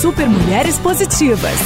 Super 0.00 0.28
Mulheres 0.28 0.78
Positivas. 0.78 1.58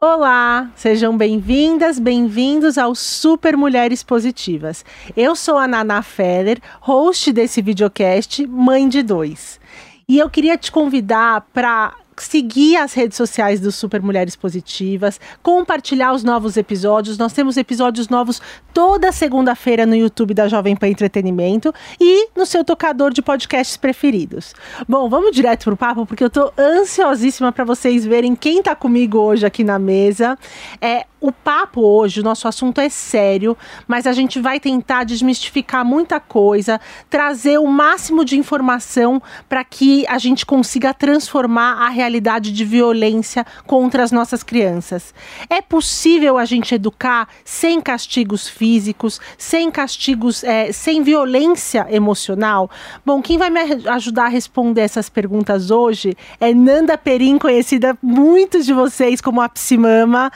Olá, 0.00 0.70
sejam 0.74 1.14
bem-vindas, 1.18 1.98
bem-vindos 1.98 2.78
ao 2.78 2.94
Super 2.94 3.58
Mulheres 3.58 4.02
Positivas. 4.02 4.82
Eu 5.14 5.36
sou 5.36 5.58
a 5.58 5.68
Nana 5.68 6.00
Feller, 6.00 6.58
host 6.80 7.30
desse 7.30 7.60
videocast, 7.60 8.46
mãe 8.46 8.88
de 8.88 9.02
dois. 9.02 9.60
E 10.08 10.18
eu 10.18 10.30
queria 10.30 10.56
te 10.56 10.72
convidar 10.72 11.42
para 11.52 11.94
seguir 12.22 12.76
as 12.76 12.94
redes 12.94 13.16
sociais 13.16 13.60
do 13.60 13.72
Super 13.72 14.02
Mulheres 14.02 14.36
Positivas, 14.36 15.20
compartilhar 15.42 16.12
os 16.12 16.22
novos 16.22 16.56
episódios. 16.56 17.18
Nós 17.18 17.32
temos 17.32 17.56
episódios 17.56 18.08
novos 18.08 18.40
toda 18.72 19.12
segunda-feira 19.12 19.86
no 19.86 19.94
YouTube 19.94 20.34
da 20.34 20.48
Jovem 20.48 20.76
Pan 20.76 20.88
Entretenimento 20.88 21.72
e 22.00 22.28
no 22.36 22.46
seu 22.46 22.64
tocador 22.64 23.12
de 23.12 23.22
podcasts 23.22 23.76
preferidos. 23.76 24.54
Bom, 24.88 25.08
vamos 25.08 25.32
direto 25.32 25.64
pro 25.64 25.76
papo 25.76 26.06
porque 26.06 26.24
eu 26.24 26.30
tô 26.30 26.52
ansiosíssima 26.58 27.52
para 27.52 27.64
vocês 27.64 28.04
verem 28.04 28.34
quem 28.34 28.62
tá 28.62 28.74
comigo 28.74 29.18
hoje 29.18 29.46
aqui 29.46 29.64
na 29.64 29.78
mesa. 29.78 30.38
É 30.80 31.06
o 31.20 31.30
papo 31.30 31.82
hoje, 31.82 32.20
o 32.20 32.24
nosso 32.24 32.48
assunto 32.48 32.80
é 32.80 32.88
sério, 32.88 33.56
mas 33.86 34.06
a 34.06 34.12
gente 34.12 34.40
vai 34.40 34.58
tentar 34.58 35.04
desmistificar 35.04 35.84
muita 35.84 36.18
coisa, 36.18 36.80
trazer 37.08 37.58
o 37.58 37.66
máximo 37.66 38.24
de 38.24 38.38
informação 38.38 39.20
para 39.48 39.62
que 39.62 40.06
a 40.08 40.18
gente 40.18 40.46
consiga 40.46 40.94
transformar 40.94 41.74
a 41.74 41.88
realidade 41.88 42.52
de 42.52 42.64
violência 42.64 43.44
contra 43.66 44.02
as 44.02 44.10
nossas 44.10 44.42
crianças. 44.42 45.12
É 45.48 45.60
possível 45.60 46.38
a 46.38 46.44
gente 46.44 46.74
educar 46.74 47.28
sem 47.44 47.80
castigos 47.80 48.48
físicos, 48.48 49.20
sem 49.36 49.70
castigos, 49.70 50.42
é, 50.42 50.72
sem 50.72 51.02
violência 51.02 51.86
emocional? 51.90 52.70
Bom, 53.04 53.20
quem 53.20 53.36
vai 53.36 53.50
me 53.50 53.60
ajudar 53.88 54.24
a 54.24 54.28
responder 54.28 54.82
essas 54.82 55.08
perguntas 55.08 55.70
hoje 55.70 56.16
é 56.40 56.54
Nanda 56.54 56.96
Perim, 56.96 57.38
conhecida 57.38 57.96
muitos 58.02 58.64
de 58.64 58.72
vocês 58.72 59.20
como 59.20 59.40
a 59.40 59.48
Psimama. 59.48 60.30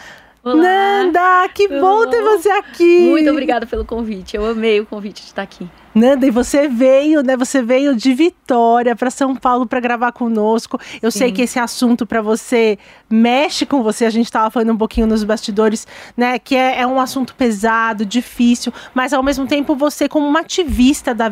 Olá, 0.45 0.57
Nanda, 0.57 1.49
que 1.55 1.67
bom 1.69 2.07
ter 2.07 2.21
você 2.21 2.51
aqui. 2.51 3.09
Muito 3.09 3.31
obrigada 3.31 3.65
pelo 3.65 3.83
convite. 3.83 4.37
Eu 4.37 4.45
amei 4.45 4.79
o 4.79 4.85
convite 4.85 5.23
de 5.23 5.29
estar 5.29 5.41
aqui. 5.41 5.67
Nanda, 5.95 6.27
e 6.27 6.31
você 6.31 6.69
veio, 6.69 7.23
né? 7.23 7.35
Você 7.35 7.63
veio 7.63 7.97
de 7.97 8.13
Vitória 8.13 8.95
para 8.95 9.11
São 9.11 9.35
Paulo 9.35 9.65
para 9.65 9.81
gravar 9.81 10.13
conosco. 10.13 10.79
Eu 11.01 11.11
Sim. 11.11 11.21
sei 11.21 11.33
que 11.33 11.41
esse 11.41 11.59
assunto 11.59 12.05
para 12.05 12.21
você 12.21 12.79
mexe 13.09 13.65
com 13.65 13.83
você. 13.83 14.05
A 14.05 14.11
gente 14.11 14.27
estava 14.27 14.51
falando 14.51 14.75
um 14.75 14.77
pouquinho 14.77 15.07
nos 15.07 15.25
bastidores, 15.25 15.87
né? 16.15 16.39
Que 16.39 16.57
é, 16.57 16.81
é, 16.81 16.87
um 16.87 17.01
assunto 17.01 17.35
pesado, 17.35 18.05
difícil, 18.05 18.71
mas 18.93 19.15
ao 19.15 19.23
mesmo 19.23 19.47
tempo 19.47 19.75
você, 19.75 20.11
como 20.11 20.27
uma 20.27 20.41
ativista 20.41 21.15
da, 21.15 21.31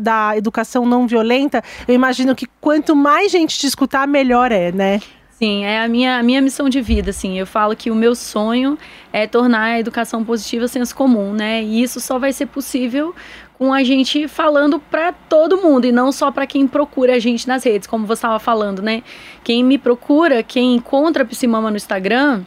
da 0.00 0.38
educação 0.38 0.86
não 0.86 1.06
violenta, 1.06 1.62
eu 1.86 1.94
imagino 1.94 2.34
que 2.34 2.46
quanto 2.62 2.96
mais 2.96 3.30
gente 3.30 3.58
te 3.58 3.66
escutar, 3.66 4.08
melhor 4.08 4.50
é, 4.50 4.72
né? 4.72 5.02
Sim, 5.44 5.62
é 5.66 5.84
a 5.84 5.86
minha, 5.86 6.18
a 6.18 6.22
minha 6.22 6.40
missão 6.40 6.70
de 6.70 6.80
vida, 6.80 7.10
assim. 7.10 7.38
Eu 7.38 7.46
falo 7.46 7.76
que 7.76 7.90
o 7.90 7.94
meu 7.94 8.14
sonho 8.14 8.78
é 9.12 9.26
tornar 9.26 9.64
a 9.64 9.78
educação 9.78 10.24
positiva 10.24 10.66
senso 10.66 10.96
comum, 10.96 11.34
né? 11.34 11.62
E 11.62 11.82
isso 11.82 12.00
só 12.00 12.18
vai 12.18 12.32
ser 12.32 12.46
possível 12.46 13.14
com 13.58 13.70
a 13.70 13.84
gente 13.84 14.26
falando 14.26 14.80
para 14.80 15.12
todo 15.12 15.58
mundo 15.58 15.84
e 15.84 15.92
não 15.92 16.10
só 16.10 16.30
para 16.30 16.46
quem 16.46 16.66
procura 16.66 17.16
a 17.16 17.18
gente 17.18 17.46
nas 17.46 17.62
redes, 17.62 17.86
como 17.86 18.06
você 18.06 18.20
estava 18.20 18.38
falando, 18.38 18.80
né? 18.80 19.02
Quem 19.44 19.62
me 19.62 19.76
procura, 19.76 20.42
quem 20.42 20.76
encontra 20.76 21.24
a 21.24 21.26
Psimama 21.26 21.70
no 21.70 21.76
Instagram, 21.76 22.42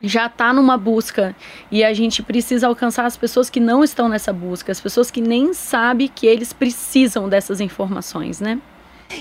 já 0.00 0.24
está 0.24 0.50
numa 0.50 0.78
busca 0.78 1.36
e 1.70 1.84
a 1.84 1.92
gente 1.92 2.22
precisa 2.22 2.68
alcançar 2.68 3.04
as 3.04 3.18
pessoas 3.18 3.50
que 3.50 3.60
não 3.60 3.84
estão 3.84 4.08
nessa 4.08 4.32
busca, 4.32 4.72
as 4.72 4.80
pessoas 4.80 5.10
que 5.10 5.20
nem 5.20 5.52
sabem 5.52 6.08
que 6.08 6.26
eles 6.26 6.54
precisam 6.54 7.28
dessas 7.28 7.60
informações, 7.60 8.40
né? 8.40 8.58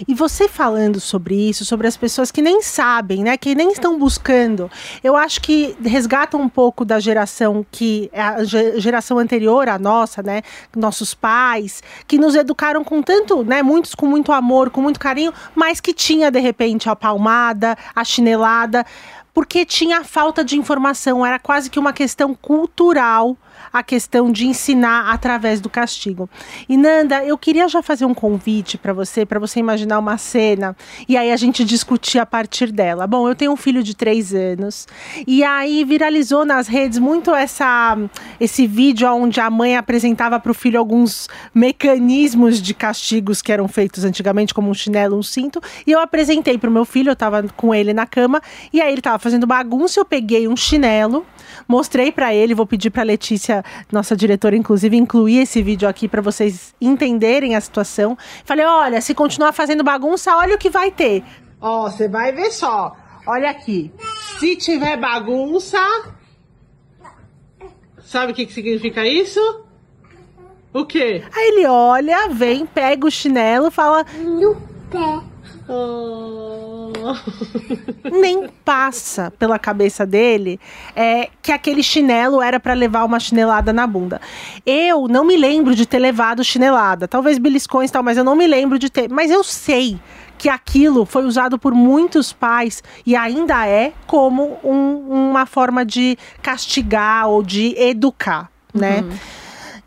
E 0.07 0.13
você 0.13 0.47
falando 0.47 1.00
sobre 1.00 1.50
isso, 1.50 1.66
sobre 1.66 1.88
as 1.88 1.97
pessoas 1.97 2.31
que 2.31 2.41
nem 2.41 2.61
sabem, 2.61 3.23
né, 3.23 3.38
que 3.38 3.55
nem 3.55 3.72
estão 3.72 3.97
buscando, 3.97 4.69
eu 5.03 5.16
acho 5.16 5.41
que 5.41 5.75
resgata 5.83 6.38
um 6.38 6.47
pouco 6.47 6.85
da 6.85 7.00
geração 7.00 7.66
que 7.72 8.09
a 8.13 8.44
geração 8.44 9.17
anterior 9.17 9.67
à 9.67 9.79
nossa, 9.79 10.22
né, 10.22 10.41
nossos 10.75 11.13
pais, 11.13 11.81
que 12.07 12.17
nos 12.17 12.35
educaram 12.35 12.83
com 12.83 13.01
tanto, 13.01 13.44
né, 13.44 13.63
muitos 13.63 13.95
com 13.95 14.05
muito 14.05 14.31
amor, 14.31 14.69
com 14.69 14.81
muito 14.81 15.00
carinho, 15.00 15.33
mas 15.55 15.79
que 15.79 15.94
tinha 15.94 16.29
de 16.29 16.39
repente 16.39 16.89
a 16.89 16.95
palmada, 16.95 17.77
a 17.95 18.03
chinelada, 18.03 18.85
porque 19.33 19.66
tinha 19.66 20.03
falta 20.03 20.44
de 20.44 20.57
informação, 20.57 21.25
era 21.25 21.39
quase 21.39 21.69
que 21.69 21.79
uma 21.79 21.94
questão 21.94 22.35
cultural 22.35 23.38
a 23.72 23.84
questão 23.84 24.31
de 24.31 24.47
ensinar 24.47 25.12
através 25.12 25.62
do 25.62 25.69
castigo. 25.69 26.30
E 26.68 26.78
Nanda, 26.78 27.24
eu 27.24 27.38
queria 27.38 27.68
já 27.68 27.81
fazer 27.81 28.06
um 28.06 28.13
convite 28.13 28.78
para 28.78 28.94
você, 28.94 29.25
para 29.25 29.40
você 29.40 29.59
imaginar 29.59 30.00
uma 30.00 30.18
cena 30.18 30.75
e 31.07 31.16
aí 31.16 31.31
a 31.31 31.38
gente 31.38 31.63
discutir 31.63 32.19
a 32.19 32.25
partir 32.25 32.72
dela. 32.72 33.07
Bom, 33.07 33.28
eu 33.28 33.35
tenho 33.35 33.52
um 33.52 33.57
filho 33.57 33.84
de 33.84 33.96
três 33.96 34.34
anos 34.34 34.88
e 35.28 35.44
aí 35.44 35.84
viralizou 35.84 36.46
nas 36.46 36.68
redes 36.68 37.00
muito 37.00 37.34
essa 37.34 37.97
esse 38.40 38.66
vídeo 38.66 39.07
onde 39.13 39.40
a 39.40 39.50
mãe 39.50 39.75
apresentava 39.75 40.40
para 40.40 40.51
o 40.51 40.56
filho 40.56 40.80
alguns 40.80 41.28
mecanismos 41.53 42.62
de 42.62 42.74
castigos 42.74 43.41
que 43.41 43.51
eram 43.51 43.68
feitos 43.68 44.03
antigamente, 44.03 44.53
como 44.53 44.69
um 44.69 44.74
chinelo, 44.74 45.18
um 45.18 45.24
cinto, 45.24 45.62
e 45.86 45.91
eu 45.91 46.00
apresentei 46.00 46.57
para 46.57 46.69
o 46.69 46.74
meu 46.74 46.86
filho, 46.86 47.09
eu 47.09 47.13
estava 47.13 47.44
com 47.56 47.74
ele 47.74 47.94
na 47.94 48.06
cama 48.06 48.41
e 48.72 48.81
aí 48.81 48.90
ele 48.90 49.00
estava 49.00 49.19
fazendo 49.19 49.46
bagunça, 49.46 50.00
eu 50.00 50.06
peguei 50.06 50.47
um 50.47 50.56
chinelo 50.56 51.25
Mostrei 51.68 52.12
para 52.12 52.34
ele, 52.34 52.53
vou 52.53 52.66
pedir 52.66 52.90
para 52.90 53.03
Letícia, 53.03 53.58
nossa 53.91 54.15
diretora, 54.15 54.55
inclusive, 54.55 54.95
incluir 54.97 55.39
esse 55.39 55.61
vídeo 55.61 55.87
aqui 55.87 56.07
para 56.07 56.21
vocês 56.21 56.73
entenderem 56.79 57.55
a 57.55 57.61
situação. 57.61 58.17
Falei: 58.43 58.65
olha, 58.65 59.01
se 59.01 59.13
continuar 59.13 59.53
fazendo 59.53 59.83
bagunça, 59.83 60.35
olha 60.35 60.55
o 60.55 60.57
que 60.57 60.69
vai 60.69 60.91
ter. 60.91 61.23
Ó, 61.61 61.85
oh, 61.85 61.91
você 61.91 62.07
vai 62.07 62.31
ver 62.31 62.51
só. 62.51 62.95
Olha 63.25 63.49
aqui. 63.49 63.91
Se 64.39 64.55
tiver 64.55 64.97
bagunça. 64.97 65.79
Sabe 68.01 68.31
o 68.31 68.35
que, 68.35 68.45
que 68.45 68.53
significa 68.53 69.05
isso? 69.05 69.39
O 70.73 70.85
quê? 70.85 71.23
Aí 71.35 71.47
ele 71.49 71.67
olha, 71.67 72.29
vem, 72.29 72.65
pega 72.65 73.05
o 73.05 73.11
chinelo, 73.11 73.69
fala. 73.69 74.05
No 74.17 74.55
pé. 74.89 75.21
Oh. 75.67 76.78
Nem 78.11 78.47
passa 78.63 79.31
pela 79.37 79.59
cabeça 79.59 80.05
dele 80.05 80.59
é, 80.95 81.29
que 81.41 81.51
aquele 81.51 81.83
chinelo 81.83 82.41
era 82.41 82.59
para 82.59 82.73
levar 82.73 83.03
uma 83.05 83.19
chinelada 83.19 83.71
na 83.73 83.85
bunda. 83.85 84.21
Eu 84.65 85.07
não 85.07 85.23
me 85.23 85.37
lembro 85.37 85.75
de 85.75 85.85
ter 85.85 85.99
levado 85.99 86.43
chinelada. 86.43 87.07
Talvez 87.07 87.37
beliscões 87.37 87.89
e 87.89 87.93
tal, 87.93 88.03
mas 88.03 88.17
eu 88.17 88.23
não 88.23 88.35
me 88.35 88.47
lembro 88.47 88.77
de 88.79 88.89
ter. 88.89 89.09
Mas 89.09 89.31
eu 89.31 89.43
sei 89.43 89.99
que 90.37 90.47
aquilo 90.47 91.05
foi 91.05 91.25
usado 91.25 91.59
por 91.59 91.73
muitos 91.73 92.31
pais 92.31 92.81
e 93.05 93.15
ainda 93.15 93.67
é 93.67 93.91
como 94.07 94.57
um, 94.63 95.29
uma 95.29 95.45
forma 95.45 95.85
de 95.85 96.17
castigar 96.41 97.27
ou 97.27 97.43
de 97.43 97.75
educar, 97.77 98.49
né? 98.73 99.01
Uhum. 99.01 99.38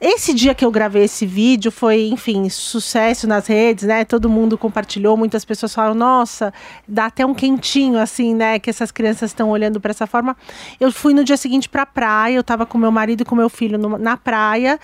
Esse 0.04 0.34
dia 0.34 0.52
que 0.52 0.64
eu 0.64 0.70
gravei 0.72 1.04
esse 1.04 1.24
vídeo 1.24 1.70
foi, 1.70 2.08
enfim, 2.08 2.48
sucesso 2.48 3.24
nas 3.24 3.46
redes, 3.46 3.84
né? 3.84 4.04
Todo 4.04 4.28
mundo 4.28 4.58
compartilhou, 4.58 5.16
muitas 5.16 5.44
pessoas 5.44 5.72
falaram: 5.72 5.94
"Nossa, 5.94 6.52
dá 6.88 7.06
até 7.06 7.24
um 7.24 7.32
quentinho 7.32 8.00
assim, 8.00 8.34
né, 8.34 8.58
que 8.58 8.68
essas 8.68 8.90
crianças 8.90 9.30
estão 9.30 9.48
olhando 9.48 9.80
para 9.80 9.92
essa 9.92 10.04
forma". 10.04 10.36
Eu 10.80 10.90
fui 10.90 11.14
no 11.14 11.22
dia 11.22 11.36
seguinte 11.36 11.68
para 11.68 11.82
a 11.82 11.86
praia, 11.86 12.34
eu 12.34 12.40
estava 12.40 12.66
com 12.66 12.76
meu 12.76 12.90
marido 12.90 13.20
e 13.20 13.24
com 13.24 13.36
meu 13.36 13.48
filho 13.48 13.78
no, 13.78 13.96
na 13.96 14.16
praia, 14.16 14.76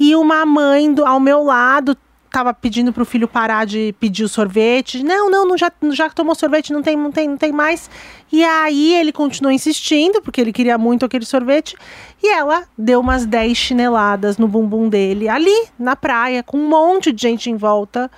e 0.00 0.16
uma 0.16 0.46
mãe 0.46 0.90
do, 0.90 1.04
ao 1.04 1.20
meu 1.20 1.44
lado 1.44 1.94
tava 2.32 2.54
pedindo 2.54 2.92
pro 2.92 3.04
filho 3.04 3.28
parar 3.28 3.66
de 3.66 3.94
pedir 4.00 4.24
o 4.24 4.28
sorvete. 4.28 5.04
Não, 5.04 5.30
não, 5.30 5.46
não 5.46 5.58
já, 5.58 5.70
já 5.90 6.08
tomou 6.08 6.34
sorvete, 6.34 6.72
não 6.72 6.82
tem, 6.82 6.96
não 6.96 7.12
tem, 7.12 7.28
não 7.28 7.36
tem 7.36 7.52
mais. 7.52 7.90
E 8.32 8.42
aí 8.42 8.94
ele 8.94 9.12
continuou 9.12 9.52
insistindo, 9.52 10.22
porque 10.22 10.40
ele 10.40 10.52
queria 10.52 10.78
muito 10.78 11.04
aquele 11.04 11.26
sorvete. 11.26 11.76
E 12.22 12.32
ela 12.32 12.64
deu 12.76 13.00
umas 13.00 13.26
10 13.26 13.56
chineladas 13.56 14.38
no 14.38 14.48
bumbum 14.48 14.88
dele, 14.88 15.28
ali 15.28 15.68
na 15.78 15.94
praia, 15.94 16.42
com 16.42 16.56
um 16.56 16.68
monte 16.68 17.12
de 17.12 17.20
gente 17.20 17.50
em 17.50 17.56
volta. 17.56 18.10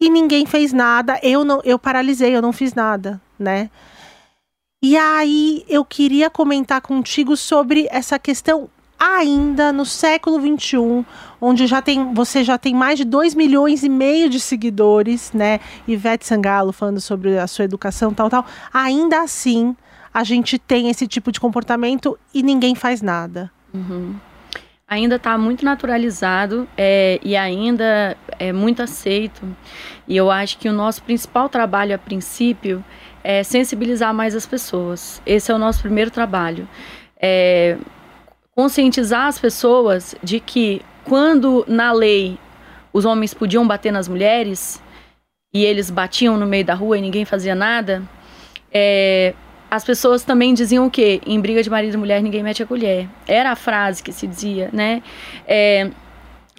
E 0.00 0.08
ninguém 0.08 0.46
fez 0.46 0.72
nada. 0.72 1.20
Eu 1.22 1.44
não, 1.44 1.60
eu 1.62 1.78
paralisei, 1.78 2.34
eu 2.34 2.40
não 2.40 2.52
fiz 2.52 2.72
nada, 2.72 3.20
né? 3.38 3.70
E 4.82 4.96
aí 4.96 5.64
eu 5.68 5.84
queria 5.84 6.30
comentar 6.30 6.80
contigo 6.80 7.36
sobre 7.36 7.86
essa 7.90 8.18
questão 8.18 8.70
ainda 8.98 9.72
no 9.72 9.84
século 9.84 10.40
XXI, 10.40 11.04
onde 11.40 11.66
já 11.66 11.82
tem, 11.82 12.14
você 12.14 12.42
já 12.42 12.58
tem 12.58 12.74
mais 12.74 12.98
de 12.98 13.04
2 13.04 13.34
milhões 13.34 13.82
e 13.82 13.88
meio 13.88 14.28
de 14.28 14.40
seguidores, 14.40 15.32
né? 15.32 15.60
Ivete 15.86 16.26
Sangalo 16.26 16.72
falando 16.72 17.00
sobre 17.00 17.38
a 17.38 17.46
sua 17.46 17.64
educação, 17.64 18.12
tal, 18.12 18.30
tal. 18.30 18.46
Ainda 18.72 19.22
assim, 19.22 19.76
a 20.12 20.24
gente 20.24 20.58
tem 20.58 20.88
esse 20.88 21.06
tipo 21.06 21.30
de 21.30 21.38
comportamento 21.38 22.18
e 22.32 22.42
ninguém 22.42 22.74
faz 22.74 23.02
nada. 23.02 23.50
Uhum. 23.74 24.14
Ainda 24.88 25.16
está 25.16 25.36
muito 25.36 25.64
naturalizado 25.64 26.68
é, 26.76 27.18
e 27.22 27.36
ainda 27.36 28.16
é 28.38 28.52
muito 28.52 28.82
aceito. 28.82 29.42
E 30.06 30.16
eu 30.16 30.30
acho 30.30 30.58
que 30.58 30.68
o 30.68 30.72
nosso 30.72 31.02
principal 31.02 31.48
trabalho, 31.48 31.94
a 31.94 31.98
princípio, 31.98 32.84
é 33.22 33.42
sensibilizar 33.42 34.14
mais 34.14 34.36
as 34.36 34.46
pessoas. 34.46 35.20
Esse 35.26 35.50
é 35.50 35.54
o 35.54 35.58
nosso 35.58 35.82
primeiro 35.82 36.12
trabalho. 36.12 36.68
É, 37.20 37.76
conscientizar 38.56 39.26
as 39.26 39.38
pessoas 39.38 40.16
de 40.22 40.40
que 40.40 40.80
quando 41.04 41.62
na 41.68 41.92
lei 41.92 42.38
os 42.90 43.04
homens 43.04 43.34
podiam 43.34 43.66
bater 43.68 43.92
nas 43.92 44.08
mulheres 44.08 44.82
e 45.52 45.62
eles 45.62 45.90
batiam 45.90 46.38
no 46.38 46.46
meio 46.46 46.64
da 46.64 46.72
rua 46.72 46.96
e 46.96 47.02
ninguém 47.02 47.26
fazia 47.26 47.54
nada, 47.54 48.02
é, 48.72 49.34
as 49.70 49.84
pessoas 49.84 50.24
também 50.24 50.54
diziam 50.54 50.86
o 50.86 50.90
quê? 50.90 51.20
Em 51.26 51.38
briga 51.38 51.62
de 51.62 51.68
marido 51.68 51.94
e 51.94 51.96
mulher 51.98 52.22
ninguém 52.22 52.42
mete 52.42 52.62
a 52.62 52.66
colher. 52.66 53.06
Era 53.28 53.50
a 53.50 53.56
frase 53.56 54.02
que 54.02 54.10
se 54.10 54.26
dizia, 54.26 54.70
né? 54.72 55.02
É, 55.46 55.90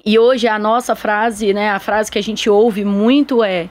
e 0.05 0.19
hoje 0.19 0.47
a 0.47 0.59
nossa 0.59 0.95
frase, 0.95 1.51
né? 1.51 1.71
A 1.71 1.79
frase 1.79 2.11
que 2.11 2.19
a 2.19 2.23
gente 2.23 2.47
ouve 2.47 2.85
muito 2.85 3.43
é, 3.43 3.69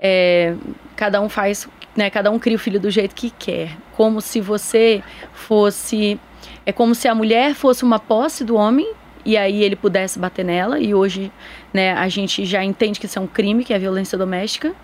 é 0.00 0.54
cada 0.96 1.20
um 1.20 1.28
faz, 1.28 1.68
né? 1.94 2.08
Cada 2.08 2.30
um 2.30 2.38
cria 2.38 2.56
o 2.56 2.58
filho 2.58 2.80
do 2.80 2.90
jeito 2.90 3.14
que 3.14 3.28
quer, 3.30 3.76
como 3.94 4.22
se 4.22 4.40
você 4.40 5.02
fosse 5.34 6.18
é 6.66 6.72
como 6.72 6.94
se 6.94 7.06
a 7.06 7.14
mulher 7.14 7.54
fosse 7.54 7.84
uma 7.84 8.00
posse 8.00 8.44
do 8.44 8.56
homem 8.56 8.92
e 9.24 9.36
aí 9.36 9.62
ele 9.62 9.76
pudesse 9.76 10.18
bater 10.18 10.44
nela. 10.44 10.80
E 10.80 10.92
hoje, 10.92 11.32
né, 11.72 11.92
a 11.94 12.08
gente 12.08 12.44
já 12.44 12.62
entende 12.64 12.98
que 12.98 13.06
isso 13.06 13.18
é 13.18 13.22
um 13.22 13.26
crime, 13.26 13.64
que 13.64 13.72
é 13.72 13.78
violência 13.78 14.18
doméstica. 14.18 14.74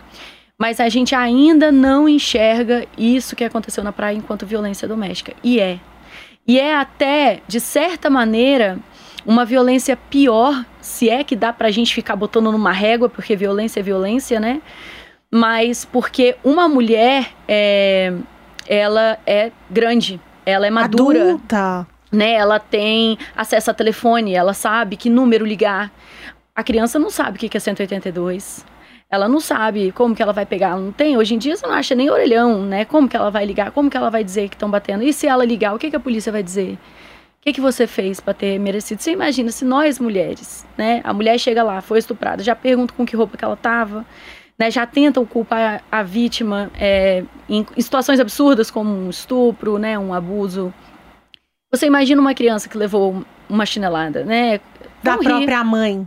Mas 0.57 0.79
a 0.79 0.89
gente 0.89 1.15
ainda 1.15 1.73
não 1.73 2.09
enxerga 2.09 2.87
isso 2.97 3.35
que 3.35 3.43
aconteceu 3.43 3.83
na 3.83 3.93
praia 3.93 4.17
enquanto 4.17 4.47
violência 4.47 4.87
doméstica. 4.87 5.35
E 5.43 5.59
é. 5.59 5.81
E 6.47 6.59
é 6.59 6.75
até, 6.75 7.41
de 7.49 7.59
certa 7.59 8.09
maneira, 8.09 8.79
uma 9.27 9.45
violência 9.45 9.97
pior, 9.97 10.65
se 10.81 11.09
é 11.09 11.25
que 11.25 11.35
dá 11.35 11.53
pra 11.53 11.71
gente 11.71 11.95
ficar 11.95 12.15
botando 12.15 12.51
numa 12.53 12.73
régua, 12.73 13.09
porque 13.09 13.35
violência 13.35 13.81
é 13.81 13.83
violência, 13.83 14.39
né? 14.39 14.61
Mas 15.31 15.85
porque 15.85 16.37
uma 16.45 16.69
mulher, 16.69 17.33
é, 17.49 18.13
ela 18.69 19.19
é 19.27 19.51
grande, 19.71 20.21
ela 20.45 20.67
é 20.67 20.71
madura. 20.71 21.23
Adulta. 21.23 21.87
Né? 22.11 22.33
Ela 22.33 22.59
tem 22.59 23.19
acesso 23.37 23.71
a 23.71 23.75
telefone, 23.75 24.35
ela 24.35 24.55
sabe 24.55 24.97
que 24.97 25.09
número 25.09 25.47
ligar. 25.47 25.91
A 26.55 26.63
criança 26.63 26.99
não 26.99 27.09
sabe 27.09 27.37
o 27.37 27.41
que 27.41 27.57
é 27.57 27.61
182. 27.61 28.65
Ela 29.09 29.29
não 29.29 29.41
sabe 29.41 29.93
como 29.93 30.15
que 30.15 30.23
ela 30.23 30.33
vai 30.33 30.47
pegar, 30.47 30.71
ela 30.71 30.81
não 30.81 30.93
tem. 30.93 31.19
Hoje 31.19 31.35
em 31.35 31.39
dia 31.39 31.55
você 31.55 31.67
não 31.67 31.75
acha 31.75 31.95
nem 31.95 32.11
orelhão, 32.11 32.63
né? 32.65 32.85
Como 32.85 33.09
que 33.09 33.17
ela 33.17 33.31
vai 33.31 33.45
ligar? 33.45 33.71
Como 33.71 33.91
que 33.91 33.97
ela 33.97 34.11
vai 34.11 34.25
dizer 34.25 34.49
que 34.49 34.55
estão 34.55 34.71
batendo? 34.71 35.03
E 35.03 35.13
se 35.13 35.27
ela 35.27 35.45
ligar, 35.45 35.75
o 35.75 35.79
que, 35.79 35.91
que 35.91 35.97
a 35.97 36.01
polícia 36.01 36.33
vai 36.33 36.43
dizer? 36.43 36.75
O 36.75 37.43
que, 37.43 37.53
que 37.53 37.61
você 37.61 37.87
fez 37.87 38.21
para 38.21 38.33
ter 38.33 38.59
merecido? 38.59 39.03
Você 39.03 39.11
imagina 39.13 39.51
se 39.51 39.65
nós 39.65 39.99
mulheres, 39.99 40.67
né? 40.79 41.01
A 41.05 41.13
mulher 41.13 41.39
chega 41.39 41.63
lá, 41.63 41.81
foi 41.83 41.99
estuprada, 41.99 42.43
já 42.43 42.55
pergunta 42.55 42.95
com 42.97 43.05
que 43.05 43.17
roupa 43.17 43.37
que 43.37 43.45
ela 43.45 43.57
tava, 43.57 44.07
né? 44.59 44.71
Já 44.71 44.87
tentam 44.87 45.25
culpar 45.25 45.83
a 45.91 46.03
vítima 46.03 46.71
é, 46.75 47.25
em, 47.49 47.67
em 47.77 47.81
situações 47.81 48.21
absurdas 48.21 48.71
como 48.71 48.91
um 48.91 49.11
estupro, 49.11 49.79
né? 49.79 49.99
Um 49.99 50.15
abuso. 50.15 50.73
Você 51.71 51.87
imagina 51.87 52.21
uma 52.21 52.35
criança 52.35 52.69
que 52.69 52.77
levou 52.77 53.25
uma 53.49 53.67
chinelada, 53.67 54.25
né? 54.25 54.61
Da 55.03 55.19
própria 55.19 55.65
mãe. 55.65 56.07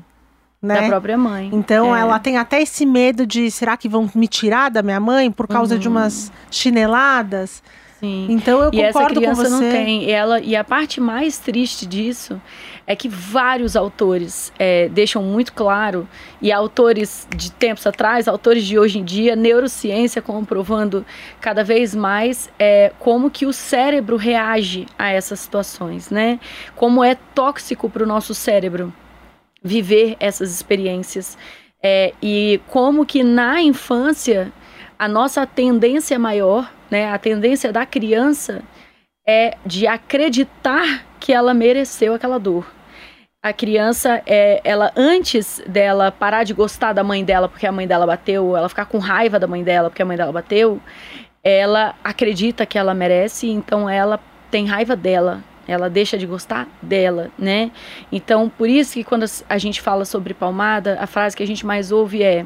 Né? 0.62 0.82
Da 0.82 0.88
própria 0.88 1.18
mãe. 1.18 1.50
Então 1.54 1.96
é. 1.96 2.00
ela 2.00 2.18
tem 2.18 2.38
até 2.38 2.62
esse 2.62 2.86
medo 2.86 3.26
de 3.26 3.52
será 3.52 3.78
que 3.78 3.88
vão 3.88 4.10
me 4.16 4.28
tirar 4.28 4.72
da 4.72 4.82
minha 4.82 5.00
mãe 5.00 5.32
por 5.32 5.48
causa 5.48 5.76
uhum. 5.76 5.80
de 5.80 5.88
umas 5.88 6.32
chineladas? 6.50 7.62
Sim. 8.06 8.28
Então 8.30 8.62
eu 8.62 8.70
e 8.72 8.86
concordo 8.86 9.22
com 9.22 9.34
você. 9.34 9.42
essa 9.42 9.48
criança 9.48 9.50
não 9.50 9.60
tem. 9.60 10.12
Ela, 10.12 10.40
e 10.40 10.56
a 10.56 10.64
parte 10.64 11.02
mais 11.02 11.40
triste 11.40 11.86
disso 11.86 12.40
é 12.86 12.96
que 12.96 13.10
vários 13.10 13.76
autores 13.76 14.54
é, 14.60 14.88
deixam 14.90 15.24
muito 15.24 15.54
claro, 15.54 16.08
e 16.40 16.52
autores 16.52 17.28
de 17.36 17.52
tempos 17.52 17.88
atrás, 17.88 18.28
autores 18.28 18.64
de 18.64 18.78
hoje 18.78 19.00
em 19.00 19.04
dia, 19.04 19.36
neurociência 19.36 20.22
comprovando 20.22 21.04
cada 21.42 21.64
vez 21.64 21.96
mais 21.96 22.50
é, 22.60 22.92
como 23.00 23.32
que 23.32 23.46
o 23.46 23.52
cérebro 23.52 24.18
reage 24.18 24.86
a 25.00 25.10
essas 25.10 25.40
situações, 25.40 26.12
né? 26.12 26.40
Como 26.76 27.04
é 27.04 27.16
tóxico 27.34 27.90
para 27.90 28.04
o 28.04 28.08
nosso 28.08 28.36
cérebro 28.36 28.94
viver 29.64 30.16
essas 30.20 30.54
experiências. 30.54 31.36
É, 31.82 32.14
e 32.22 32.60
como 32.68 33.06
que 33.06 33.24
na 33.24 33.62
infância 33.62 34.52
a 34.98 35.08
nossa 35.08 35.46
tendência 35.46 36.18
maior, 36.18 36.72
né, 36.90 37.12
a 37.12 37.18
tendência 37.18 37.72
da 37.72 37.86
criança 37.86 38.64
é 39.28 39.58
de 39.66 39.88
acreditar 39.88 41.06
que 41.20 41.34
ela 41.34 41.54
mereceu 41.54 42.14
aquela 42.14 42.40
dor. 42.40 42.66
A 43.42 43.54
criança, 43.54 44.24
é, 44.26 44.60
ela 44.64 44.92
antes 44.96 45.62
dela 45.68 46.12
parar 46.12 46.44
de 46.44 46.54
gostar 46.54 46.94
da 46.94 47.04
mãe 47.04 47.24
dela 47.24 47.48
porque 47.48 47.68
a 47.68 47.72
mãe 47.72 47.88
dela 47.88 48.06
bateu, 48.06 48.58
ela 48.58 48.70
ficar 48.70 48.86
com 48.86 48.98
raiva 48.98 49.40
da 49.40 49.48
mãe 49.48 49.64
dela 49.64 49.90
porque 49.90 50.02
a 50.02 50.06
mãe 50.06 50.18
dela 50.18 50.32
bateu, 50.32 50.82
ela 51.44 51.94
acredita 52.04 52.66
que 52.66 52.78
ela 52.78 52.94
merece, 52.94 53.48
então 53.48 53.88
ela 53.88 54.20
tem 54.50 54.66
raiva 54.66 54.96
dela, 54.96 55.44
ela 55.68 55.90
deixa 55.90 56.18
de 56.18 56.26
gostar 56.26 56.68
dela, 56.82 57.30
né? 57.38 57.72
Então, 58.12 58.50
por 58.50 58.68
isso 58.70 58.94
que 58.94 59.04
quando 59.04 59.26
a 59.48 59.58
gente 59.58 59.82
fala 59.82 60.06
sobre 60.06 60.34
palmada, 60.34 60.98
a 61.00 61.06
frase 61.06 61.36
que 61.36 61.44
a 61.44 61.48
gente 61.48 61.66
mais 61.66 61.92
ouve 61.92 62.24
é: 62.24 62.46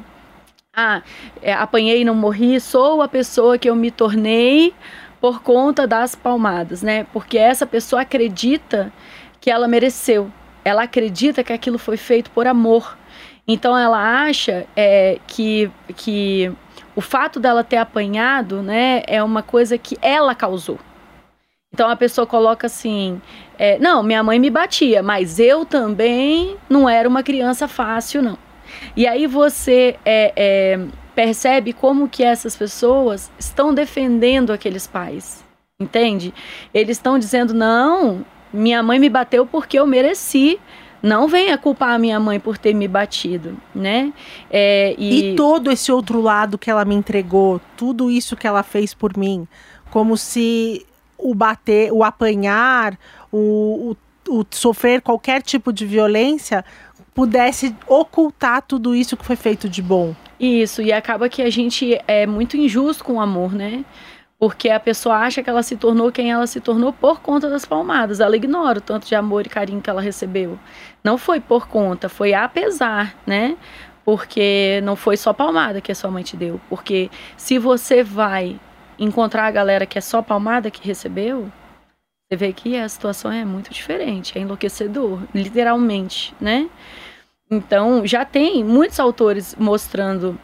Ah, 0.82 1.02
é, 1.42 1.52
apanhei 1.52 2.04
e 2.04 2.06
não 2.06 2.16
morri, 2.16 2.58
sou 2.58 3.02
a 3.02 3.08
pessoa 3.10 3.58
que 3.58 3.70
eu 3.70 3.76
me 3.76 3.92
tornei 3.92 4.74
por 5.20 5.42
conta 5.42 5.86
das 5.86 6.16
palmadas, 6.16 6.82
né? 6.82 7.06
Porque 7.12 7.38
essa 7.38 7.66
pessoa 7.66 8.04
acredita 8.04 8.90
que 9.42 9.52
ela 9.52 9.68
mereceu, 9.68 10.32
ela 10.64 10.84
acredita 10.84 11.44
que 11.44 11.52
aquilo 11.52 11.78
foi 11.78 11.98
feito 11.98 12.32
por 12.32 12.48
amor. 12.48 12.98
Então 13.46 13.78
ela 13.78 14.24
acha 14.24 14.66
é, 14.74 15.20
que, 15.28 15.70
que 15.98 16.50
o 16.96 17.02
fato 17.02 17.42
dela 17.42 17.62
ter 17.62 17.76
apanhado, 17.78 18.62
né, 18.62 19.02
é 19.06 19.22
uma 19.22 19.44
coisa 19.44 19.78
que 19.78 19.98
ela 20.02 20.34
causou. 20.34 20.80
Então 21.74 21.90
a 21.90 21.96
pessoa 21.98 22.26
coloca 22.26 22.68
assim: 22.68 23.22
é, 23.58 23.78
não, 23.80 24.02
minha 24.02 24.24
mãe 24.24 24.40
me 24.40 24.50
batia, 24.50 25.04
mas 25.04 25.40
eu 25.40 25.66
também 25.66 26.56
não 26.70 26.88
era 26.88 27.10
uma 27.10 27.22
criança 27.22 27.68
fácil, 27.68 28.22
não. 28.22 28.49
E 28.96 29.08
aí 29.08 29.28
você 29.28 29.98
é, 30.06 30.34
é, 30.36 30.80
percebe 31.16 31.74
como 31.74 32.08
que 32.08 32.24
essas 32.24 32.56
pessoas 32.56 33.32
estão 33.38 33.74
defendendo 33.74 34.52
aqueles 34.52 34.88
pais, 34.88 35.44
entende? 35.80 36.34
Eles 36.74 36.98
estão 36.98 37.20
dizendo: 37.20 37.54
não, 37.54 38.26
minha 38.54 38.82
mãe 38.82 39.00
me 39.00 39.10
bateu 39.10 39.46
porque 39.46 39.80
eu 39.80 39.88
mereci. 39.88 40.60
Não 41.02 41.30
venha 41.30 41.58
culpar 41.58 41.92
a 41.92 41.98
minha 41.98 42.20
mãe 42.20 42.42
por 42.42 42.58
ter 42.58 42.74
me 42.74 42.86
batido, 42.86 43.58
né? 43.74 44.12
É, 44.52 44.94
e... 44.98 45.32
e 45.32 45.36
todo 45.36 45.72
esse 45.72 45.94
outro 45.94 46.20
lado 46.20 46.58
que 46.58 46.70
ela 46.70 46.84
me 46.84 46.94
entregou, 46.94 47.62
tudo 47.78 48.12
isso 48.12 48.36
que 48.36 48.46
ela 48.46 48.64
fez 48.64 48.94
por 48.94 49.16
mim, 49.16 49.48
como 49.90 50.18
se 50.18 50.86
o 51.18 51.34
bater, 51.34 51.92
o 51.92 52.04
apanhar, 52.04 52.98
o, 53.32 53.96
o, 54.28 54.40
o 54.42 54.46
sofrer 54.52 55.02
qualquer 55.02 55.42
tipo 55.42 55.72
de 55.72 55.86
violência 55.86 56.64
pudesse 57.14 57.76
ocultar 57.88 58.62
tudo 58.62 58.96
isso 58.96 59.18
que 59.18 59.26
foi 59.26 59.36
feito 59.36 59.68
de 59.70 59.82
bom. 59.82 60.16
Isso, 60.40 60.82
e 60.82 60.94
acaba 60.94 61.28
que 61.28 61.42
a 61.42 61.50
gente 61.50 62.00
é 62.08 62.26
muito 62.26 62.56
injusto 62.56 63.04
com 63.04 63.14
o 63.14 63.22
amor, 63.22 63.54
né? 63.54 63.84
Porque 64.40 64.70
a 64.70 64.80
pessoa 64.80 65.18
acha 65.18 65.44
que 65.44 65.50
ela 65.50 65.62
se 65.62 65.76
tornou 65.76 66.12
quem 66.14 66.32
ela 66.32 66.48
se 66.48 66.62
tornou 66.62 66.94
por 66.94 67.20
conta 67.20 67.50
das 67.50 67.66
palmadas. 67.66 68.22
Ela 68.22 68.38
ignora 68.38 68.80
o 68.80 68.82
tanto 68.82 69.06
de 69.06 69.14
amor 69.14 69.46
e 69.46 69.50
carinho 69.50 69.82
que 69.82 69.90
ela 69.90 70.02
recebeu. 70.02 70.58
Não 71.04 71.18
foi 71.18 71.42
por 71.42 71.68
conta, 71.68 72.08
foi 72.08 72.34
apesar, 72.34 73.18
né? 73.28 73.58
Porque 74.06 74.80
não 74.84 74.96
foi 74.96 75.18
só 75.18 75.34
palmada 75.34 75.82
que 75.82 75.92
a 75.92 75.96
sua 75.96 76.10
mãe 76.10 76.24
te 76.24 76.38
deu. 76.38 76.60
Porque 76.70 77.12
se 77.36 77.60
você 77.60 78.02
vai 78.02 78.58
encontrar 78.98 79.46
a 79.46 79.52
galera 79.52 79.86
que 79.86 79.98
é 79.98 80.02
só 80.02 80.22
palmada 80.22 80.72
que 80.72 80.88
recebeu, 80.88 81.52
você 82.30 82.38
vê 82.38 82.54
que 82.54 82.78
a 82.78 82.88
situação 82.88 83.32
é 83.32 83.44
muito 83.44 83.74
diferente, 83.74 84.38
é 84.38 84.42
enlouquecedor, 84.42 85.20
literalmente, 85.34 86.36
né? 86.40 86.70
Então, 87.50 88.06
já 88.06 88.24
tem 88.24 88.64
muitos 88.64 89.00
autores 89.00 89.56
mostrando 89.58 90.38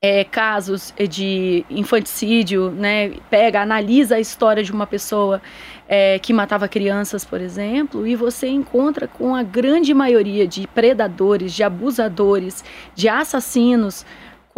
é, 0.00 0.22
casos 0.22 0.94
de 1.10 1.64
infanticídio, 1.68 2.70
né? 2.70 3.10
Pega, 3.28 3.60
analisa 3.60 4.14
a 4.14 4.20
história 4.20 4.62
de 4.62 4.70
uma 4.70 4.86
pessoa 4.86 5.42
é, 5.88 6.20
que 6.20 6.32
matava 6.32 6.68
crianças, 6.68 7.24
por 7.24 7.40
exemplo, 7.40 8.06
e 8.06 8.14
você 8.14 8.46
encontra 8.46 9.08
com 9.08 9.34
a 9.34 9.42
grande 9.42 9.92
maioria 9.92 10.46
de 10.46 10.68
predadores, 10.68 11.52
de 11.52 11.64
abusadores, 11.64 12.64
de 12.94 13.08
assassinos 13.08 14.06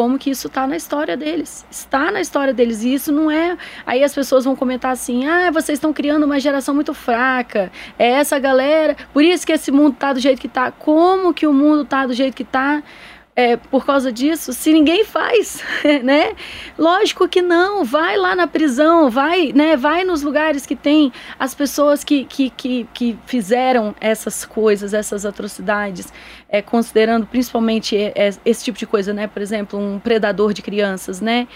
como 0.01 0.19
que 0.19 0.31
isso 0.31 0.47
está 0.47 0.67
na 0.67 0.79
história 0.79 1.15
deles. 1.15 1.67
Está 1.71 2.11
na 2.11 2.23
história 2.23 2.55
deles. 2.55 2.83
E 2.83 2.95
isso 2.95 3.13
não 3.13 3.31
é. 3.31 3.59
Aí 3.85 4.03
as 4.03 4.15
pessoas 4.15 4.47
vão 4.47 4.57
comentar 4.57 4.93
assim: 4.93 5.27
ah, 5.27 5.51
vocês 5.51 5.77
estão 5.77 5.93
criando 5.93 6.25
uma 6.25 6.41
geração 6.41 6.75
muito 6.75 6.95
fraca. 6.95 7.71
É 7.99 8.09
essa 8.13 8.39
galera. 8.39 8.97
Por 9.13 9.23
isso 9.23 9.47
que 9.47 9.53
esse 9.53 9.71
mundo 9.71 9.93
está 9.93 10.15
do 10.15 10.19
jeito 10.19 10.41
que 10.41 10.47
está. 10.47 10.73
Como 10.73 11.35
que 11.35 11.47
o 11.47 11.53
mundo 11.53 11.83
está 11.83 12.07
do 12.07 12.15
jeito 12.15 12.35
que 12.35 12.45
está? 12.45 12.83
É, 13.41 13.57
por 13.57 13.87
causa 13.87 14.13
disso 14.13 14.53
se 14.53 14.71
ninguém 14.71 15.03
faz, 15.03 15.63
né? 16.05 16.35
Lógico 16.77 17.27
que 17.27 17.41
não, 17.41 17.85
vai 17.87 18.19
lá 18.19 18.37
na 18.37 18.47
prisão, 18.47 19.09
vai, 19.09 19.51
né? 19.55 19.79
Vai 19.79 20.05
nos 20.05 20.21
lugares 20.21 20.67
que 20.67 20.77
tem 20.77 21.11
as 21.39 21.55
pessoas 21.55 22.05
que, 22.05 22.27
que, 22.27 22.51
que, 22.51 22.87
que 22.93 23.19
fizeram 23.25 23.95
essas 23.99 24.45
coisas, 24.45 24.93
essas 24.93 25.25
atrocidades, 25.25 26.13
é, 26.51 26.61
considerando 26.61 27.27
principalmente 27.27 27.97
é, 27.97 28.13
é 28.15 28.31
esse 28.45 28.63
tipo 28.63 28.79
de 28.79 28.87
coisa, 28.87 29.15
né? 29.15 29.27
Por 29.27 29.41
exemplo, 29.41 29.79
um 29.79 29.99
predador 29.99 30.53
de 30.53 30.61
crianças, 30.61 31.23
né? 31.23 31.49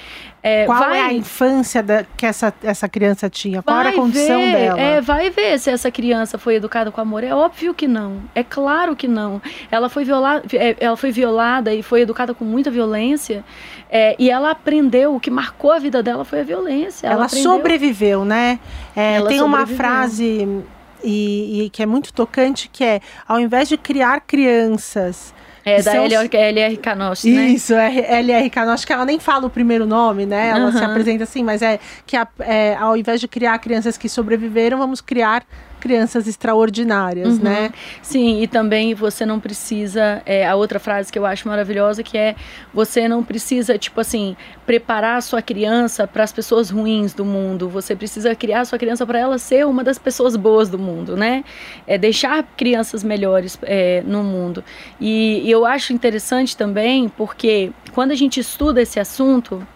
É, 0.47 0.67
Qual 0.67 0.79
vai... 0.79 0.99
é 0.99 1.03
a 1.05 1.13
infância 1.15 1.83
da, 1.83 2.05
que 2.19 2.27
essa, 2.27 2.53
essa 2.63 2.87
criança 2.87 3.31
tinha? 3.31 3.63
Qual 3.63 3.75
vai 3.75 3.87
era 3.87 3.97
a 3.97 3.99
condição 3.99 4.39
ver, 4.39 4.53
dela? 4.53 4.79
É, 4.79 5.01
vai 5.01 5.31
ver 5.31 5.59
se 5.59 5.71
essa 5.71 5.91
criança 5.91 6.37
foi 6.37 6.57
educada 6.57 6.93
com 6.93 7.01
amor. 7.01 7.25
É 7.25 7.35
óbvio 7.35 7.73
que 7.73 7.89
não. 7.89 8.21
É 8.35 8.45
claro 8.45 8.95
que 8.95 9.09
não. 9.09 9.41
Ela 9.71 9.89
foi, 9.89 10.05
viola, 10.05 10.43
é, 10.53 10.77
ela 10.79 10.99
foi 10.99 11.11
violada 11.11 11.73
e 11.73 11.83
foi 11.83 12.03
educada 12.03 12.35
com 12.35 12.45
muita 12.45 12.71
violência. 12.71 13.43
É, 13.89 14.15
e 14.19 14.31
ela 14.31 14.51
aprendeu, 14.51 15.15
o 15.15 15.21
que 15.21 15.31
marcou 15.31 15.73
a 15.73 15.79
vida 15.79 16.03
dela 16.03 16.27
foi 16.27 16.41
a 16.41 16.45
violência. 16.45 17.07
Ela, 17.07 17.15
ela 17.15 17.29
sobreviveu, 17.31 18.23
né? 18.23 18.61
É, 18.95 19.15
ela 19.15 19.31
tem 19.31 19.39
sobreviveu. 19.39 19.47
uma 19.47 19.67
frase 19.67 20.63
e, 21.03 21.65
e, 21.65 21.71
que 21.71 21.83
é 21.83 21.87
muito 21.87 22.13
tocante 22.13 22.69
que 22.73 22.83
é 22.83 23.01
ao 23.29 23.39
invés 23.39 23.69
de 23.69 23.77
criar 23.77 24.21
crianças 24.21 25.34
é, 25.65 25.83
da 25.83 25.93
são... 25.93 26.05
LR 26.05 26.77
Canosti, 26.77 27.31
né? 27.31 27.47
Isso, 27.47 27.75
LR 27.75 28.51
Canosti, 28.51 28.87
que 28.87 28.93
ela 28.93 29.05
nem 29.05 29.19
fala 29.19 29.47
o 29.47 29.51
primeiro 29.51 29.87
nome, 29.87 30.27
né? 30.27 30.49
Ela 30.49 30.67
uhum. 30.67 30.73
se 30.73 30.85
apresenta 30.85 31.25
assim, 31.25 31.43
mas 31.43 31.63
é 31.63 31.79
que 32.07 32.17
a, 32.17 32.27
é, 32.41 32.75
ao 32.75 32.97
invés 32.97 33.21
de 33.21 33.27
criar 33.27 33.59
crianças 33.59 33.97
que 33.97 34.09
sobreviveram, 34.09 34.79
vamos 34.79 35.01
criar 35.01 35.45
crianças 35.85 36.27
extraordinárias, 36.27 37.37
uhum. 37.37 37.45
né? 37.45 37.71
Sim, 38.01 38.41
e 38.41 38.47
também 38.47 38.95
você 38.95 39.27
não 39.27 39.39
precisa. 39.39 40.23
É, 40.25 40.47
a 40.47 40.55
outra 40.55 40.79
frase 40.79 41.13
que 41.13 41.19
eu 41.19 41.27
acho 41.27 41.47
maravilhosa 41.47 42.03
que 42.03 42.17
é 42.17 42.35
você 42.73 43.07
não 43.07 43.23
precisa, 43.23 43.77
tipo 43.77 44.01
assim, 44.01 44.35
preparar 44.65 45.19
a 45.19 45.21
sua 45.21 45.43
criança 45.43 46.07
para 46.07 46.25
as 46.25 46.33
pessoas 46.33 46.71
ruins 46.71 47.13
do 47.13 47.23
mundo. 47.23 47.69
Você 47.69 47.95
precisa 47.95 48.35
criar 48.35 48.63
a 48.63 48.65
sua 48.65 48.79
criança 48.79 49.05
para 49.05 49.19
ela 49.19 49.37
ser 49.37 49.67
uma 49.67 49.85
das 49.85 49.99
pessoas 49.99 50.37
boas 50.37 50.71
do 50.71 50.79
mundo, 50.79 51.19
né? 51.19 51.45
É 51.87 51.99
deixar 51.99 52.43
crianças 52.57 53.05
melhores 53.05 53.59
é, 53.65 54.03
no 54.07 54.25
mundo. 54.25 54.65
E, 54.99 55.43
e 55.45 55.51
eu 55.51 55.67
acho 55.67 55.93
interessante 55.93 56.57
também 56.57 57.11
porque 57.11 57.73
quando 57.93 58.13
a 58.13 58.17
gente 58.17 58.41
estuda 58.41 58.81
esse 58.81 58.99
assunto, 58.99 59.67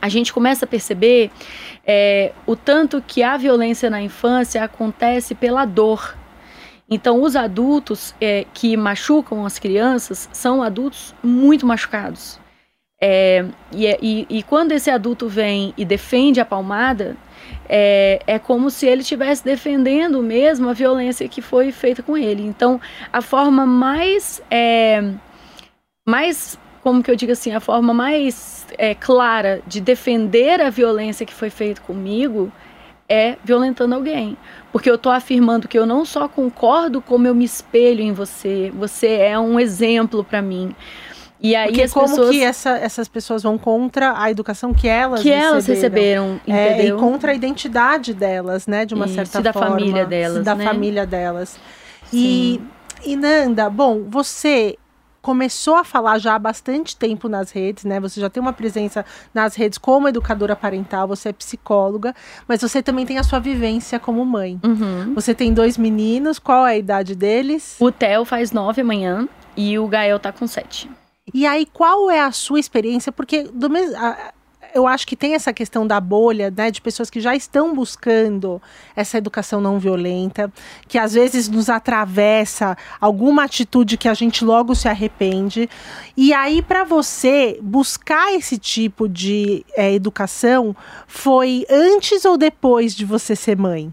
a 0.00 0.08
gente 0.08 0.32
começa 0.32 0.64
a 0.64 0.68
perceber 0.68 1.30
é, 1.86 2.32
o 2.46 2.54
tanto 2.54 3.02
que 3.06 3.22
a 3.22 3.36
violência 3.36 3.90
na 3.90 4.00
infância 4.00 4.62
acontece 4.62 5.34
pela 5.34 5.64
dor. 5.64 6.16
Então, 6.90 7.22
os 7.22 7.36
adultos 7.36 8.14
é, 8.20 8.46
que 8.54 8.76
machucam 8.76 9.44
as 9.44 9.58
crianças 9.58 10.28
são 10.32 10.62
adultos 10.62 11.14
muito 11.22 11.66
machucados. 11.66 12.40
É, 13.00 13.44
e, 13.70 13.86
e, 14.02 14.26
e, 14.28 14.42
quando 14.42 14.72
esse 14.72 14.90
adulto 14.90 15.28
vem 15.28 15.72
e 15.76 15.84
defende 15.84 16.40
a 16.40 16.44
palmada, 16.44 17.16
é, 17.68 18.20
é 18.26 18.38
como 18.38 18.70
se 18.70 18.86
ele 18.86 19.02
estivesse 19.02 19.44
defendendo 19.44 20.20
mesmo 20.20 20.68
a 20.68 20.72
violência 20.72 21.28
que 21.28 21.40
foi 21.40 21.70
feita 21.70 22.02
com 22.02 22.16
ele. 22.16 22.42
Então, 22.42 22.80
a 23.12 23.22
forma 23.22 23.64
mais, 23.66 24.42
é, 24.50 25.12
mais 26.06 26.58
como 26.82 27.02
que 27.02 27.10
eu 27.10 27.16
digo 27.16 27.32
assim, 27.32 27.52
a 27.52 27.60
forma 27.60 27.92
mais 27.92 28.66
é, 28.76 28.94
clara 28.94 29.60
de 29.66 29.80
defender 29.80 30.60
a 30.60 30.70
violência 30.70 31.26
que 31.26 31.34
foi 31.34 31.50
feita 31.50 31.80
comigo 31.80 32.50
é 33.08 33.36
violentando 33.42 33.94
alguém. 33.94 34.36
Porque 34.70 34.90
eu 34.90 34.96
estou 34.96 35.10
afirmando 35.10 35.66
que 35.66 35.78
eu 35.78 35.86
não 35.86 36.04
só 36.04 36.28
concordo, 36.28 37.00
como 37.00 37.26
eu 37.26 37.34
me 37.34 37.44
espelho 37.44 38.02
em 38.02 38.12
você. 38.12 38.70
Você 38.76 39.08
é 39.08 39.38
um 39.38 39.58
exemplo 39.58 40.22
para 40.22 40.42
mim. 40.42 40.74
E 41.40 41.54
aí 41.54 41.68
Porque 41.68 41.82
as 41.82 41.92
como 41.92 42.08
pessoas... 42.08 42.30
que 42.30 42.42
essa, 42.42 42.70
essas 42.70 43.08
pessoas 43.08 43.42
vão 43.42 43.56
contra 43.56 44.20
a 44.20 44.30
educação 44.30 44.74
que 44.74 44.88
elas 44.88 45.22
que 45.22 45.28
receberam. 45.28 45.52
elas 45.52 45.66
receberam, 45.66 46.40
é, 46.46 46.86
e 46.86 46.92
contra 46.92 47.30
a 47.30 47.34
identidade 47.34 48.12
delas, 48.12 48.66
né, 48.66 48.84
de 48.84 48.92
uma 48.92 49.06
Isso, 49.06 49.14
certa 49.14 49.40
da 49.40 49.52
forma, 49.52 49.70
família 49.70 50.04
delas, 50.04 50.44
da 50.44 50.54
né? 50.56 50.64
família 50.64 51.06
delas. 51.06 51.58
E, 52.12 52.60
e 53.04 53.14
Nanda, 53.14 53.70
bom, 53.70 54.04
você 54.08 54.76
começou 55.28 55.76
a 55.76 55.84
falar 55.84 56.18
já 56.18 56.36
há 56.36 56.38
bastante 56.38 56.96
tempo 56.96 57.28
nas 57.28 57.50
redes, 57.50 57.84
né? 57.84 58.00
Você 58.00 58.18
já 58.18 58.30
tem 58.30 58.40
uma 58.40 58.54
presença 58.54 59.04
nas 59.34 59.54
redes 59.54 59.76
como 59.76 60.08
educadora 60.08 60.56
parental, 60.56 61.06
você 61.06 61.28
é 61.28 61.32
psicóloga, 61.34 62.14
mas 62.48 62.62
você 62.62 62.82
também 62.82 63.04
tem 63.04 63.18
a 63.18 63.22
sua 63.22 63.38
vivência 63.38 64.00
como 64.00 64.24
mãe. 64.24 64.58
Uhum. 64.64 65.12
Você 65.14 65.34
tem 65.34 65.52
dois 65.52 65.76
meninos, 65.76 66.38
qual 66.38 66.66
é 66.66 66.70
a 66.70 66.76
idade 66.78 67.14
deles? 67.14 67.76
O 67.78 67.92
Theo 67.92 68.24
faz 68.24 68.52
nove 68.52 68.80
amanhã 68.80 69.28
e 69.54 69.78
o 69.78 69.86
Gael 69.86 70.18
tá 70.18 70.32
com 70.32 70.46
sete. 70.46 70.90
E 71.34 71.46
aí, 71.46 71.66
qual 71.66 72.10
é 72.10 72.22
a 72.22 72.32
sua 72.32 72.58
experiência? 72.58 73.12
Porque 73.12 73.42
do 73.42 73.68
mesmo 73.68 73.94
eu 74.74 74.86
acho 74.86 75.06
que 75.06 75.16
tem 75.16 75.34
essa 75.34 75.52
questão 75.52 75.86
da 75.86 76.00
bolha, 76.00 76.52
né, 76.54 76.70
de 76.70 76.80
pessoas 76.80 77.10
que 77.10 77.20
já 77.20 77.34
estão 77.34 77.74
buscando 77.74 78.60
essa 78.94 79.18
educação 79.18 79.60
não 79.60 79.78
violenta, 79.78 80.52
que 80.86 80.98
às 80.98 81.14
vezes 81.14 81.48
nos 81.48 81.68
atravessa 81.68 82.76
alguma 83.00 83.44
atitude 83.44 83.96
que 83.96 84.08
a 84.08 84.14
gente 84.14 84.44
logo 84.44 84.74
se 84.74 84.88
arrepende. 84.88 85.68
E 86.16 86.32
aí, 86.32 86.62
para 86.62 86.84
você 86.84 87.58
buscar 87.62 88.32
esse 88.32 88.58
tipo 88.58 89.08
de 89.08 89.64
é, 89.76 89.92
educação, 89.92 90.74
foi 91.06 91.66
antes 91.70 92.24
ou 92.24 92.36
depois 92.36 92.94
de 92.94 93.04
você 93.04 93.34
ser 93.34 93.56
mãe? 93.56 93.92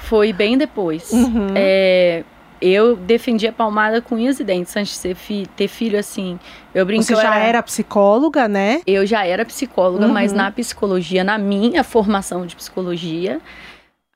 Foi 0.00 0.32
bem 0.32 0.56
depois. 0.56 1.10
Uhum. 1.12 1.48
É, 1.54 2.24
eu 2.60 2.94
defendi 2.94 3.46
a 3.46 3.52
palmada 3.52 4.02
com 4.02 4.16
unhas 4.16 4.38
e 4.38 4.44
dentes 4.44 4.76
antes 4.76 5.02
de 5.02 5.14
fi 5.14 5.46
ter 5.56 5.68
filho, 5.68 5.98
assim. 5.98 6.38
Eu 6.74 6.84
brinco 6.84 7.04
Você 7.04 7.14
já 7.14 7.34
era... 7.34 7.44
era... 7.44 7.62
psicóloga, 7.62 8.46
né? 8.46 8.82
Eu 8.86 9.06
já 9.06 9.26
era 9.26 9.44
psicóloga, 9.44 10.06
uhum. 10.06 10.12
mas 10.12 10.32
na 10.32 10.50
psicologia, 10.50 11.24
na 11.24 11.38
minha 11.38 11.82
formação 11.82 12.44
de 12.44 12.54
psicologia, 12.54 13.40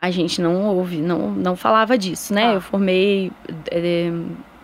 a 0.00 0.10
gente 0.10 0.40
não 0.40 0.66
ouve, 0.66 0.98
não, 0.98 1.30
não 1.30 1.56
falava 1.56 1.96
disso, 1.96 2.34
né? 2.34 2.50
Ah. 2.50 2.54
Eu 2.54 2.60
formei 2.60 3.32
é, 3.70 4.10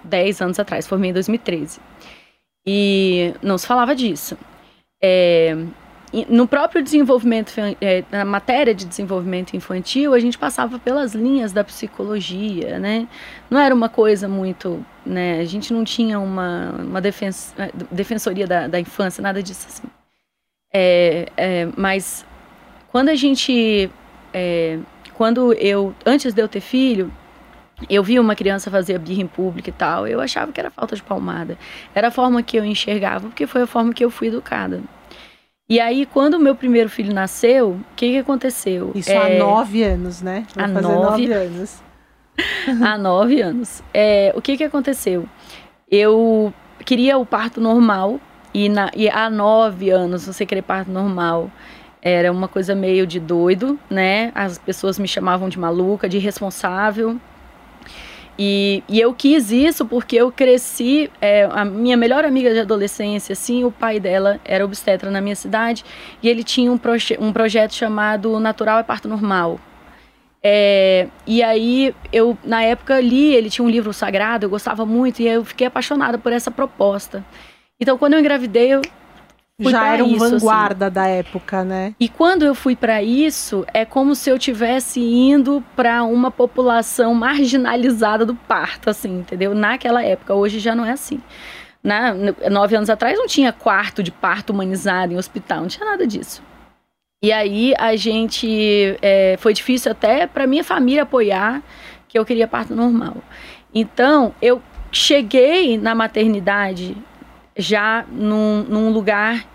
10 0.05 0.43
anos 0.43 0.59
atrás, 0.59 0.87
formei 0.87 1.11
em 1.11 1.15
2013. 1.15 1.81
E 2.67 3.33
não 3.43 3.57
se 3.57 3.67
falava 3.67 3.95
disso. 3.95 4.37
É, 5.03 5.57
no 6.29 6.49
próprio 6.49 6.83
desenvolvimento, 6.83 7.53
é, 7.81 8.05
na 8.11 8.25
matéria 8.25 8.75
de 8.75 8.85
desenvolvimento 8.85 9.55
infantil, 9.55 10.13
a 10.13 10.19
gente 10.19 10.37
passava 10.37 10.79
pelas 10.79 11.15
linhas 11.15 11.53
da 11.53 11.63
psicologia, 11.63 12.81
né? 12.81 13.07
Não 13.49 13.61
era 13.61 13.73
uma 13.73 13.89
coisa 13.89 14.27
muito, 14.27 14.85
né? 15.07 15.39
A 15.39 15.45
gente 15.45 15.73
não 15.73 15.85
tinha 15.85 16.19
uma, 16.19 16.73
uma 16.73 17.01
defens, 17.01 17.55
é, 17.57 17.71
defensoria 17.93 18.47
da, 18.47 18.67
da 18.67 18.81
infância, 18.81 19.23
nada 19.23 19.41
disso 19.41 19.67
assim. 19.69 19.89
É, 20.73 21.29
é, 21.37 21.69
mas 21.77 22.27
quando 22.91 23.09
a 23.09 23.15
gente, 23.15 23.89
é, 24.35 24.81
quando 25.15 25.53
eu, 25.55 25.95
antes 26.05 26.35
de 26.35 26.43
eu 26.43 26.49
ter 26.49 26.61
filho, 26.61 27.13
eu 27.89 28.03
vi 28.03 28.19
uma 28.19 28.35
criança 28.35 28.69
fazer 28.69 28.99
birra 28.99 29.23
em 29.23 29.27
público 29.29 29.69
e 29.69 29.73
tal, 29.73 30.09
eu 30.09 30.21
achava 30.21 30.51
que 30.51 30.59
era 30.59 30.71
falta 30.73 30.97
de 30.97 31.03
palmada. 31.05 31.57
Era 31.95 32.09
a 32.09 32.11
forma 32.11 32.43
que 32.43 32.57
eu 32.57 32.65
enxergava, 32.65 33.29
porque 33.29 33.47
foi 33.47 33.63
a 33.63 33.67
forma 33.67 33.95
que 33.95 34.05
eu 34.05 34.11
fui 34.11 34.27
educada. 34.27 34.83
E 35.71 35.79
aí, 35.79 36.05
quando 36.05 36.35
o 36.35 36.41
meu 36.41 36.57
primeiro 36.57 36.91
filho 36.91 37.15
nasceu, 37.15 37.71
o 37.71 37.85
que, 37.95 38.11
que 38.11 38.19
aconteceu? 38.19 38.91
Isso 38.93 39.13
é, 39.13 39.37
há 39.37 39.39
nove 39.39 39.85
anos, 39.85 40.21
né? 40.21 40.45
Há 40.57 40.67
nove, 40.67 40.83
nove 40.83 41.33
anos. 41.33 41.83
há 42.83 42.99
nove 42.99 43.41
anos. 43.41 43.81
É, 43.95 44.33
o 44.35 44.43
que, 44.43 44.57
que 44.57 44.65
aconteceu? 44.65 45.29
Eu 45.89 46.53
queria 46.85 47.17
o 47.17 47.25
parto 47.25 47.61
normal, 47.61 48.19
e, 48.53 48.69
na, 48.69 48.91
e 48.97 49.09
há 49.09 49.31
nove 49.31 49.91
anos 49.91 50.27
você 50.27 50.45
querer 50.45 50.63
parto 50.63 50.91
normal 50.91 51.49
era 52.03 52.33
uma 52.33 52.49
coisa 52.49 52.75
meio 52.75 53.07
de 53.07 53.21
doido, 53.21 53.79
né? 53.89 54.33
As 54.35 54.59
pessoas 54.59 54.99
me 54.99 55.07
chamavam 55.07 55.49
de 55.49 55.59
maluca, 55.59 56.09
de 56.09 56.17
irresponsável. 56.17 57.21
E, 58.43 58.83
e 58.89 58.99
eu 58.99 59.13
quis 59.13 59.53
isso 59.53 59.85
porque 59.85 60.17
eu 60.17 60.33
cresci, 60.33 61.11
é, 61.21 61.45
a 61.53 61.63
minha 61.63 61.95
melhor 61.95 62.25
amiga 62.25 62.51
de 62.55 62.61
adolescência, 62.61 63.35
assim, 63.35 63.65
o 63.65 63.71
pai 63.71 64.01
dela 64.01 64.41
era 64.47 64.65
obstetra 64.65 65.11
na 65.11 65.21
minha 65.21 65.37
cidade 65.37 65.85
e 66.23 66.29
ele 66.29 66.43
tinha 66.43 66.73
um, 66.73 66.79
proje 66.79 67.19
um 67.21 67.35
projeto 67.35 67.75
chamado 67.75 68.41
Natural 68.41 68.79
é 68.79 68.83
Parto 68.83 69.07
Normal. 69.09 69.61
É, 70.43 71.09
e 71.27 71.43
aí 71.43 71.95
eu, 72.11 72.39
na 72.43 72.63
época, 72.63 72.99
li, 72.99 73.35
ele 73.35 73.51
tinha 73.51 73.63
um 73.63 73.69
livro 73.69 73.93
sagrado, 73.93 74.47
eu 74.47 74.51
gostava 74.51 74.87
muito 74.87 75.21
e 75.21 75.29
eu 75.29 75.45
fiquei 75.45 75.67
apaixonada 75.67 76.17
por 76.17 76.33
essa 76.33 76.51
proposta. 76.51 77.23
Então, 77.79 77.99
quando 77.99 78.15
eu 78.15 78.21
engravidei, 78.21 78.73
eu 78.73 78.81
Fui 79.63 79.73
já 79.73 79.95
era 79.95 80.05
um 80.05 80.09
isso, 80.09 80.25
assim. 80.25 80.39
vanguarda 80.39 80.87
assim. 80.87 80.95
da 80.95 81.07
época, 81.07 81.65
né? 81.65 81.95
E 82.01 82.09
quando 82.09 82.45
eu 82.45 82.55
fui 82.55 82.75
para 82.75 83.03
isso, 83.03 83.65
é 83.75 83.85
como 83.85 84.15
se 84.15 84.31
eu 84.31 84.39
tivesse 84.39 85.01
indo 85.01 85.63
para 85.77 86.03
uma 86.05 86.31
população 86.31 87.15
marginalizada 87.15 88.25
do 88.25 88.35
parto, 88.35 88.89
assim, 88.89 89.19
entendeu? 89.19 89.55
Naquela 89.55 90.03
época, 90.03 90.35
hoje 90.35 90.59
já 90.59 90.75
não 90.75 90.85
é 90.85 90.93
assim. 90.93 91.21
Na, 91.83 92.15
nove 92.51 92.77
anos 92.77 92.91
atrás 92.91 93.19
não 93.19 93.27
tinha 93.27 93.53
quarto 93.53 94.03
de 94.03 94.11
parto 94.11 94.51
humanizado 94.51 95.13
em 95.13 95.17
hospital, 95.17 95.63
não 95.63 95.69
tinha 95.69 95.85
nada 95.85 96.07
disso. 96.07 96.43
E 97.23 97.33
aí 97.33 97.75
a 97.79 97.97
gente 97.97 98.97
é, 99.03 99.37
foi 99.39 99.53
difícil 99.53 99.93
até 99.93 100.27
para 100.27 100.47
minha 100.47 100.65
família 100.65 101.03
apoiar 101.03 101.63
que 102.09 102.19
eu 102.19 102.25
queria 102.25 102.49
parto 102.49 102.75
normal. 102.75 103.17
Então 103.75 104.35
eu 104.41 104.63
cheguei 104.91 105.79
na 105.79 105.95
maternidade 105.95 106.97
já 107.57 108.05
num, 108.11 108.65
num 108.65 108.91
lugar 108.91 109.47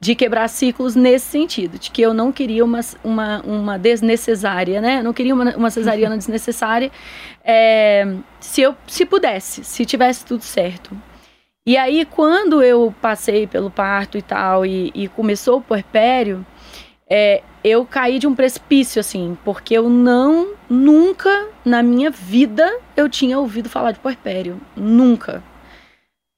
de 0.00 0.14
quebrar 0.14 0.48
ciclos 0.48 0.96
nesse 0.96 1.26
sentido, 1.26 1.78
de 1.78 1.90
que 1.90 2.00
eu 2.00 2.14
não 2.14 2.32
queria 2.32 2.64
uma, 2.64 2.80
uma, 3.04 3.42
uma 3.42 3.78
desnecessária, 3.78 4.80
né? 4.80 5.00
Eu 5.00 5.04
não 5.04 5.12
queria 5.12 5.34
uma, 5.34 5.54
uma 5.54 5.70
cesariana 5.70 6.16
desnecessária 6.18 6.90
é, 7.44 8.16
se 8.40 8.62
eu 8.62 8.74
se 8.86 9.04
pudesse, 9.04 9.62
se 9.62 9.84
tivesse 9.84 10.24
tudo 10.24 10.42
certo. 10.42 10.96
E 11.66 11.76
aí, 11.76 12.06
quando 12.06 12.62
eu 12.62 12.94
passei 13.02 13.46
pelo 13.46 13.70
parto 13.70 14.16
e 14.16 14.22
tal, 14.22 14.64
e, 14.64 14.90
e 14.94 15.06
começou 15.08 15.58
o 15.58 15.62
puerpério, 15.62 16.44
é, 17.08 17.42
eu 17.62 17.84
caí 17.84 18.18
de 18.18 18.26
um 18.26 18.34
precipício, 18.34 18.98
assim, 18.98 19.36
porque 19.44 19.74
eu 19.74 19.90
não, 19.90 20.54
nunca 20.68 21.48
na 21.62 21.82
minha 21.82 22.10
vida 22.10 22.72
eu 22.96 23.06
tinha 23.08 23.38
ouvido 23.38 23.68
falar 23.68 23.92
de 23.92 23.98
puerpério. 23.98 24.58
Nunca 24.74 25.42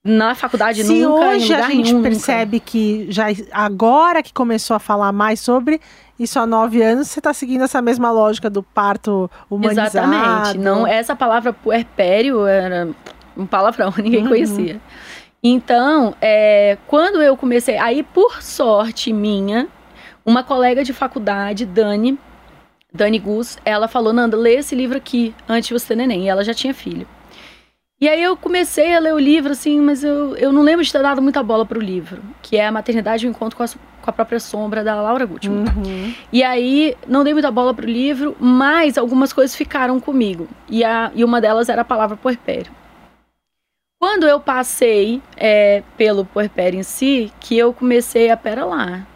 na 0.04 0.34
faculdade 0.34 0.82
Se 0.82 0.92
nunca, 0.92 1.28
hoje 1.28 1.54
a 1.54 1.68
gente 1.68 1.92
nenhum, 1.92 2.02
percebe 2.02 2.56
nunca. 2.56 2.66
que 2.66 3.06
já 3.08 3.26
agora 3.52 4.22
que 4.22 4.32
começou 4.32 4.74
a 4.74 4.80
falar 4.80 5.12
mais 5.12 5.38
sobre 5.38 5.80
isso 6.18 6.38
há 6.38 6.46
nove 6.46 6.82
anos, 6.82 7.08
você 7.08 7.20
está 7.20 7.32
seguindo 7.32 7.62
essa 7.62 7.80
mesma 7.80 8.10
lógica 8.10 8.50
do 8.50 8.62
parto 8.62 9.30
humanizado. 9.48 9.88
Exatamente. 9.88 10.58
Não, 10.58 10.86
essa 10.86 11.14
palavra 11.14 11.52
puerpério 11.52 12.46
era 12.46 12.88
um 13.36 13.46
palavrão, 13.46 13.92
ninguém 13.98 14.22
uhum. 14.22 14.28
conhecia. 14.28 14.80
Então, 15.42 16.14
é, 16.20 16.78
quando 16.86 17.20
eu 17.22 17.36
comecei, 17.36 17.76
aí 17.76 18.02
por 18.02 18.42
sorte 18.42 19.12
minha, 19.12 19.66
uma 20.24 20.44
colega 20.44 20.84
de 20.84 20.92
faculdade, 20.92 21.66
Dani, 21.66 22.18
Dani 22.92 23.18
Gus, 23.18 23.58
ela 23.64 23.88
falou, 23.88 24.12
Nanda, 24.12 24.36
lê 24.36 24.56
esse 24.56 24.74
livro 24.74 24.96
aqui 24.96 25.34
antes 25.48 25.68
de 25.68 25.74
você 25.74 25.88
ter 25.88 25.96
neném. 25.96 26.24
E 26.24 26.28
ela 26.28 26.44
já 26.44 26.54
tinha 26.54 26.72
filho. 26.72 27.06
E 28.02 28.08
aí 28.08 28.20
eu 28.20 28.36
comecei 28.36 28.96
a 28.96 28.98
ler 28.98 29.14
o 29.14 29.18
livro, 29.18 29.52
assim, 29.52 29.80
mas 29.80 30.02
eu, 30.02 30.34
eu 30.34 30.50
não 30.50 30.62
lembro 30.62 30.84
de 30.84 30.90
ter 30.90 31.00
dado 31.00 31.22
muita 31.22 31.40
bola 31.40 31.64
para 31.64 31.78
o 31.78 31.80
livro, 31.80 32.20
que 32.42 32.56
é 32.56 32.66
A 32.66 32.72
Maternidade 32.72 33.24
e 33.24 33.28
o 33.28 33.30
Encontro 33.30 33.56
com 33.56 33.62
a, 33.62 33.68
com 33.68 34.10
a 34.10 34.12
Própria 34.12 34.40
Sombra, 34.40 34.82
da 34.82 35.00
Laura 35.00 35.24
Gutman. 35.24 35.60
Uhum. 35.60 36.12
E 36.32 36.42
aí 36.42 36.96
não 37.06 37.22
dei 37.22 37.32
muita 37.32 37.48
bola 37.48 37.72
para 37.72 37.86
o 37.86 37.88
livro, 37.88 38.36
mas 38.40 38.98
algumas 38.98 39.32
coisas 39.32 39.54
ficaram 39.54 40.00
comigo. 40.00 40.48
E, 40.68 40.82
a, 40.82 41.12
e 41.14 41.22
uma 41.22 41.40
delas 41.40 41.68
era 41.68 41.82
a 41.82 41.84
palavra 41.84 42.16
puerpério. 42.16 42.72
Quando 44.00 44.26
eu 44.26 44.40
passei 44.40 45.22
é, 45.36 45.84
pelo 45.96 46.24
puerpério 46.24 46.80
em 46.80 46.82
si, 46.82 47.32
que 47.38 47.56
eu 47.56 47.72
comecei 47.72 48.32
a, 48.32 48.36
pera 48.36 48.64
lá, 48.64 49.06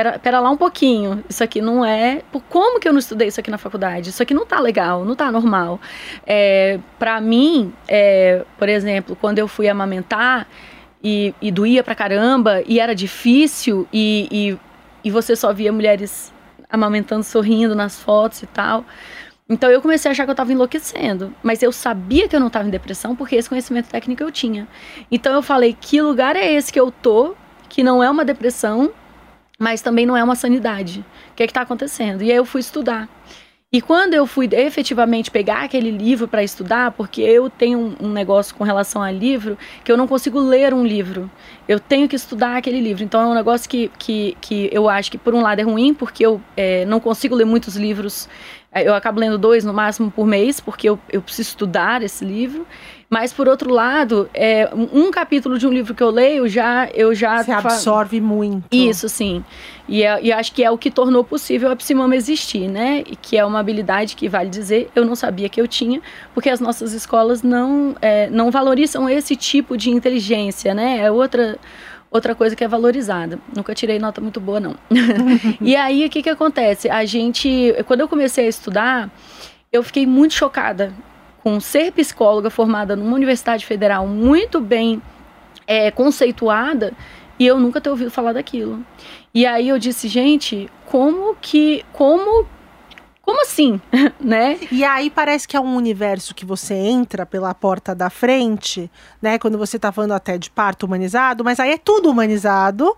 pera, 0.00 0.18
pera 0.18 0.40
lá 0.40 0.50
um 0.50 0.56
pouquinho, 0.56 1.22
isso 1.28 1.44
aqui 1.44 1.60
não 1.60 1.84
é. 1.84 2.22
Como 2.48 2.80
que 2.80 2.88
eu 2.88 2.92
não 2.92 2.98
estudei 2.98 3.28
isso 3.28 3.38
aqui 3.38 3.50
na 3.50 3.58
faculdade? 3.58 4.08
Isso 4.08 4.22
aqui 4.22 4.32
não 4.32 4.46
tá 4.46 4.58
legal, 4.58 5.04
não 5.04 5.14
tá 5.14 5.30
normal. 5.30 5.78
É, 6.26 6.78
para 6.98 7.20
mim, 7.20 7.72
é, 7.86 8.42
por 8.58 8.68
exemplo, 8.68 9.14
quando 9.14 9.38
eu 9.38 9.46
fui 9.46 9.68
amamentar 9.68 10.48
e, 11.04 11.34
e 11.40 11.50
doía 11.50 11.84
pra 11.84 11.94
caramba, 11.94 12.62
e 12.66 12.80
era 12.80 12.94
difícil, 12.94 13.86
e, 13.92 14.28
e, 14.30 15.08
e 15.08 15.10
você 15.10 15.36
só 15.36 15.52
via 15.52 15.70
mulheres 15.70 16.32
amamentando, 16.70 17.22
sorrindo 17.22 17.74
nas 17.74 18.00
fotos 18.00 18.42
e 18.42 18.46
tal. 18.46 18.84
Então 19.50 19.68
eu 19.70 19.82
comecei 19.82 20.08
a 20.08 20.12
achar 20.12 20.24
que 20.24 20.30
eu 20.30 20.32
estava 20.32 20.52
enlouquecendo, 20.52 21.34
mas 21.42 21.62
eu 21.62 21.72
sabia 21.72 22.28
que 22.28 22.34
eu 22.34 22.40
não 22.40 22.46
estava 22.46 22.66
em 22.66 22.70
depressão 22.70 23.14
porque 23.16 23.36
esse 23.36 23.48
conhecimento 23.48 23.88
técnico 23.88 24.22
eu 24.22 24.30
tinha. 24.30 24.66
Então 25.10 25.34
eu 25.34 25.42
falei: 25.42 25.76
que 25.78 26.00
lugar 26.00 26.36
é 26.36 26.52
esse 26.52 26.72
que 26.72 26.80
eu 26.80 26.90
tô, 26.90 27.34
que 27.68 27.82
não 27.82 28.02
é 28.02 28.08
uma 28.08 28.24
depressão, 28.24 28.92
mas 29.60 29.82
também 29.82 30.06
não 30.06 30.16
é 30.16 30.24
uma 30.24 30.34
sanidade. 30.34 31.04
O 31.32 31.34
que 31.34 31.42
é 31.42 31.46
está 31.46 31.60
acontecendo? 31.60 32.22
E 32.22 32.30
aí 32.30 32.36
eu 32.36 32.46
fui 32.46 32.62
estudar. 32.62 33.06
E 33.72 33.80
quando 33.80 34.14
eu 34.14 34.26
fui 34.26 34.48
efetivamente 34.50 35.30
pegar 35.30 35.62
aquele 35.62 35.92
livro 35.92 36.26
para 36.26 36.42
estudar, 36.42 36.90
porque 36.90 37.20
eu 37.20 37.48
tenho 37.48 37.78
um, 37.78 38.06
um, 38.06 38.12
negócio 38.12 38.52
com 38.52 38.64
relação 38.64 39.00
a 39.00 39.12
livro, 39.12 39.56
que 39.84 39.92
eu 39.92 39.96
não 39.96 40.08
consigo 40.08 40.40
ler 40.40 40.74
um 40.74 40.84
livro. 40.84 41.30
Eu 41.68 41.78
tenho 41.78 42.08
que 42.08 42.16
estudar 42.16 42.56
aquele 42.56 42.80
livro. 42.80 43.04
Então 43.04 43.20
é 43.20 43.26
um 43.26 43.34
negócio 43.34 43.70
que, 43.70 43.88
que, 43.96 44.36
que 44.40 44.68
eu 44.72 44.88
acho 44.88 45.08
que, 45.08 45.18
por 45.18 45.36
um 45.36 45.40
lado, 45.40 45.60
é 45.60 45.62
ruim, 45.62 45.94
porque 45.94 46.26
eu 46.26 46.40
é, 46.56 46.84
não 46.86 46.98
consigo 46.98 47.36
ler 47.36 47.44
muitos 47.44 47.76
livros. 47.76 48.28
É, 48.72 48.88
eu 48.88 48.94
acabo 48.94 49.20
lendo 49.20 49.38
dois 49.38 49.64
no 49.64 49.72
máximo 49.72 50.10
por 50.10 50.26
mês, 50.26 50.58
porque 50.58 50.88
eu, 50.88 50.98
eu 51.08 51.22
preciso 51.22 51.50
estudar 51.50 52.02
esse 52.02 52.24
livro. 52.24 52.66
Mas 53.10 53.32
por 53.32 53.48
outro 53.48 53.72
lado, 53.72 54.30
é, 54.32 54.70
um 54.72 55.10
capítulo 55.10 55.58
de 55.58 55.66
um 55.66 55.70
livro 55.70 55.92
que 55.96 56.02
eu 56.02 56.10
leio 56.10 56.46
já 56.46 56.88
eu 56.94 57.12
já 57.12 57.42
se 57.42 57.50
absorve 57.50 58.20
muito. 58.20 58.64
Isso, 58.70 59.08
sim. 59.08 59.44
E, 59.88 60.04
é, 60.04 60.22
e 60.22 60.32
acho 60.32 60.52
que 60.52 60.62
é 60.62 60.70
o 60.70 60.78
que 60.78 60.92
tornou 60.92 61.24
possível 61.24 61.72
a 61.72 61.76
psimama 61.76 62.14
existir, 62.14 62.68
né? 62.68 63.02
E 63.04 63.16
que 63.16 63.36
é 63.36 63.44
uma 63.44 63.58
habilidade 63.58 64.14
que 64.14 64.28
vale 64.28 64.48
dizer 64.48 64.88
eu 64.94 65.04
não 65.04 65.16
sabia 65.16 65.48
que 65.48 65.60
eu 65.60 65.66
tinha, 65.66 66.00
porque 66.32 66.48
as 66.48 66.60
nossas 66.60 66.92
escolas 66.92 67.42
não 67.42 67.96
é, 68.00 68.30
não 68.30 68.48
valorizam 68.48 69.08
esse 69.08 69.34
tipo 69.34 69.76
de 69.76 69.90
inteligência, 69.90 70.72
né? 70.72 71.00
É 71.00 71.10
outra 71.10 71.58
outra 72.12 72.32
coisa 72.32 72.54
que 72.54 72.62
é 72.62 72.68
valorizada. 72.68 73.40
Nunca 73.54 73.74
tirei 73.74 73.98
nota 73.98 74.20
muito 74.20 74.40
boa, 74.40 74.60
não. 74.60 74.76
e 75.60 75.74
aí, 75.74 76.06
o 76.06 76.10
que, 76.10 76.22
que 76.22 76.30
acontece? 76.30 76.88
A 76.88 77.04
gente, 77.04 77.74
quando 77.86 78.00
eu 78.00 78.08
comecei 78.08 78.46
a 78.46 78.48
estudar, 78.48 79.10
eu 79.72 79.82
fiquei 79.82 80.06
muito 80.06 80.34
chocada 80.34 80.92
com 81.42 81.58
ser 81.60 81.92
psicóloga 81.92 82.50
formada 82.50 82.94
numa 82.94 83.14
universidade 83.14 83.64
federal 83.64 84.06
muito 84.06 84.60
bem 84.60 85.02
é, 85.66 85.90
conceituada 85.90 86.92
e 87.38 87.46
eu 87.46 87.58
nunca 87.58 87.80
ter 87.80 87.90
ouvido 87.90 88.10
falar 88.10 88.32
daquilo. 88.32 88.84
E 89.32 89.46
aí 89.46 89.68
eu 89.68 89.78
disse, 89.78 90.08
gente, 90.08 90.68
como 90.86 91.34
que, 91.40 91.84
como 91.92 92.46
como 93.22 93.42
assim, 93.42 93.80
né? 94.18 94.58
E 94.72 94.84
aí 94.84 95.08
parece 95.08 95.46
que 95.46 95.56
é 95.56 95.60
um 95.60 95.76
universo 95.76 96.34
que 96.34 96.44
você 96.44 96.74
entra 96.74 97.24
pela 97.24 97.54
porta 97.54 97.94
da 97.94 98.10
frente, 98.10 98.90
né? 99.22 99.38
Quando 99.38 99.56
você 99.56 99.78
tá 99.78 99.92
falando 99.92 100.12
até 100.12 100.36
de 100.36 100.50
parto 100.50 100.84
humanizado, 100.84 101.44
mas 101.44 101.60
aí 101.60 101.70
é 101.70 101.78
tudo 101.78 102.10
humanizado, 102.10 102.96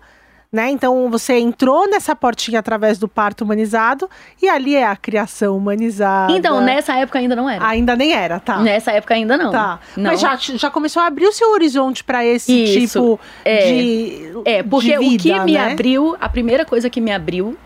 né? 0.53 0.69
Então 0.69 1.09
você 1.09 1.39
entrou 1.39 1.89
nessa 1.89 2.15
portinha 2.15 2.59
através 2.59 2.99
do 2.99 3.07
parto 3.07 3.43
humanizado 3.43 4.07
e 4.39 4.47
ali 4.47 4.75
é 4.75 4.85
a 4.85 4.95
criação 4.95 5.57
humanizada. 5.57 6.31
Então, 6.31 6.61
nessa 6.61 6.95
época 6.95 7.17
ainda 7.17 7.35
não 7.35 7.49
era. 7.49 7.67
Ainda 7.67 7.95
nem 7.95 8.13
era, 8.13 8.39
tá. 8.39 8.59
Nessa 8.59 8.91
época 8.91 9.15
ainda 9.15 9.35
não. 9.35 9.51
Tá. 9.51 9.79
Não. 9.97 10.11
Mas 10.11 10.21
já, 10.21 10.35
já 10.35 10.69
começou 10.69 11.01
a 11.01 11.07
abrir 11.07 11.25
o 11.25 11.31
seu 11.31 11.51
horizonte 11.51 12.03
para 12.03 12.23
esse 12.23 12.65
Isso. 12.65 12.79
tipo 12.79 13.19
é. 13.43 13.65
de. 13.65 14.31
É, 14.45 14.61
porque 14.61 14.95
vida, 14.95 15.15
o 15.15 15.17
que 15.17 15.31
né? 15.31 15.43
me 15.43 15.57
abriu, 15.57 16.15
a 16.21 16.29
primeira 16.29 16.63
coisa 16.65 16.87
que 16.87 17.01
me 17.01 17.11
abriu 17.11 17.57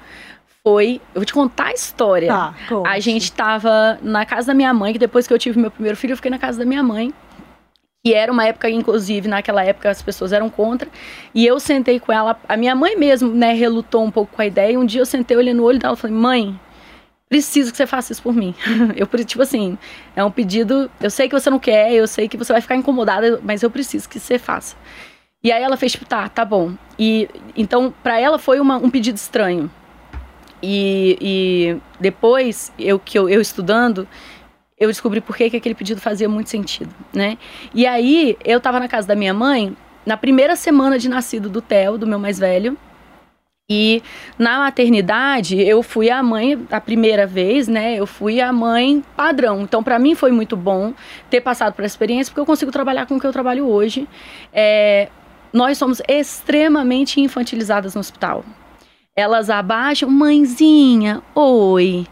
foi. 0.64 1.02
Eu 1.14 1.20
vou 1.20 1.26
te 1.26 1.34
contar 1.34 1.68
a 1.68 1.74
história. 1.74 2.30
Tá, 2.30 2.54
a 2.86 3.00
gente 3.00 3.34
tava 3.34 4.00
na 4.02 4.26
casa 4.26 4.48
da 4.48 4.54
minha 4.54 4.74
mãe, 4.74 4.94
que 4.94 5.00
depois 5.00 5.28
que 5.28 5.34
eu 5.34 5.38
tive 5.38 5.60
meu 5.60 5.72
primeiro 5.72 5.98
filho, 5.98 6.14
eu 6.14 6.16
fiquei 6.16 6.32
na 6.32 6.40
casa 6.40 6.58
da 6.58 6.66
minha 6.66 6.82
mãe 6.82 7.14
que 8.04 8.14
era 8.14 8.32
uma 8.32 8.46
época, 8.46 8.70
inclusive, 8.70 9.28
naquela 9.28 9.64
época 9.64 9.90
as 9.90 10.02
pessoas 10.02 10.32
eram 10.32 10.50
contra. 10.50 10.90
E 11.34 11.46
eu 11.46 11.60
sentei 11.60 12.00
com 12.00 12.12
ela, 12.12 12.40
a 12.48 12.56
minha 12.56 12.76
mãe 12.76 12.96
mesmo, 12.96 13.30
né, 13.34 13.54
relutou 13.54 14.04
um 14.04 14.12
pouco 14.12 14.36
com 14.36 14.42
a 14.42 14.46
ideia. 14.46 14.74
E 14.74 14.78
um 14.78 14.86
dia 14.86 15.02
eu 15.02 15.06
sentei, 15.06 15.36
olhei 15.36 15.54
no 15.54 15.64
olho 15.64 15.80
dela 15.80 15.96
e 15.96 15.98
falei: 15.98 16.16
mãe, 16.16 16.60
preciso 17.30 17.72
que 17.72 17.78
você 17.78 17.88
faça 17.88 18.12
isso 18.12 18.22
por 18.22 18.34
mim. 18.34 18.56
eu, 18.96 19.08
tipo 19.26 19.42
assim, 19.42 19.78
é 20.16 20.24
um 20.24 20.32
pedido, 20.32 20.90
eu 21.02 21.10
sei 21.10 21.28
que 21.28 21.40
você 21.40 21.50
não 21.50 21.60
quer, 21.60 21.92
eu 21.94 22.08
sei 22.08 22.28
que 22.28 22.38
você 22.38 22.54
vai 22.54 22.62
ficar 22.62 22.76
incomodada, 22.76 23.40
mas 23.44 23.64
eu 23.64 23.70
preciso 23.70 24.08
que 24.08 24.20
você 24.20 24.40
faça. 24.40 24.76
E 25.44 25.52
aí 25.52 25.62
ela 25.62 25.78
fez, 25.78 25.92
tipo, 25.92 26.06
tá, 26.06 26.28
tá 26.30 26.44
bom. 26.44 26.74
E 26.98 27.30
então, 27.56 27.94
para 28.04 28.20
ela 28.20 28.40
foi 28.40 28.60
uma, 28.60 28.78
um 28.78 28.90
pedido 28.90 29.16
estranho. 29.16 29.70
E, 30.62 31.18
e 31.22 31.78
depois, 32.00 32.72
eu 32.80 32.98
que 32.98 33.18
eu, 33.18 33.30
eu 33.30 33.40
estudando, 33.40 34.08
eu 34.78 34.88
descobri 34.88 35.22
por 35.22 35.36
que, 35.36 35.50
que 35.50 35.58
aquele 35.58 35.76
pedido 35.76 36.00
fazia 36.00 36.30
muito 36.30 36.50
sentido, 36.50 36.94
né? 37.14 37.38
E 37.74 37.86
aí, 37.86 38.38
eu 38.46 38.60
tava 38.60 38.80
na 38.80 38.88
casa 38.88 39.08
da 39.08 39.16
minha 39.16 39.34
mãe, 39.34 39.76
na 40.06 40.16
primeira 40.16 40.56
semana 40.56 41.00
de 41.00 41.10
nascido 41.10 41.50
do 41.50 41.62
Theo, 41.62 41.98
do 41.98 42.06
meu 42.06 42.20
mais 42.20 42.38
velho, 42.38 42.78
e 43.70 44.02
na 44.40 44.60
maternidade, 44.60 45.62
eu 45.62 45.84
fui 45.84 46.10
a 46.10 46.24
mãe, 46.24 46.66
a 46.72 46.80
primeira 46.80 47.28
vez, 47.28 47.68
né? 47.68 47.96
Eu 47.96 48.08
fui 48.08 48.40
a 48.40 48.54
mãe 48.54 49.04
padrão. 49.14 49.62
Então, 49.62 49.84
para 49.84 50.00
mim 50.00 50.16
foi 50.16 50.32
muito 50.32 50.56
bom 50.56 50.94
ter 51.30 51.42
passado 51.42 51.74
por 51.74 51.84
essa 51.84 51.94
experiência, 51.94 52.32
porque 52.32 52.40
eu 52.40 52.46
consigo 52.46 52.72
trabalhar 52.72 53.06
com 53.06 53.18
o 53.18 53.20
que 53.20 53.28
eu 53.28 53.34
trabalho 53.34 53.68
hoje. 53.68 54.08
É, 54.54 55.10
nós 55.52 55.78
somos 55.78 56.02
extremamente 56.08 57.20
infantilizadas 57.20 57.94
no 57.94 58.00
hospital. 58.00 58.46
Elas 59.18 59.50
abaixam, 59.50 60.12
mãezinha, 60.12 61.24
oi. 61.34 62.06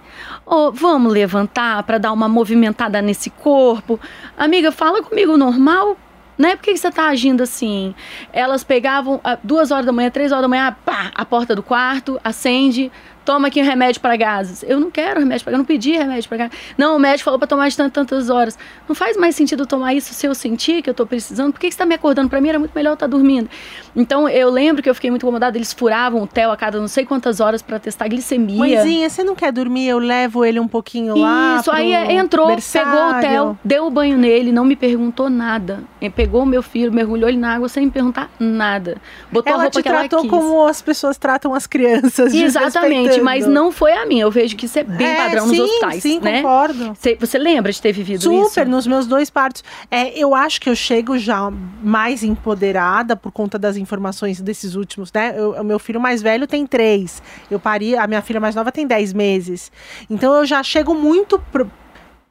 Oh, 0.44 0.72
vamos 0.72 1.14
levantar 1.14 1.84
para 1.84 2.00
dar 2.00 2.12
uma 2.12 2.28
movimentada 2.28 3.00
nesse 3.00 3.30
corpo. 3.30 4.00
Amiga, 4.36 4.72
fala 4.72 5.04
comigo 5.04 5.38
normal. 5.38 5.96
Né? 6.36 6.56
Por 6.56 6.64
que, 6.64 6.76
você 6.76 6.90
tá 6.90 7.10
agindo 7.10 7.44
assim? 7.44 7.94
Elas 8.34 8.64
pegavam 8.64 9.22
a, 9.24 9.38
duas 9.42 9.70
horas 9.70 9.86
da 9.86 9.92
manhã, 9.92 10.10
três 10.10 10.32
horas 10.32 10.42
da 10.42 10.48
manhã, 10.48 10.76
pá, 10.84 11.12
a 11.14 11.24
porta 11.24 11.56
do 11.56 11.62
quarto, 11.62 12.20
acende, 12.24 12.92
toma 13.24 13.48
aqui 13.48 13.62
um 13.62 13.66
remédio 13.66 14.02
para 14.02 14.16
gases. 14.18 14.64
Eu 14.68 14.80
não 14.80 14.90
quero 14.90 15.20
remédio 15.20 15.44
para 15.44 15.52
gases, 15.52 15.54
eu 15.54 15.58
não 15.60 15.66
pedi 15.66 15.92
remédio 15.92 16.28
para 16.28 16.38
gases. 16.40 16.58
Não, 16.76 16.96
o 16.98 17.00
médico 17.00 17.24
falou 17.24 17.40
para 17.40 17.48
tomar 17.48 17.70
de 17.70 17.78
tantas, 17.78 17.94
tantas 17.94 18.30
horas. 18.32 18.58
Não 18.90 18.96
faz 18.96 19.16
mais 19.16 19.36
sentido 19.36 19.66
tomar 19.68 19.94
isso 19.94 20.12
se 20.12 20.26
eu 20.28 20.34
sentir 20.34 20.82
que 20.82 20.90
eu 20.90 20.94
tô 20.94 21.06
precisando. 21.06 21.54
Por 21.54 21.60
que, 21.60 21.68
que 21.68 21.74
você 21.74 21.78
tá 21.78 21.86
me 21.86 21.96
acordando? 21.96 22.30
Para 22.30 22.42
mim 22.42 22.50
era 22.50 22.60
muito 22.60 22.74
melhor 22.74 22.94
estar 22.94 23.06
tá 23.06 23.12
dormindo. 23.12 23.50
Então 23.96 24.28
eu 24.28 24.50
lembro 24.50 24.84
que 24.84 24.90
eu 24.90 24.96
fiquei 24.96 25.10
muito 25.10 25.24
incomodada, 25.24 25.58
eles 25.58 25.72
furavam 25.72 26.24
o 26.24 26.28
Theo 26.28 26.52
a 26.52 26.58
cada 26.58 26.80
não 26.80 26.88
sei 26.88 27.06
quantas 27.06 27.40
horas 27.40 27.62
para 27.62 27.80
testar 27.80 28.08
glicemia. 28.08 28.58
Mãezinha, 28.58 29.10
você 29.10 29.24
não 29.24 29.36
quer 29.36 29.52
dormir? 29.52 29.88
Eu 29.88 30.00
levo 30.00 30.44
ele 30.44 30.60
um 30.60 30.68
pouquinho 30.68 31.18
lá. 31.18 31.58
Isso, 31.60 31.72
aí 31.72 31.94
entrou, 31.94 32.48
berçário. 32.48 32.92
pegou 32.92 33.10
o 33.10 33.22
Theo, 33.22 33.60
deu 33.64 33.88
o 33.88 33.90
banho 33.90 34.18
nele, 34.18 34.52
não 34.52 34.66
me 34.66 34.76
perguntou 34.76 35.30
nada. 35.30 35.84
Pegou 36.16 36.44
o 36.44 36.46
meu 36.46 36.62
filho, 36.62 36.92
mergulhou 36.92 37.28
ele 37.28 37.38
na 37.38 37.56
água 37.56 37.68
sem 37.68 37.86
me 37.86 37.92
perguntar 37.92 38.30
nada. 38.40 38.98
Botou 39.32 39.52
ela 39.52 39.62
a 39.62 39.64
roupa 39.64 39.80
te 39.80 39.84
que 39.84 39.90
tratou 39.90 40.20
ela 40.20 40.30
quis. 40.30 40.32
como 40.32 40.68
as 40.68 40.82
pessoas 40.82 41.18
tratam 41.18 41.54
as 41.54 41.66
crianças. 41.66 42.34
Exatamente, 42.34 43.22
mas 43.22 43.48
não 43.48 43.72
foi 43.72 43.94
a 43.94 44.06
minha. 44.06 44.24
Eu 44.24 44.32
vejo 44.32 44.56
que 44.56 44.66
isso 44.66 44.78
é 44.78 44.84
bem 44.84 45.08
é, 45.08 45.16
padrão 45.16 45.48
sim, 45.48 45.58
nos 45.58 45.70
hospitais. 45.70 46.04
Sim, 46.04 46.20
né? 46.20 46.42
concordo. 46.42 46.94
Você, 46.94 47.16
você 47.20 47.38
lembra 47.38 47.72
de 47.72 47.82
ter 47.82 47.92
vivido 47.92 48.22
Super, 48.22 48.36
isso? 48.36 48.50
Super, 48.50 48.68
nos 48.68 48.86
meus 48.86 49.08
dois 49.08 49.30
partos. 49.30 49.64
É, 49.90 50.18
eu 50.18 50.36
acho 50.36 50.62
que 50.62 50.70
eu 50.70 50.76
chego 50.76 51.18
já 51.18 51.52
mais 51.82 52.24
empoderada 52.24 53.16
por 53.16 53.32
conta 53.32 53.58
das 53.58 53.78
informações 53.86 54.42
desses 54.42 54.76
últimos, 54.76 55.14
né? 55.14 55.34
o 55.42 55.64
meu 55.64 55.80
filho 55.80 56.02
mais 56.02 56.22
velho 56.22 56.48
tem 56.48 56.66
três. 56.66 57.22
Eu 57.50 57.60
pari, 57.60 57.96
a 57.96 58.08
minha 58.08 58.22
filha 58.22 58.40
mais 58.40 58.56
nova 58.56 58.72
tem 58.72 58.86
dez 58.88 59.14
meses. 59.14 59.72
Então 60.10 60.34
eu 60.34 60.46
já 60.46 60.62
chego 60.64 60.94
muito 60.94 61.40
pro, 61.52 61.70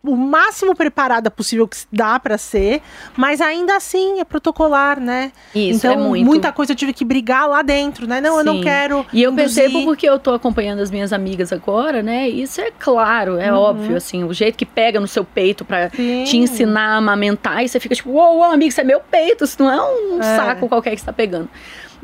o 0.05 0.15
máximo 0.17 0.75
preparada 0.75 1.31
possível 1.31 1.67
que 1.67 1.79
dá 1.91 2.19
para 2.21 2.37
ser, 2.37 2.83
mas 3.17 3.41
ainda 3.41 3.75
assim 3.75 4.21
é 4.21 4.25
protocolar, 4.25 5.01
né? 5.01 5.33
Isso, 5.55 5.79
então, 5.79 5.93
é 5.93 5.97
muito. 5.97 6.27
muita 6.27 6.53
coisa 6.53 6.73
eu 6.73 6.77
tive 6.77 6.93
que 6.93 7.05
brigar 7.05 7.49
lá 7.49 7.63
dentro, 7.63 8.07
né? 8.07 8.21
Não, 8.21 8.35
Sim. 8.35 8.39
eu 8.39 8.45
não 8.45 8.61
quero. 8.61 9.07
E 9.13 9.23
eu 9.23 9.33
induzir. 9.33 9.63
percebo 9.63 9.85
porque 9.85 10.09
eu 10.09 10.19
tô 10.19 10.35
acompanhando 10.35 10.81
as 10.81 10.91
minhas 10.91 11.13
amigas 11.13 11.53
agora, 11.53 12.03
né? 12.03 12.29
Isso 12.29 12.61
é 12.61 12.71
claro, 12.71 13.39
é 13.39 13.51
uhum. 13.51 13.59
óbvio, 13.59 13.97
assim, 13.97 14.25
o 14.25 14.33
jeito 14.35 14.59
que 14.59 14.67
pega 14.67 15.01
no 15.01 15.09
seu 15.09 15.25
peito 15.25 15.65
para 15.65 15.89
te 15.89 16.37
ensinar 16.37 16.95
a 16.95 16.97
amamentar, 16.97 17.65
e 17.65 17.69
você 17.69 17.81
fica 17.81 17.95
tipo, 17.95 18.11
uou, 18.11 18.37
uou, 18.37 18.45
amigo, 18.45 18.69
isso 18.69 18.81
é 18.81 18.85
meu 18.85 19.01
peito, 19.01 19.45
isso 19.45 19.63
não 19.63 19.71
é 19.71 19.83
um 19.83 20.21
é. 20.21 20.37
saco 20.37 20.69
qualquer 20.69 20.91
que 20.95 21.01
você 21.01 21.07
tá 21.07 21.13
pegando. 21.13 21.49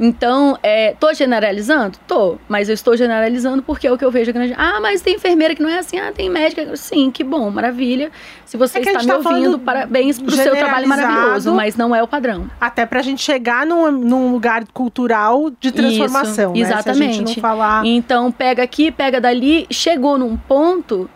Então, 0.01 0.59
é, 0.63 0.95
tô 0.99 1.13
generalizando? 1.13 1.99
Tô, 2.09 2.39
mas 2.49 2.71
eu 2.71 2.75
estou 2.75 2.97
generalizando 2.97 3.63
porque 3.63 3.87
é 3.87 3.93
o 3.93 3.99
que 3.99 4.05
eu 4.05 4.11
vejo 4.11 4.33
grande. 4.33 4.55
Ah, 4.57 4.81
mas 4.81 5.03
tem 5.03 5.17
enfermeira 5.17 5.55
que 5.55 5.63
não 5.63 5.69
é 5.69 5.79
assim, 5.79 5.99
ah, 5.99 6.11
tem 6.11 6.31
médica. 6.31 6.75
Sim, 6.75 7.11
que 7.11 7.23
bom, 7.23 7.51
maravilha. 7.51 8.11
Se 8.47 8.57
você 8.57 8.79
é 8.79 8.81
está 8.81 8.99
me 8.99 9.07
tá 9.07 9.17
ouvindo, 9.17 9.59
parabéns 9.59 10.19
pro 10.19 10.31
seu 10.33 10.57
trabalho 10.57 10.89
maravilhoso, 10.89 11.53
mas 11.53 11.77
não 11.77 11.95
é 11.95 12.03
o 12.03 12.09
padrão. 12.09 12.51
Até 12.59 12.87
pra 12.87 13.03
gente 13.03 13.23
chegar 13.23 13.67
num, 13.67 13.93
num 13.93 14.33
lugar 14.33 14.65
cultural 14.73 15.51
de 15.61 15.71
transformação. 15.71 16.55
Isso, 16.55 16.71
né? 16.71 16.81
exatamente. 16.81 17.39
Falar... 17.39 17.85
Então, 17.85 18.33
pega 18.33 18.63
aqui, 18.63 18.91
pega 18.91 19.21
dali, 19.21 19.67
chegou 19.71 20.17
num 20.17 20.35
ponto 20.37 21.11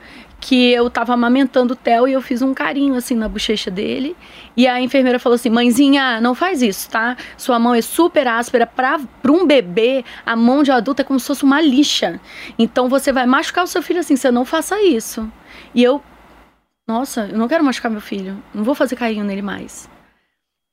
que 0.45 0.71
eu 0.73 0.91
tava 0.91 1.15
amamentando 1.15 1.73
o 1.73 1.77
Theo 1.77 2.07
e 2.07 2.13
eu 2.13 2.21
fiz 2.21 2.43
um 2.43 2.53
carinho 2.53 2.95
assim 2.97 3.15
na 3.15 3.27
bochecha 3.27 3.71
dele. 3.71 4.15
E 4.55 4.69
a 4.69 4.79
enfermeira 4.79 5.19
falou 5.19 5.37
assim: 5.37 5.49
"Mãezinha, 5.49 6.21
não 6.21 6.35
faz 6.35 6.61
isso, 6.61 6.91
tá? 6.91 7.17
Sua 7.35 7.59
mão 7.59 7.75
é 7.75 7.81
super 7.81 8.29
áspera 8.29 8.67
para 8.67 9.01
um 9.27 9.47
bebê, 9.47 10.05
a 10.25 10.37
mão 10.37 10.63
de 10.63 10.71
adulto 10.71 11.01
é 11.01 11.05
como 11.05 11.19
se 11.19 11.27
fosse 11.27 11.45
uma 11.45 11.63
lixa. 11.63 12.21
Então 12.59 12.91
você 12.91 13.11
vai 13.11 13.25
machucar 13.25 13.65
o 13.65 13.67
seu 13.67 13.83
filho 13.83 14.01
assim, 14.01 14.17
você 14.17 14.31
não 14.31 14.45
faça 14.45 14.83
isso". 14.83 15.27
E 15.75 15.83
eu 15.83 16.03
nossa, 16.87 17.27
eu 17.33 17.39
não 17.39 17.49
quero 17.49 17.65
machucar 17.65 17.91
meu 17.91 18.03
filho. 18.03 18.37
Não 18.55 18.63
vou 18.63 18.75
fazer 18.75 18.97
carinho 18.97 19.25
nele 19.25 19.41
mais. 19.41 19.89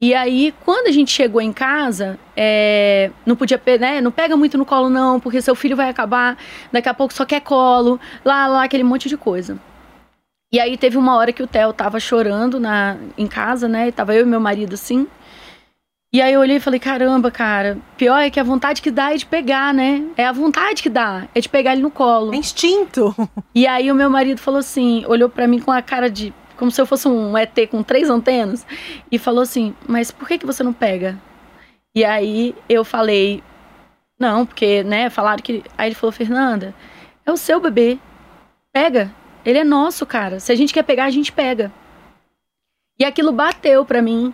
E 0.01 0.15
aí, 0.15 0.51
quando 0.65 0.87
a 0.87 0.91
gente 0.91 1.11
chegou 1.11 1.39
em 1.39 1.53
casa, 1.53 2.17
é, 2.35 3.11
não 3.23 3.35
podia, 3.35 3.61
né, 3.79 4.01
não 4.01 4.11
pega 4.11 4.35
muito 4.35 4.57
no 4.57 4.65
colo 4.65 4.89
não, 4.89 5.19
porque 5.19 5.39
seu 5.41 5.53
filho 5.53 5.75
vai 5.75 5.89
acabar, 5.89 6.37
daqui 6.71 6.89
a 6.89 6.93
pouco 6.93 7.13
só 7.13 7.23
quer 7.23 7.41
colo, 7.41 7.99
lá, 8.25 8.47
lá, 8.47 8.63
aquele 8.63 8.83
monte 8.83 9.07
de 9.07 9.15
coisa. 9.15 9.59
E 10.51 10.59
aí 10.59 10.75
teve 10.75 10.97
uma 10.97 11.15
hora 11.15 11.31
que 11.31 11.43
o 11.43 11.47
Theo 11.47 11.71
tava 11.71 11.99
chorando 11.99 12.59
na, 12.59 12.97
em 13.15 13.27
casa, 13.27 13.67
né, 13.67 13.91
tava 13.91 14.15
eu 14.15 14.23
e 14.23 14.25
meu 14.25 14.39
marido 14.39 14.73
assim, 14.73 15.07
e 16.13 16.21
aí 16.21 16.33
eu 16.33 16.41
olhei 16.41 16.57
e 16.57 16.59
falei, 16.59 16.77
caramba, 16.77 17.31
cara, 17.31 17.77
pior 17.95 18.17
é 18.17 18.29
que 18.29 18.37
a 18.37 18.43
vontade 18.43 18.81
que 18.81 18.91
dá 18.91 19.13
é 19.13 19.15
de 19.15 19.25
pegar, 19.25 19.73
né? 19.73 20.03
É 20.17 20.25
a 20.25 20.33
vontade 20.33 20.83
que 20.83 20.89
dá, 20.89 21.25
é 21.33 21.39
de 21.39 21.47
pegar 21.47 21.71
ele 21.71 21.81
no 21.81 21.89
colo. 21.89 22.33
É 22.33 22.37
instinto. 22.37 23.15
E 23.55 23.65
aí 23.65 23.89
o 23.89 23.95
meu 23.95 24.09
marido 24.09 24.41
falou 24.41 24.59
assim, 24.59 25.05
olhou 25.07 25.29
para 25.29 25.47
mim 25.47 25.59
com 25.59 25.71
a 25.71 25.81
cara 25.81 26.09
de 26.09 26.33
como 26.61 26.69
se 26.69 26.79
eu 26.79 26.85
fosse 26.85 27.07
um 27.07 27.35
ET 27.35 27.57
com 27.71 27.81
três 27.81 28.07
antenas, 28.07 28.67
e 29.11 29.17
falou 29.17 29.41
assim: 29.41 29.73
Mas 29.87 30.11
por 30.11 30.27
que, 30.27 30.37
que 30.37 30.45
você 30.45 30.61
não 30.61 30.71
pega? 30.71 31.19
E 31.95 32.05
aí 32.05 32.53
eu 32.69 32.85
falei: 32.85 33.41
Não, 34.19 34.45
porque, 34.45 34.83
né, 34.83 35.09
falaram 35.09 35.41
que. 35.41 35.63
Aí 35.75 35.87
ele 35.87 35.95
falou: 35.95 36.11
Fernanda, 36.11 36.75
é 37.25 37.31
o 37.31 37.35
seu 37.35 37.59
bebê. 37.59 37.97
Pega. 38.71 39.11
Ele 39.43 39.57
é 39.57 39.63
nosso, 39.63 40.05
cara. 40.05 40.39
Se 40.39 40.51
a 40.51 40.55
gente 40.55 40.71
quer 40.71 40.83
pegar, 40.83 41.05
a 41.05 41.09
gente 41.09 41.31
pega. 41.31 41.71
E 42.99 43.03
aquilo 43.03 43.31
bateu 43.31 43.83
pra 43.83 43.99
mim. 43.99 44.31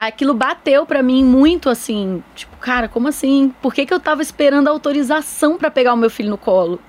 Aquilo 0.00 0.34
bateu 0.34 0.84
pra 0.84 1.00
mim 1.00 1.24
muito 1.24 1.70
assim. 1.70 2.24
Tipo, 2.34 2.56
cara, 2.56 2.88
como 2.88 3.06
assim? 3.06 3.54
Por 3.62 3.72
que, 3.72 3.86
que 3.86 3.94
eu 3.94 4.00
tava 4.00 4.20
esperando 4.20 4.66
a 4.66 4.72
autorização 4.72 5.56
para 5.56 5.70
pegar 5.70 5.94
o 5.94 5.96
meu 5.96 6.10
filho 6.10 6.30
no 6.30 6.38
colo? 6.38 6.80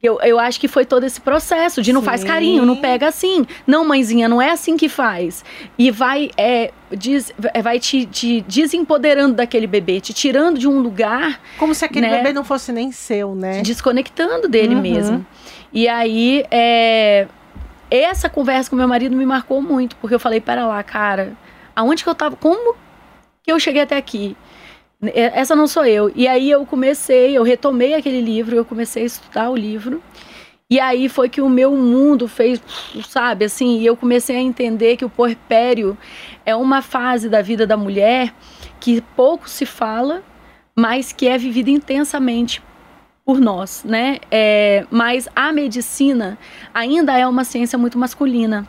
Eu, 0.00 0.20
eu 0.20 0.38
acho 0.38 0.60
que 0.60 0.68
foi 0.68 0.84
todo 0.84 1.04
esse 1.04 1.20
processo 1.20 1.82
de 1.82 1.92
não 1.92 2.00
Sim. 2.00 2.06
faz 2.06 2.22
carinho, 2.22 2.64
não 2.64 2.76
pega 2.76 3.08
assim. 3.08 3.44
Não, 3.66 3.84
mãezinha, 3.84 4.28
não 4.28 4.40
é 4.40 4.50
assim 4.50 4.76
que 4.76 4.88
faz. 4.88 5.44
E 5.76 5.90
vai, 5.90 6.30
é, 6.36 6.70
diz, 6.96 7.32
é, 7.52 7.60
vai 7.60 7.80
te, 7.80 8.06
te 8.06 8.40
desempoderando 8.42 9.34
daquele 9.34 9.66
bebê, 9.66 10.00
te 10.00 10.12
tirando 10.12 10.56
de 10.56 10.68
um 10.68 10.78
lugar. 10.78 11.40
Como 11.58 11.74
se 11.74 11.84
aquele 11.84 12.06
né, 12.06 12.18
bebê 12.18 12.32
não 12.32 12.44
fosse 12.44 12.70
nem 12.70 12.92
seu, 12.92 13.34
né? 13.34 13.60
Desconectando 13.62 14.46
dele 14.46 14.76
uhum. 14.76 14.80
mesmo. 14.80 15.26
E 15.72 15.88
aí, 15.88 16.44
é, 16.48 17.26
essa 17.90 18.30
conversa 18.30 18.70
com 18.70 18.76
meu 18.76 18.86
marido 18.86 19.16
me 19.16 19.26
marcou 19.26 19.60
muito, 19.60 19.96
porque 19.96 20.14
eu 20.14 20.20
falei, 20.20 20.40
para 20.40 20.64
lá, 20.64 20.80
cara, 20.84 21.32
aonde 21.74 22.04
que 22.04 22.08
eu 22.08 22.14
tava? 22.14 22.36
Como 22.36 22.76
que 23.42 23.50
eu 23.50 23.58
cheguei 23.58 23.82
até 23.82 23.96
aqui? 23.96 24.36
É, 25.02 25.38
essa 25.40 25.54
não 25.54 25.66
sou 25.66 25.84
eu. 25.84 26.10
E 26.14 26.26
aí 26.26 26.50
eu 26.50 26.66
comecei, 26.66 27.36
eu 27.36 27.42
retomei 27.42 27.94
aquele 27.94 28.20
livro, 28.20 28.56
eu 28.56 28.64
comecei 28.64 29.04
a 29.04 29.06
estudar 29.06 29.50
o 29.50 29.56
livro. 29.56 30.02
E 30.70 30.78
aí 30.78 31.08
foi 31.08 31.28
que 31.30 31.40
o 31.40 31.48
meu 31.48 31.74
mundo 31.74 32.28
fez, 32.28 32.60
sabe, 33.08 33.46
assim, 33.46 33.78
e 33.78 33.86
eu 33.86 33.96
comecei 33.96 34.36
a 34.36 34.40
entender 34.40 34.98
que 34.98 35.04
o 35.04 35.08
porpério 35.08 35.96
é 36.44 36.54
uma 36.54 36.82
fase 36.82 37.26
da 37.28 37.40
vida 37.40 37.66
da 37.66 37.76
mulher 37.76 38.34
que 38.78 39.00
pouco 39.16 39.48
se 39.48 39.64
fala, 39.64 40.22
mas 40.76 41.10
que 41.10 41.26
é 41.26 41.38
vivida 41.38 41.70
intensamente 41.70 42.62
por 43.24 43.40
nós, 43.40 43.82
né? 43.84 44.18
É, 44.30 44.86
mas 44.90 45.26
a 45.34 45.52
medicina 45.52 46.38
ainda 46.74 47.16
é 47.16 47.26
uma 47.26 47.44
ciência 47.44 47.78
muito 47.78 47.98
masculina. 47.98 48.66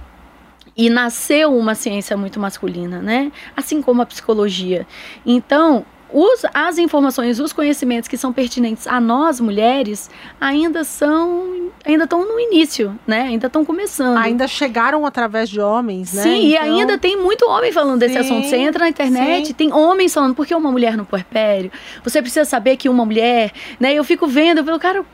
E 0.78 0.90
nasceu 0.90 1.54
uma 1.58 1.76
ciência 1.76 2.16
muito 2.16 2.40
masculina, 2.40 3.02
né? 3.02 3.32
Assim 3.58 3.82
como 3.82 4.02
a 4.02 4.06
psicologia. 4.06 4.88
Então, 5.26 5.86
os, 6.12 6.44
as 6.54 6.78
informações, 6.78 7.40
os 7.40 7.54
conhecimentos 7.54 8.08
que 8.08 8.18
são 8.18 8.34
pertinentes 8.34 8.88
a 8.88 9.00
nós 9.00 9.40
mulheres 9.40 10.10
ainda 10.42 10.84
são, 10.84 11.70
ainda 11.86 12.06
estão 12.06 12.26
no 12.28 12.40
início, 12.40 12.98
né? 13.06 13.22
Ainda 13.22 13.48
estão 13.48 13.64
começando. 13.64 14.18
Ainda 14.18 14.48
chegaram 14.48 15.06
através 15.06 15.50
de 15.50 15.60
homens, 15.60 16.14
né? 16.14 16.24
Sim, 16.24 16.30
então... 16.30 16.50
e 16.50 16.58
ainda 16.58 16.98
tem 16.98 17.16
muito 17.16 17.46
homem 17.48 17.72
falando 17.72 18.00
desse 18.00 18.14
sim, 18.14 18.20
assunto. 18.20 18.48
Você 18.48 18.58
entra 18.58 18.86
na 18.86 18.90
internet, 18.90 19.48
sim. 19.48 19.54
tem 19.54 19.72
homens 19.72 20.14
falando 20.14 20.34
por 20.34 20.48
que 20.48 20.56
uma 20.56 20.72
mulher 20.72 20.98
no 20.98 21.06
puerpério. 21.06 21.72
Você 22.04 22.22
precisa 22.22 22.46
saber 22.46 22.76
que 22.78 22.90
uma 22.90 23.06
mulher, 23.06 23.52
né? 23.80 23.94
Eu 23.94 24.04
fico 24.04 24.26
vendo, 24.26 24.60
eu 24.60 24.66
falo, 24.66 24.80
cara, 24.80 25.06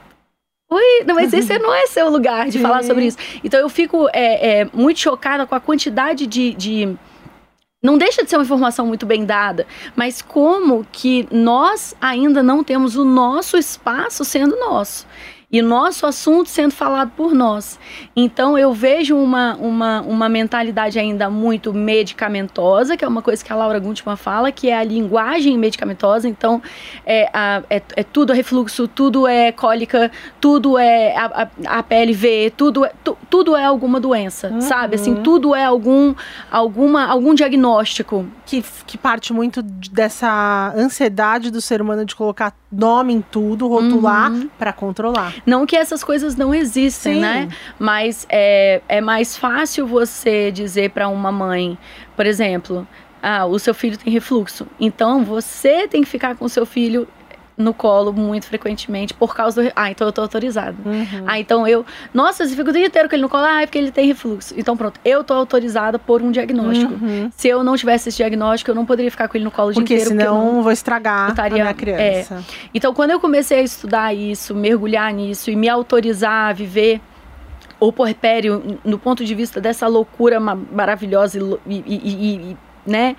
Oi, 0.67 1.03
não, 1.05 1.15
mas 1.15 1.31
esse 1.31 1.57
não 1.59 1.73
é 1.73 1.85
seu 1.87 2.09
lugar 2.09 2.49
de 2.49 2.57
falar 2.57 2.83
sobre 2.83 3.05
isso. 3.05 3.17
Então 3.43 3.59
eu 3.59 3.69
fico 3.69 4.07
é, 4.11 4.61
é, 4.61 4.67
muito 4.73 4.99
chocada 4.99 5.45
com 5.45 5.53
a 5.53 5.59
quantidade 5.59 6.25
de, 6.25 6.53
de 6.53 6.97
não 7.85 7.97
deixa 7.97 8.23
de 8.23 8.29
ser 8.29 8.35
uma 8.37 8.43
informação 8.43 8.87
muito 8.87 9.05
bem 9.05 9.25
dada, 9.25 9.67
mas 9.95 10.21
como 10.21 10.85
que 10.91 11.27
nós 11.31 11.95
ainda 12.01 12.41
não 12.41 12.63
temos 12.63 12.95
o 12.95 13.05
nosso 13.05 13.57
espaço 13.57 14.25
sendo 14.25 14.57
nosso 14.57 15.05
e 15.55 15.61
nosso 15.61 16.05
assunto 16.05 16.49
sendo 16.49 16.73
falado 16.73 17.11
por 17.15 17.33
nós. 17.33 17.79
Então 18.13 18.57
eu 18.57 18.73
vejo 18.73 19.15
uma, 19.15 19.55
uma, 19.55 20.01
uma 20.01 20.27
mentalidade 20.27 20.99
ainda 20.99 21.29
muito 21.29 21.73
medicamentosa, 21.73 22.97
que 22.97 23.05
é 23.05 23.07
uma 23.07 23.21
coisa 23.21 23.41
que 23.41 23.53
a 23.53 23.55
Laura 23.55 23.79
Guntman 23.79 24.17
fala, 24.17 24.51
que 24.51 24.69
é 24.69 24.77
a 24.77 24.83
linguagem 24.83 25.57
medicamentosa. 25.57 26.27
Então 26.27 26.61
é, 27.05 27.29
a, 27.33 27.63
é, 27.69 27.81
é 27.95 28.03
tudo 28.03 28.33
é 28.33 28.35
refluxo, 28.35 28.85
tudo 28.85 29.25
é 29.25 29.53
cólica, 29.53 30.11
tudo 30.41 30.77
é 30.77 31.15
a, 31.15 31.43
a, 31.43 31.77
a 31.77 31.83
PLV, 31.83 32.51
tudo 32.57 32.83
é, 32.83 32.91
tu, 33.01 33.17
tudo 33.29 33.55
é 33.55 33.63
alguma 33.63 33.97
doença, 33.97 34.49
uhum. 34.49 34.59
sabe? 34.59 34.95
Assim, 34.95 35.15
tudo 35.23 35.55
é 35.55 35.63
algum, 35.63 36.13
alguma, 36.51 37.05
algum 37.05 37.33
diagnóstico. 37.33 38.25
Que, 38.45 38.63
que 38.85 38.97
parte 38.97 39.31
muito 39.31 39.61
dessa 39.61 40.73
ansiedade 40.75 41.49
do 41.49 41.61
ser 41.61 41.81
humano 41.81 42.03
de 42.03 42.13
colocar 42.13 42.53
nome 42.75 43.13
em 43.13 43.21
tudo, 43.21 43.67
rotular 43.67 44.31
uhum. 44.31 44.49
para 44.57 44.73
controlar. 44.73 45.33
Não 45.45 45.65
que 45.65 45.75
essas 45.75 46.03
coisas 46.03 46.35
não 46.35 46.53
existem, 46.53 47.15
Sim. 47.15 47.21
né? 47.21 47.49
Mas 47.79 48.25
é, 48.29 48.81
é 48.87 49.01
mais 49.01 49.37
fácil 49.37 49.87
você 49.87 50.51
dizer 50.51 50.91
para 50.91 51.07
uma 51.07 51.31
mãe, 51.31 51.77
por 52.15 52.25
exemplo, 52.25 52.87
ah, 53.21 53.45
o 53.45 53.57
seu 53.57 53.73
filho 53.73 53.97
tem 53.97 54.11
refluxo. 54.11 54.67
Então 54.79 55.23
você 55.23 55.87
tem 55.87 56.03
que 56.03 56.09
ficar 56.09 56.35
com 56.35 56.45
o 56.45 56.49
seu 56.49 56.65
filho 56.65 57.07
no 57.57 57.73
colo 57.73 58.11
muito 58.11 58.47
frequentemente 58.47 59.13
por 59.13 59.35
causa 59.35 59.63
do. 59.63 59.71
Ah, 59.75 59.89
então 59.89 60.07
eu 60.07 60.11
tô 60.11 60.21
autorizada. 60.21 60.75
Uhum. 60.85 61.23
Ah, 61.25 61.39
então 61.39 61.67
eu. 61.67 61.85
Nossa, 62.13 62.45
você 62.45 62.55
fica 62.55 62.69
o 62.69 62.73
dia 62.73 62.85
inteiro 62.85 63.07
com 63.07 63.15
ele 63.15 63.21
no 63.21 63.29
colo. 63.29 63.45
Ah, 63.45 63.61
é 63.61 63.65
porque 63.65 63.77
ele 63.77 63.91
tem 63.91 64.07
refluxo. 64.07 64.53
Então 64.57 64.75
pronto, 64.75 64.99
eu 65.05 65.23
tô 65.23 65.33
autorizada 65.33 65.97
por 65.97 66.21
um 66.21 66.31
diagnóstico. 66.31 66.93
Uhum. 66.93 67.31
Se 67.35 67.47
eu 67.47 67.63
não 67.63 67.75
tivesse 67.77 68.09
esse 68.09 68.17
diagnóstico, 68.17 68.71
eu 68.71 68.75
não 68.75 68.85
poderia 68.85 69.09
ficar 69.09 69.27
com 69.27 69.37
ele 69.37 69.45
no 69.45 69.51
colo 69.51 69.69
o 69.69 69.73
dia 69.73 69.81
porque 69.81 69.93
inteiro. 69.93 70.09
Senão 70.09 70.35
porque 70.35 70.45
senão 70.45 70.63
vou 70.63 70.71
estragar 70.71 71.29
estaria, 71.29 71.57
a 71.57 71.61
minha 71.61 71.73
criança. 71.73 72.35
É. 72.35 72.67
Então 72.73 72.93
quando 72.93 73.11
eu 73.11 73.19
comecei 73.19 73.59
a 73.59 73.63
estudar 73.63 74.13
isso, 74.13 74.53
mergulhar 74.53 75.13
nisso 75.13 75.49
e 75.49 75.55
me 75.55 75.69
autorizar 75.69 76.49
a 76.49 76.53
viver 76.53 76.99
o 77.79 77.91
porpério 77.91 78.79
no 78.83 78.97
ponto 78.97 79.23
de 79.23 79.35
vista 79.35 79.61
dessa 79.61 79.87
loucura 79.87 80.39
maravilhosa 80.39 81.37
e, 81.67 81.73
e, 81.75 81.83
e, 81.85 82.51
e 82.51 82.57
né? 82.85 83.15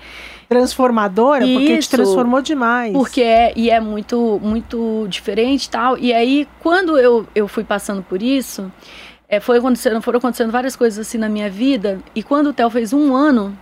Transformadora, 0.47 1.45
Isso, 1.45 1.59
porque 1.59 1.77
te 1.79 1.89
transformou 1.89 2.41
demais. 2.41 2.93
Porque 2.93 3.21
é, 3.21 3.51
e 3.55 3.69
é 3.69 3.79
muito, 3.79 4.39
muito 4.41 5.05
diferente 5.09 5.69
tal. 5.69 5.97
E 5.97 6.13
aí, 6.13 6.47
quando 6.59 6.97
eu, 6.97 7.27
eu 7.35 7.47
fui 7.47 7.65
passando 7.65 8.01
por 8.01 8.21
isso, 8.21 8.71
é, 9.27 9.39
foi 9.39 9.57
acontecendo, 9.57 10.01
foram 10.01 10.19
acontecendo 10.19 10.51
várias 10.51 10.75
coisas 10.75 11.05
assim 11.05 11.17
na 11.17 11.27
minha 11.27 11.49
vida. 11.49 11.99
E 12.15 12.23
quando 12.23 12.47
o 12.47 12.53
Theo 12.53 12.69
fez 12.69 12.93
um 12.93 13.13
ano, 13.13 13.57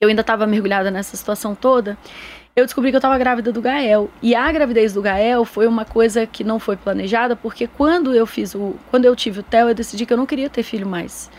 eu 0.00 0.08
ainda 0.08 0.20
estava 0.20 0.46
mergulhada 0.46 0.90
nessa 0.90 1.16
situação 1.16 1.56
toda, 1.56 1.98
eu 2.54 2.64
descobri 2.64 2.90
que 2.90 2.96
eu 2.96 2.98
estava 2.98 3.18
grávida 3.18 3.52
do 3.52 3.60
Gael. 3.60 4.10
E 4.22 4.34
a 4.34 4.50
gravidez 4.50 4.92
do 4.92 5.02
Gael 5.02 5.44
foi 5.44 5.66
uma 5.66 5.84
coisa 5.84 6.26
que 6.26 6.44
não 6.44 6.58
foi 6.58 6.76
planejada, 6.76 7.34
porque 7.34 7.66
quando 7.66 8.14
eu 8.14 8.26
fiz 8.26 8.54
o. 8.54 8.76
Quando 8.90 9.04
eu 9.04 9.16
tive 9.16 9.40
o 9.40 9.42
Theo, 9.42 9.68
eu 9.68 9.74
decidi 9.74 10.06
que 10.06 10.12
eu 10.12 10.16
não 10.16 10.26
queria 10.26 10.50
ter 10.50 10.62
filho 10.62 10.86
mais. 10.86 11.30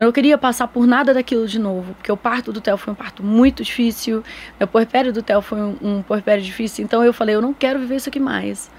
Eu 0.00 0.06
não 0.06 0.12
queria 0.12 0.38
passar 0.38 0.66
por 0.66 0.86
nada 0.86 1.12
daquilo 1.12 1.46
de 1.46 1.58
novo, 1.58 1.92
porque 1.92 2.10
o 2.10 2.16
parto 2.16 2.50
do 2.50 2.60
Theo 2.62 2.78
foi 2.78 2.94
um 2.94 2.96
parto 2.96 3.22
muito 3.22 3.62
difícil, 3.62 4.24
o 4.58 4.66
porpério 4.66 5.12
do 5.12 5.22
Theo 5.22 5.42
foi 5.42 5.60
um, 5.60 5.76
um 5.82 6.40
difícil, 6.40 6.82
então 6.82 7.04
eu 7.04 7.12
falei, 7.12 7.34
eu 7.34 7.42
não 7.42 7.52
quero 7.52 7.78
viver 7.78 7.96
isso 7.96 8.08
aqui 8.08 8.18
mais. 8.18 8.70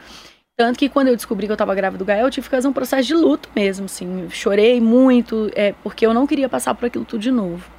Tanto 0.58 0.80
que 0.80 0.90
quando 0.90 1.10
eu 1.10 1.16
descobri 1.16 1.46
que 1.46 1.52
eu 1.52 1.54
estava 1.54 1.76
grávida 1.76 2.00
do 2.00 2.06
Gael, 2.06 2.26
eu 2.26 2.32
tive 2.32 2.48
que 2.50 2.56
fazer 2.56 2.68
um 2.68 2.74
processo 2.74 3.08
de 3.08 3.14
luto 3.14 3.50
mesmo, 3.56 3.86
assim. 3.86 4.30
Chorei 4.32 4.82
muito, 4.82 5.52
é, 5.56 5.74
porque 5.84 6.08
eu 6.08 6.14
não 6.14 6.26
queria 6.26 6.50
passar 6.50 6.74
por 6.74 6.88
aquilo 6.88 7.06
tudo 7.06 7.22
de 7.22 7.32
novo. 7.32 7.70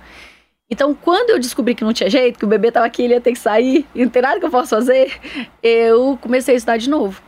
Então, 0.71 0.95
quando 0.95 1.31
eu 1.31 1.39
descobri 1.39 1.75
que 1.75 1.83
não 1.85 1.93
tinha 1.93 2.09
jeito, 2.09 2.39
que 2.39 2.45
o 2.45 2.49
bebê 2.49 2.69
estava 2.69 2.87
aqui, 2.87 3.03
ele 3.03 3.15
ia 3.15 3.21
ter 3.21 3.33
que 3.33 3.39
sair, 3.39 3.87
e 3.93 4.05
não 4.05 4.11
tem 4.11 4.23
nada 4.23 4.39
que 4.39 4.47
eu 4.47 4.51
possa 4.51 4.77
fazer, 4.77 5.13
eu 5.61 6.17
comecei 6.21 6.55
a 6.55 6.57
estudar 6.57 6.77
de 6.77 6.89
novo. 6.89 7.21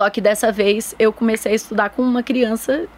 Só 0.00 0.08
que 0.10 0.20
dessa 0.20 0.52
vez 0.52 0.94
eu 0.96 1.12
comecei 1.12 1.52
a 1.52 1.54
estudar 1.54 1.90
com 1.90 2.02
uma 2.02 2.22
criança 2.22 2.88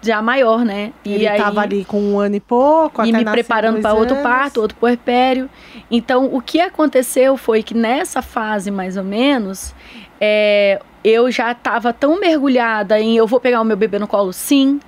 já 0.00 0.20
maior, 0.22 0.64
né? 0.64 0.92
E 1.04 1.14
Ele 1.14 1.26
estava 1.26 1.60
ali 1.60 1.84
com 1.84 2.00
um 2.00 2.18
ano 2.18 2.36
e 2.36 2.40
pouco, 2.40 3.04
e 3.04 3.12
me 3.12 3.24
preparando 3.24 3.80
para 3.80 3.94
outro 3.94 4.16
parto, 4.16 4.60
outro 4.60 4.76
puerpério. 4.76 5.48
Então, 5.90 6.26
o 6.32 6.40
que 6.40 6.60
aconteceu 6.60 7.36
foi 7.36 7.62
que 7.62 7.74
nessa 7.74 8.22
fase, 8.22 8.70
mais 8.70 8.96
ou 8.96 9.04
menos, 9.04 9.74
é, 10.20 10.80
eu 11.04 11.30
já 11.30 11.52
estava 11.52 11.92
tão 11.92 12.18
mergulhada 12.18 13.00
em 13.00 13.16
eu 13.16 13.26
vou 13.26 13.40
pegar 13.40 13.60
o 13.60 13.64
meu 13.64 13.76
bebê 13.76 13.98
no 13.98 14.06
colo, 14.06 14.32
sim, 14.32 14.80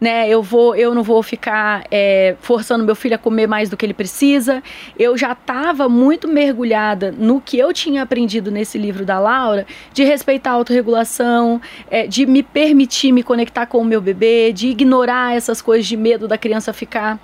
né? 0.00 0.28
Eu 0.28 0.42
vou, 0.42 0.74
eu 0.76 0.94
não 0.94 1.02
vou 1.02 1.22
ficar 1.22 1.84
é, 1.90 2.36
forçando 2.40 2.84
meu 2.84 2.94
filho 2.94 3.14
a 3.14 3.18
comer 3.18 3.46
mais 3.46 3.70
do 3.70 3.76
que 3.76 3.86
ele 3.86 3.94
precisa. 3.94 4.62
Eu 4.98 5.16
já 5.16 5.32
estava 5.32 5.88
muito 5.88 6.28
mergulhada 6.28 7.12
no 7.16 7.40
que 7.40 7.58
eu 7.58 7.72
tinha 7.72 8.02
aprendido 8.02 8.50
nesse 8.50 8.76
livro 8.76 9.04
da 9.04 9.18
Laura, 9.18 9.66
de 9.92 10.04
respeitar 10.04 10.50
a 10.50 10.54
autorregulação, 10.54 11.60
é, 11.90 12.06
de 12.06 12.26
me 12.26 12.42
permitir 12.42 13.12
me 13.12 13.22
conectar 13.22 13.66
com 13.66 13.78
o 13.78 13.84
meu 13.84 14.00
bebê, 14.00 14.52
de 14.52 14.68
ignorar 14.68 15.34
essas 15.34 15.62
coisas 15.62 15.86
de 15.86 15.96
medo 15.96 16.28
da 16.28 16.36
criança 16.36 16.72
ficar 16.72 17.18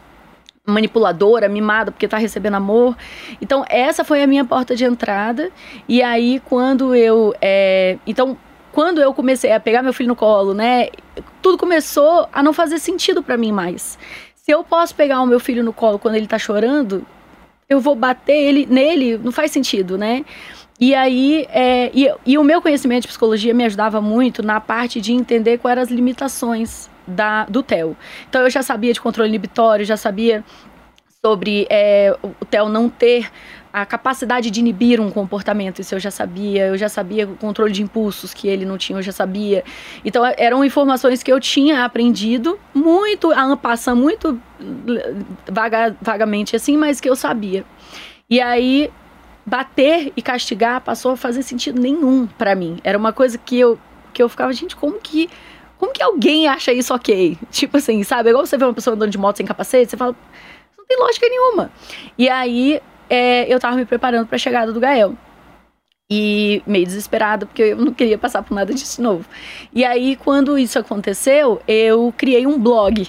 manipuladora, 0.69 1.49
mimada, 1.49 1.91
porque 1.91 2.07
está 2.07 2.19
recebendo 2.19 2.55
amor. 2.55 2.97
Então, 3.41 3.65
essa 3.69 4.05
foi 4.05 4.23
a 4.23 4.27
minha 4.27 4.45
porta 4.45 4.77
de 4.77 4.85
entrada. 4.85 5.51
E 5.89 6.03
aí, 6.03 6.41
quando 6.45 6.95
eu. 6.95 7.35
É, 7.41 7.99
então, 8.07 8.37
quando 8.73 9.01
eu 9.01 9.13
comecei 9.13 9.53
a 9.53 9.59
pegar 9.59 9.83
meu 9.83 9.93
filho 9.93 10.09
no 10.09 10.17
colo, 10.17 10.55
né? 10.55 10.89
Tudo 11.43 11.59
começou 11.59 12.29
a 12.33 12.43
não 12.43 12.53
fazer 12.53 12.79
sentido 12.79 13.23
para 13.23 13.37
mim 13.37 13.51
mais. 13.51 13.99
Se 14.35 14.51
eu 14.53 14.63
posso 14.63 14.95
pegar 14.95 15.21
o 15.21 15.27
meu 15.27 15.41
filho 15.41 15.65
no 15.65 15.73
colo 15.73 15.99
quando 15.99 16.15
ele 16.15 16.27
tá 16.27 16.39
chorando, 16.39 17.05
eu 17.69 17.81
vou 17.81 17.95
bater 17.95 18.37
ele 18.37 18.67
nele, 18.67 19.19
não 19.19 19.33
faz 19.33 19.51
sentido, 19.51 19.99
né? 19.99 20.25
E 20.81 20.95
aí, 20.95 21.45
é, 21.51 21.91
e, 21.93 22.09
e 22.25 22.39
o 22.39 22.45
meu 22.45 22.63
conhecimento 22.63 23.03
de 23.03 23.09
psicologia 23.09 23.53
me 23.53 23.65
ajudava 23.65 24.01
muito 24.01 24.43
na 24.43 24.61
parte 24.61 25.01
de 25.01 25.13
entender 25.13 25.59
quais 25.59 25.73
eram 25.73 25.83
as 25.83 25.91
limitações 25.91 26.89
da, 27.09 27.45
do 27.45 27.63
TEL. 27.63 27.97
Então 28.29 28.43
eu 28.43 28.51
já 28.51 28.63
sabia 28.63 28.93
de 28.93 29.01
controle 29.01 29.29
inibitório, 29.29 29.85
já 29.85 29.97
sabia 29.97 30.45
sobre 31.25 31.67
é, 31.69 32.17
o 32.23 32.45
TEL 32.45 32.69
não 32.69 32.89
ter 32.89 33.29
a 33.73 33.85
capacidade 33.85 34.51
de 34.51 34.61
inibir 34.61 35.01
um 35.01 35.11
comportamento, 35.11 35.81
isso 35.81 35.95
eu 35.95 36.01
já 36.01 36.11
sabia, 36.11 36.67
eu 36.67 36.79
já 36.79 36.89
sabia 36.89 37.27
o 37.27 37.37
controle 37.37 37.73
de 37.73 37.83
impulsos 37.83 38.33
que 38.33 38.49
ele 38.49 38.65
não 38.65 38.79
tinha, 38.79 38.99
eu 38.99 39.03
já 39.03 39.13
sabia. 39.13 39.63
Então 40.05 40.25
eram 40.37 40.65
informações 40.65 41.23
que 41.23 41.31
eu 41.31 41.39
tinha 41.39 41.85
aprendido 41.85 42.59
muito, 42.73 43.31
a 43.33 43.57
passar 43.57 43.95
muito 43.95 44.41
vaga, 45.51 45.97
vagamente 46.01 46.57
assim, 46.57 46.77
mas 46.77 47.01
que 47.01 47.09
eu 47.09 47.17
sabia. 47.17 47.65
E 48.31 48.41
aí 48.41 48.91
bater 49.45 50.13
e 50.17 50.23
castigar 50.23 50.81
passou 50.81 51.13
a 51.13 51.17
fazer 51.17 51.43
sentido 51.43 51.81
nenhum 51.81 52.27
para 52.27 52.55
mim. 52.55 52.79
Era 52.85 52.97
uma 52.97 53.13
coisa 53.13 53.39
que 53.39 53.59
eu 53.59 53.79
que 54.13 54.23
eu 54.23 54.29
ficava, 54.29 54.53
gente, 54.53 54.75
como 54.75 54.99
que 54.99 55.29
como 55.79 55.93
que 55.93 56.03
alguém 56.03 56.49
acha 56.49 56.73
isso 56.73 56.93
ok? 56.93 57.39
Tipo 57.51 57.77
assim, 57.77 58.03
sabe? 58.03 58.31
Igual 58.31 58.45
você 58.45 58.59
vê 58.59 58.65
uma 58.65 58.75
pessoa 58.75 58.95
andando 58.95 59.11
de 59.11 59.19
moto 59.19 59.37
sem 59.37 59.47
capacete, 59.47 59.91
você 59.91 59.97
fala, 59.97 60.15
não 60.77 60.85
tem 60.85 60.99
lógica 60.99 61.27
nenhuma. 61.29 61.71
E 62.19 62.29
aí, 62.29 62.81
é, 63.09 63.53
eu 63.53 63.59
tava 63.61 63.77
me 63.77 63.85
preparando 63.85 64.27
para 64.27 64.37
a 64.37 64.39
chegada 64.39 64.73
do 64.73 64.81
Gael. 64.81 65.15
E 66.11 66.63
meio 66.67 66.87
desesperada, 66.87 67.45
porque 67.45 67.63
eu 67.63 67.77
não 67.77 67.93
queria 67.93 68.17
passar 68.17 68.43
por 68.43 68.55
nada 68.55 68.73
disso 68.73 68.97
de 68.97 69.03
novo. 69.03 69.27
E 69.75 69.85
aí, 69.85 70.17
quando 70.17 70.59
isso 70.59 70.79
aconteceu, 70.79 71.61
eu 71.69 72.13
criei 72.17 72.47
um 72.47 72.59
blog 72.59 73.09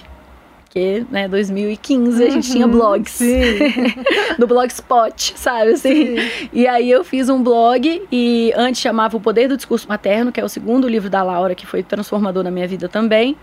porque, 0.70 1.04
né, 1.10 1.26
2015 1.26 2.22
uhum, 2.22 2.28
a 2.28 2.30
gente 2.30 2.52
tinha 2.52 2.64
uhum, 2.64 2.70
blogs. 2.70 3.18
no 4.38 4.46
Blogspot, 4.46 5.32
sabe, 5.36 5.72
assim. 5.72 6.16
Sim. 6.16 6.48
E 6.52 6.68
aí 6.68 6.88
eu 6.88 7.02
fiz 7.02 7.28
um 7.28 7.42
blog 7.42 8.06
e 8.10 8.52
antes 8.54 8.80
chamava 8.80 9.16
O 9.16 9.20
Poder 9.20 9.48
do 9.48 9.56
Discurso 9.56 9.88
Materno, 9.88 10.30
que 10.30 10.40
é 10.40 10.44
o 10.44 10.48
segundo 10.48 10.86
livro 10.86 11.10
da 11.10 11.24
Laura, 11.24 11.56
que 11.56 11.66
foi 11.66 11.82
transformador 11.82 12.44
na 12.44 12.52
minha 12.52 12.68
vida 12.68 12.88
também. 12.88 13.36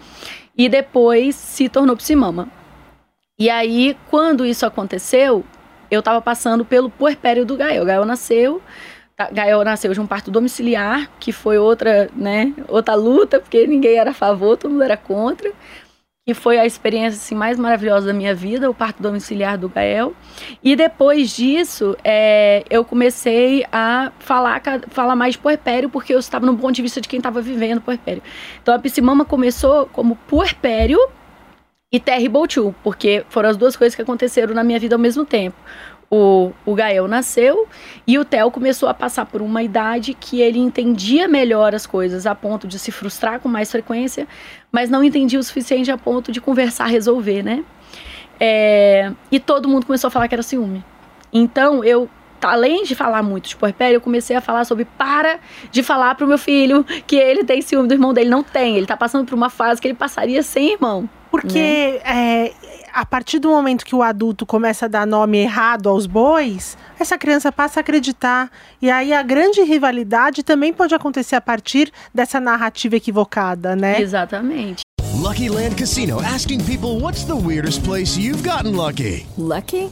E 0.57 0.69
depois 0.69 1.35
se 1.35 1.67
tornou 1.67 1.97
Psimama. 1.97 2.47
E 3.37 3.49
aí, 3.49 3.97
quando 4.09 4.45
isso 4.45 4.65
aconteceu, 4.65 5.43
eu 5.91 6.01
tava 6.01 6.21
passando 6.21 6.63
pelo 6.63 6.89
puerpério 6.89 7.45
do 7.45 7.57
Gael. 7.57 7.83
Gael 7.83 8.05
nasceu... 8.05 8.61
Tá, 9.17 9.29
Gael 9.31 9.63
nasceu 9.65 9.91
de 9.91 9.99
um 9.99 10.05
parto 10.05 10.29
domiciliar, 10.29 11.09
que 11.19 11.31
foi 11.31 11.57
outra, 11.57 12.07
né, 12.15 12.53
outra 12.67 12.93
luta, 12.93 13.39
porque 13.39 13.65
ninguém 13.65 13.97
era 13.97 14.11
a 14.11 14.13
favor, 14.13 14.55
todo 14.55 14.71
mundo 14.71 14.83
era 14.83 14.95
contra 14.95 15.51
que 16.27 16.33
foi 16.33 16.59
a 16.59 16.65
experiência 16.65 17.15
assim, 17.15 17.33
mais 17.33 17.57
maravilhosa 17.57 18.07
da 18.07 18.13
minha 18.13 18.35
vida, 18.35 18.69
o 18.69 18.73
parto 18.73 19.01
domiciliar 19.01 19.57
do 19.57 19.69
Gael. 19.69 20.13
E 20.61 20.75
depois 20.75 21.33
disso, 21.33 21.95
é, 22.03 22.65
eu 22.69 22.83
comecei 22.83 23.65
a 23.71 24.11
falar, 24.19 24.61
falar 24.89 25.15
mais 25.15 25.35
de 25.35 25.39
puerpério, 25.39 25.89
porque 25.89 26.13
eu 26.13 26.19
estava 26.19 26.45
no 26.45 26.57
ponto 26.57 26.75
de 26.75 26.81
vista 26.81 26.99
de 26.99 27.07
quem 27.07 27.19
estava 27.19 27.41
vivendo 27.41 27.79
puerpério. 27.79 28.21
Então 28.61 28.75
a 28.75 28.79
Psimama 28.79 29.23
começou 29.23 29.85
como 29.85 30.17
puerpério 30.27 30.99
e 31.93 31.97
Terrible 31.97 32.45
Two, 32.45 32.75
porque 32.83 33.25
foram 33.29 33.47
as 33.47 33.55
duas 33.55 33.77
coisas 33.77 33.95
que 33.95 34.01
aconteceram 34.01 34.53
na 34.53 34.65
minha 34.65 34.79
vida 34.79 34.95
ao 34.95 34.99
mesmo 34.99 35.23
tempo 35.23 35.55
o, 36.09 36.51
o 36.65 36.73
Gael 36.73 37.07
nasceu 37.07 37.67
e 38.05 38.17
o 38.17 38.23
Theo 38.23 38.49
começou 38.49 38.87
a 38.87 38.93
passar 38.93 39.25
por 39.25 39.41
uma 39.41 39.61
idade 39.61 40.13
que 40.13 40.39
ele 40.39 40.59
entendia 40.59 41.27
melhor 41.27 41.75
as 41.75 41.85
coisas 41.85 42.25
a 42.25 42.33
ponto 42.33 42.67
de 42.67 42.79
se 42.79 42.91
frustrar 42.91 43.39
com 43.39 43.49
mais 43.49 43.71
frequência, 43.71 44.27
mas 44.71 44.89
não 44.89 45.03
entendia 45.03 45.39
o 45.39 45.43
suficiente 45.43 45.91
a 45.91 45.97
ponto 45.97 46.31
de 46.31 46.39
conversar, 46.39 46.85
resolver, 46.85 47.43
né? 47.43 47.63
É, 48.39 49.11
e 49.31 49.39
todo 49.39 49.67
mundo 49.67 49.85
começou 49.85 50.07
a 50.07 50.11
falar 50.11 50.27
que 50.27 50.35
era 50.35 50.43
ciúme. 50.43 50.83
Então 51.33 51.83
eu 51.83 52.09
além 52.41 52.83
de 52.83 52.93
falar 52.93 53.23
muito 53.23 53.49
de 53.49 53.55
puerpério, 53.55 53.97
eu 53.97 54.01
comecei 54.01 54.35
a 54.35 54.41
falar 54.41 54.63
sobre 54.63 54.85
para 54.85 55.39
de 55.71 55.81
falar 55.81 56.15
pro 56.15 56.27
meu 56.27 56.37
filho 56.37 56.83
que 57.05 57.15
ele 57.15 57.43
tem 57.43 57.61
ciúme 57.61 57.87
do 57.87 57.93
irmão 57.93 58.13
dele. 58.13 58.29
Não 58.29 58.43
tem, 58.43 58.77
ele 58.77 58.85
tá 58.85 58.95
passando 58.95 59.25
por 59.25 59.35
uma 59.35 59.49
fase 59.49 59.81
que 59.81 59.87
ele 59.87 59.95
passaria 59.95 60.41
sem 60.43 60.73
irmão. 60.73 61.09
Porque 61.41 62.01
né? 62.03 62.45
é, 62.45 62.53
a 62.93 63.05
partir 63.05 63.37
do 63.37 63.49
momento 63.49 63.85
que 63.85 63.95
o 63.95 64.01
adulto 64.01 64.45
começa 64.45 64.85
a 64.85 64.87
dar 64.87 65.05
nome 65.05 65.37
errado 65.37 65.87
aos 65.87 66.07
bois, 66.07 66.75
essa 66.99 67.15
criança 67.15 67.51
passa 67.51 67.79
a 67.79 67.81
acreditar. 67.81 68.49
E 68.81 68.89
aí 68.89 69.13
a 69.13 69.21
grande 69.21 69.61
rivalidade 69.61 70.41
também 70.41 70.73
pode 70.73 70.95
acontecer 70.95 71.35
a 71.35 71.41
partir 71.41 71.91
dessa 72.11 72.39
narrativa 72.39 72.95
equivocada, 72.95 73.75
né? 73.75 74.01
Exatamente. 74.01 74.81
Lucky 75.13 75.49
Land 75.49 75.75
Casino 75.75 76.21
asking 76.21 76.63
people 76.65 76.99
what's 76.99 77.23
the 77.23 77.35
weirdest 77.35 77.83
place 77.83 78.17
you've 78.17 78.43
gotten 78.43 78.75
lucky? 78.75 79.27
Lucky? 79.37 79.91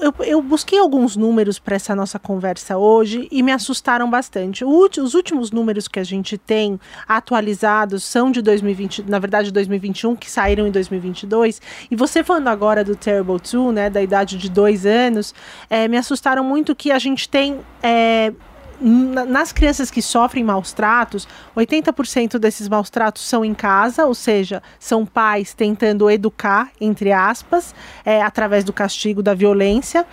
eu, 0.00 0.14
eu 0.24 0.42
busquei 0.42 0.78
alguns 0.78 1.16
números 1.16 1.58
para 1.58 1.76
essa 1.76 1.94
nossa 1.94 2.18
conversa 2.18 2.76
hoje 2.76 3.28
e 3.30 3.42
me 3.42 3.52
assustaram 3.52 4.08
bastante. 4.10 4.64
Os 4.64 5.14
últimos 5.14 5.50
números 5.50 5.86
que 5.86 5.98
a 5.98 6.04
gente 6.04 6.36
tem 6.36 6.80
atualizados 7.06 8.04
são 8.04 8.30
de 8.30 8.42
2020, 8.42 9.04
na 9.08 9.18
verdade 9.18 9.52
2021, 9.52 10.16
que 10.16 10.30
saíram 10.30 10.66
em 10.66 10.70
2022. 10.70 11.60
E 11.90 11.96
você 11.96 12.24
falando 12.24 12.48
agora 12.48 12.82
do 12.82 12.96
Terrible 12.96 13.38
2, 13.38 13.74
né, 13.74 13.90
da 13.90 14.02
idade 14.02 14.36
de 14.38 14.50
dois 14.50 14.86
anos, 14.86 15.34
é, 15.68 15.86
me 15.88 15.96
assustaram 15.96 16.42
muito 16.42 16.74
que 16.74 16.90
a 16.90 16.98
gente 16.98 17.28
tem 17.28 17.60
é, 17.82 18.32
nas 18.80 19.52
crianças 19.52 19.90
que 19.90 20.00
sofrem 20.00 20.42
maus 20.42 20.72
tratos, 20.72 21.28
80% 21.56 22.38
desses 22.38 22.68
maus 22.68 22.88
tratos 22.88 23.22
são 23.22 23.44
em 23.44 23.52
casa, 23.52 24.06
ou 24.06 24.14
seja, 24.14 24.62
são 24.78 25.04
pais 25.04 25.52
tentando 25.52 26.10
educar, 26.10 26.70
entre 26.80 27.12
aspas, 27.12 27.74
é, 28.04 28.22
através 28.22 28.64
do 28.64 28.72
castigo 28.72 29.22
da 29.22 29.34
violência. 29.34 30.06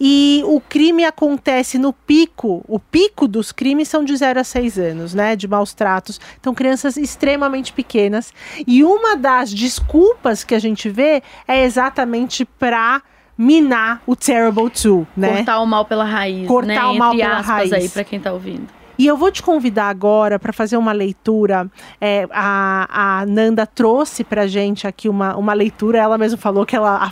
E 0.00 0.42
o 0.46 0.60
crime 0.60 1.04
acontece 1.04 1.78
no 1.78 1.92
pico, 1.92 2.64
o 2.66 2.78
pico 2.78 3.28
dos 3.28 3.52
crimes 3.52 3.88
são 3.88 4.04
de 4.04 4.16
0 4.16 4.40
a 4.40 4.44
6 4.44 4.78
anos, 4.78 5.14
né? 5.14 5.36
De 5.36 5.46
maus 5.46 5.74
tratos. 5.74 6.20
Então, 6.40 6.54
crianças 6.54 6.96
extremamente 6.96 7.72
pequenas. 7.72 8.32
E 8.66 8.82
uma 8.82 9.16
das 9.16 9.52
desculpas 9.52 10.44
que 10.44 10.54
a 10.54 10.58
gente 10.58 10.88
vê 10.88 11.22
é 11.46 11.64
exatamente 11.64 12.44
para 12.44 13.02
minar 13.36 14.02
o 14.06 14.14
Terrible 14.14 14.70
2, 14.70 15.06
né? 15.16 15.36
Cortar 15.36 15.60
o 15.60 15.66
mal 15.66 15.84
pela 15.84 16.04
raiz, 16.04 16.46
Cortar 16.46 16.66
né? 16.66 16.84
o 16.84 16.94
mal 16.94 17.14
Entre 17.14 17.26
pela 17.26 17.40
raiz. 17.40 17.72
aí 17.72 17.88
para 17.88 18.04
quem 18.04 18.20
tá 18.20 18.32
ouvindo. 18.32 18.68
E 18.96 19.06
eu 19.06 19.16
vou 19.16 19.30
te 19.30 19.42
convidar 19.42 19.88
agora 19.88 20.38
para 20.38 20.52
fazer 20.52 20.76
uma 20.76 20.92
leitura. 20.92 21.68
É, 22.00 22.28
a, 22.30 23.20
a 23.20 23.26
Nanda 23.26 23.66
trouxe 23.66 24.22
para 24.22 24.46
gente 24.46 24.86
aqui 24.86 25.08
uma, 25.08 25.36
uma 25.36 25.52
leitura. 25.52 25.98
Ela 25.98 26.16
mesma 26.16 26.38
falou 26.38 26.64
que 26.64 26.76
ela 26.76 27.10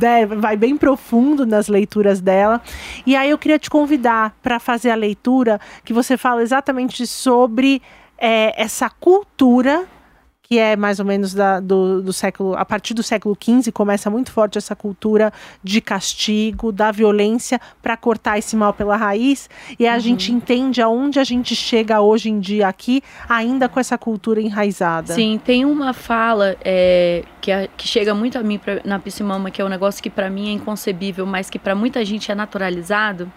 né, 0.00 0.26
vai 0.26 0.56
bem 0.56 0.76
profundo 0.76 1.46
nas 1.46 1.68
leituras 1.68 2.20
dela. 2.20 2.60
E 3.06 3.16
aí 3.16 3.30
eu 3.30 3.38
queria 3.38 3.58
te 3.58 3.70
convidar 3.70 4.36
para 4.42 4.58
fazer 4.58 4.90
a 4.90 4.94
leitura 4.94 5.58
que 5.84 5.94
você 5.94 6.18
fala 6.18 6.42
exatamente 6.42 7.06
sobre 7.06 7.80
é, 8.18 8.60
essa 8.60 8.90
cultura 8.90 9.86
que 10.52 10.58
é 10.58 10.76
mais 10.76 10.98
ou 11.00 11.06
menos 11.06 11.32
da, 11.32 11.60
do, 11.60 12.02
do 12.02 12.12
século, 12.12 12.54
a 12.58 12.62
partir 12.62 12.92
do 12.92 13.02
século 13.02 13.34
XV, 13.42 13.72
começa 13.72 14.10
muito 14.10 14.30
forte 14.30 14.58
essa 14.58 14.76
cultura 14.76 15.32
de 15.64 15.80
castigo, 15.80 16.70
da 16.70 16.90
violência, 16.90 17.58
para 17.80 17.96
cortar 17.96 18.36
esse 18.36 18.54
mal 18.54 18.74
pela 18.74 18.94
raiz. 18.94 19.48
E 19.78 19.86
a 19.86 19.98
gente 19.98 20.30
entende 20.30 20.82
aonde 20.82 21.18
a 21.18 21.24
gente 21.24 21.56
chega 21.56 22.02
hoje 22.02 22.28
em 22.28 22.38
dia 22.38 22.68
aqui, 22.68 23.00
ainda 23.26 23.66
com 23.66 23.80
essa 23.80 23.96
cultura 23.96 24.42
enraizada. 24.42 25.14
Sim, 25.14 25.40
tem 25.42 25.64
uma 25.64 25.94
fala 25.94 26.54
é, 26.62 27.24
que, 27.40 27.50
a- 27.50 27.66
que 27.74 27.88
chega 27.88 28.14
muito 28.14 28.36
a 28.36 28.42
mim 28.42 28.58
pra- 28.58 28.82
na 28.84 28.98
Piscimama, 28.98 29.50
que 29.50 29.62
é 29.62 29.64
um 29.64 29.70
negócio 29.70 30.02
que 30.02 30.10
para 30.10 30.28
mim 30.28 30.50
é 30.50 30.52
inconcebível, 30.52 31.24
mas 31.24 31.48
que 31.48 31.58
para 31.58 31.74
muita 31.74 32.04
gente 32.04 32.30
é 32.30 32.34
naturalizado, 32.34 33.32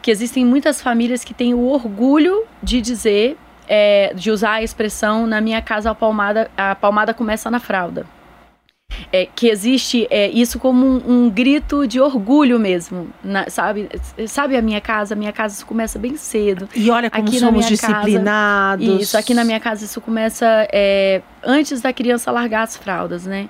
que 0.00 0.08
existem 0.12 0.44
muitas 0.44 0.80
famílias 0.80 1.24
que 1.24 1.34
têm 1.34 1.52
o 1.52 1.64
orgulho 1.66 2.44
de 2.62 2.80
dizer, 2.80 3.36
é, 3.68 4.12
de 4.14 4.30
usar 4.30 4.52
a 4.54 4.62
expressão 4.62 5.26
na 5.26 5.40
minha 5.40 5.60
casa 5.62 5.90
a 5.90 5.94
palmada, 5.94 6.50
a 6.56 6.74
palmada 6.74 7.12
começa 7.14 7.50
na 7.50 7.60
fralda. 7.60 8.06
É, 9.12 9.26
que 9.26 9.48
existe 9.48 10.06
é, 10.10 10.28
isso 10.30 10.58
como 10.58 10.84
um, 10.84 11.24
um 11.26 11.30
grito 11.30 11.86
de 11.86 12.00
orgulho 12.00 12.58
mesmo, 12.58 13.08
na- 13.22 13.48
sabe? 13.50 13.88
Sabe 14.26 14.56
a 14.56 14.62
minha 14.62 14.80
casa? 14.80 15.14
A 15.14 15.16
minha 15.16 15.32
casa 15.32 15.54
isso 15.56 15.66
começa 15.66 15.98
bem 15.98 16.16
cedo. 16.16 16.66
E 16.74 16.90
olha 16.90 17.10
como 17.10 17.22
Aqui 17.28 17.38
somos 17.38 17.66
minha 17.66 17.78
casa- 17.78 17.92
disciplinados. 17.92 19.02
Isso, 19.02 19.16
aqui 19.18 19.34
na 19.34 19.44
minha 19.44 19.60
casa 19.60 19.84
isso 19.84 20.00
começa 20.00 20.46
é, 20.72 21.20
antes 21.44 21.80
da 21.82 21.92
criança 21.92 22.30
largar 22.30 22.62
as 22.62 22.76
fraldas, 22.76 23.26
né? 23.26 23.48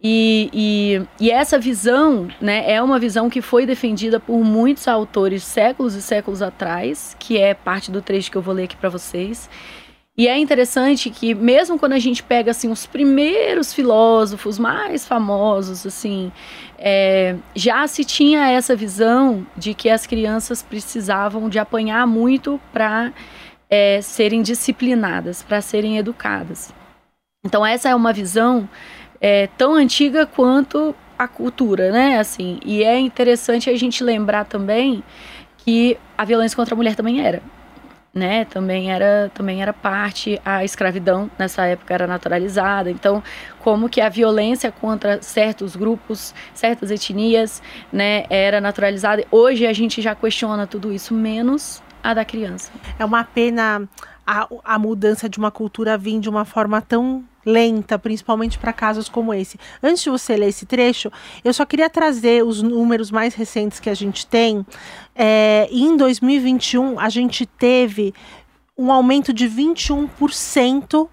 E, 0.00 0.48
e, 0.52 1.24
e 1.24 1.30
essa 1.30 1.58
visão, 1.58 2.28
né, 2.40 2.70
é 2.70 2.80
uma 2.80 3.00
visão 3.00 3.28
que 3.28 3.42
foi 3.42 3.66
defendida 3.66 4.20
por 4.20 4.44
muitos 4.44 4.86
autores 4.86 5.42
séculos 5.42 5.94
e 5.94 6.02
séculos 6.02 6.40
atrás, 6.40 7.16
que 7.18 7.36
é 7.36 7.52
parte 7.52 7.90
do 7.90 8.00
trecho 8.00 8.30
que 8.30 8.36
eu 8.36 8.42
vou 8.42 8.54
ler 8.54 8.64
aqui 8.64 8.76
para 8.76 8.88
vocês. 8.88 9.50
E 10.16 10.26
é 10.26 10.36
interessante 10.36 11.10
que 11.10 11.32
mesmo 11.32 11.78
quando 11.78 11.92
a 11.92 11.98
gente 11.98 12.24
pega 12.24 12.50
assim 12.50 12.68
os 12.68 12.86
primeiros 12.86 13.72
filósofos 13.72 14.58
mais 14.58 15.06
famosos, 15.06 15.86
assim, 15.86 16.32
é, 16.76 17.36
já 17.54 17.86
se 17.86 18.04
tinha 18.04 18.50
essa 18.50 18.74
visão 18.74 19.46
de 19.56 19.74
que 19.74 19.88
as 19.88 20.06
crianças 20.08 20.60
precisavam 20.60 21.48
de 21.48 21.60
apanhar 21.60 22.04
muito 22.04 22.60
para 22.72 23.12
é, 23.70 24.00
serem 24.00 24.42
disciplinadas, 24.42 25.40
para 25.42 25.60
serem 25.60 25.98
educadas. 25.98 26.74
Então 27.44 27.64
essa 27.64 27.88
é 27.88 27.94
uma 27.94 28.12
visão 28.12 28.68
é, 29.20 29.48
tão 29.56 29.74
antiga 29.74 30.26
quanto 30.26 30.94
a 31.18 31.26
cultura, 31.26 31.90
né? 31.90 32.18
Assim, 32.18 32.60
e 32.64 32.82
é 32.84 32.98
interessante 32.98 33.68
a 33.68 33.76
gente 33.76 34.04
lembrar 34.04 34.44
também 34.44 35.02
que 35.58 35.98
a 36.16 36.24
violência 36.24 36.56
contra 36.56 36.74
a 36.74 36.76
mulher 36.76 36.94
também 36.94 37.26
era, 37.26 37.42
né? 38.14 38.44
Também 38.44 38.92
era, 38.92 39.30
também 39.34 39.60
era 39.60 39.72
parte 39.72 40.40
a 40.44 40.64
escravidão 40.64 41.28
nessa 41.36 41.66
época 41.66 41.92
era 41.92 42.06
naturalizada. 42.06 42.90
Então, 42.90 43.22
como 43.58 43.88
que 43.88 44.00
a 44.00 44.08
violência 44.08 44.70
contra 44.70 45.20
certos 45.20 45.74
grupos, 45.74 46.32
certas 46.54 46.90
etnias, 46.90 47.60
né, 47.92 48.24
era 48.30 48.60
naturalizada. 48.60 49.24
Hoje 49.30 49.66
a 49.66 49.72
gente 49.72 50.00
já 50.00 50.14
questiona 50.14 50.66
tudo 50.66 50.92
isso 50.92 51.12
menos 51.12 51.82
a 52.02 52.14
da 52.14 52.24
criança. 52.24 52.70
É 52.98 53.04
uma 53.04 53.24
pena 53.24 53.88
a, 54.28 54.46
a 54.62 54.78
mudança 54.78 55.26
de 55.26 55.38
uma 55.38 55.50
cultura 55.50 55.96
vir 55.96 56.20
de 56.20 56.28
uma 56.28 56.44
forma 56.44 56.82
tão 56.82 57.24
lenta, 57.46 57.98
principalmente 57.98 58.58
para 58.58 58.74
casos 58.74 59.08
como 59.08 59.32
esse. 59.32 59.58
Antes 59.82 60.02
de 60.02 60.10
você 60.10 60.36
ler 60.36 60.48
esse 60.48 60.66
trecho, 60.66 61.10
eu 61.42 61.54
só 61.54 61.64
queria 61.64 61.88
trazer 61.88 62.44
os 62.44 62.60
números 62.60 63.10
mais 63.10 63.34
recentes 63.34 63.80
que 63.80 63.88
a 63.88 63.94
gente 63.94 64.26
tem. 64.26 64.66
É, 65.14 65.66
em 65.70 65.96
2021, 65.96 67.00
a 67.00 67.08
gente 67.08 67.46
teve 67.46 68.12
um 68.76 68.92
aumento 68.92 69.32
de 69.32 69.48
21% 69.48 71.08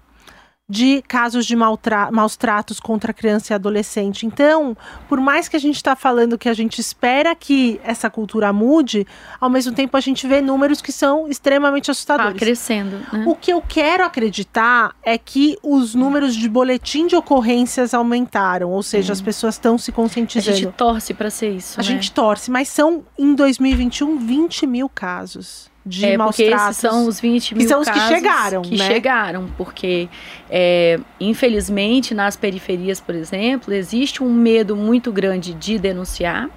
de 0.68 1.00
casos 1.06 1.46
de 1.46 1.54
maltra 1.54 2.10
maus 2.10 2.36
tratos 2.36 2.80
contra 2.80 3.12
criança 3.12 3.52
e 3.52 3.54
adolescente. 3.54 4.26
Então, 4.26 4.76
por 5.08 5.20
mais 5.20 5.48
que 5.48 5.54
a 5.56 5.60
gente 5.60 5.76
está 5.76 5.94
falando 5.94 6.36
que 6.36 6.48
a 6.48 6.54
gente 6.54 6.80
espera 6.80 7.34
que 7.36 7.80
essa 7.84 8.10
cultura 8.10 8.52
mude, 8.52 9.06
ao 9.40 9.48
mesmo 9.48 9.72
tempo 9.72 9.96
a 9.96 10.00
gente 10.00 10.26
vê 10.26 10.40
números 10.40 10.82
que 10.82 10.90
são 10.90 11.28
extremamente 11.28 11.86
Tá 11.86 11.92
assustadores. 11.92 12.38
crescendo, 12.38 12.98
né? 13.12 13.24
O 13.28 13.36
que 13.36 13.52
eu 13.52 13.62
quero 13.62 14.04
acreditar 14.04 14.92
é 15.04 15.16
que 15.16 15.56
os 15.62 15.94
números 15.94 16.34
de 16.34 16.48
boletim 16.48 17.06
de 17.06 17.14
ocorrências 17.14 17.94
aumentaram, 17.94 18.70
ou 18.70 18.82
seja, 18.82 19.12
as 19.12 19.20
pessoas 19.20 19.54
estão 19.54 19.78
se 19.78 19.92
A 19.92 19.94
conscientizando. 19.94 20.56
gente 20.56 20.72
torce 20.72 21.14
para 21.14 21.30
ser 21.30 21.50
isso, 21.50 21.78
A 21.78 21.82
né? 21.82 21.88
gente 21.88 22.10
torce, 22.10 22.50
mas 22.50 22.68
são 22.68 23.04
em 23.16 23.34
2021 23.36 24.18
20 24.18 24.66
mil 24.66 24.88
casos 24.88 25.70
de 25.86 26.04
é 26.04 26.16
maus 26.16 26.34
porque 26.34 26.50
tratos. 26.50 26.70
esses 26.70 26.80
são 26.80 27.06
os 27.06 27.20
20 27.20 27.54
mil 27.54 27.68
são 27.68 27.80
os 27.80 27.88
que 27.88 28.00
chegaram, 28.00 28.62
que 28.62 28.76
né? 28.76 28.86
chegaram, 28.86 29.48
porque 29.56 30.08
é, 30.50 30.98
infelizmente 31.20 32.12
nas 32.12 32.36
periferias, 32.36 33.00
por 33.00 33.14
exemplo, 33.14 33.72
existe 33.72 34.22
um 34.22 34.32
medo 34.32 34.74
muito 34.74 35.12
grande 35.12 35.54
de 35.54 35.78
denunciar 35.78 36.50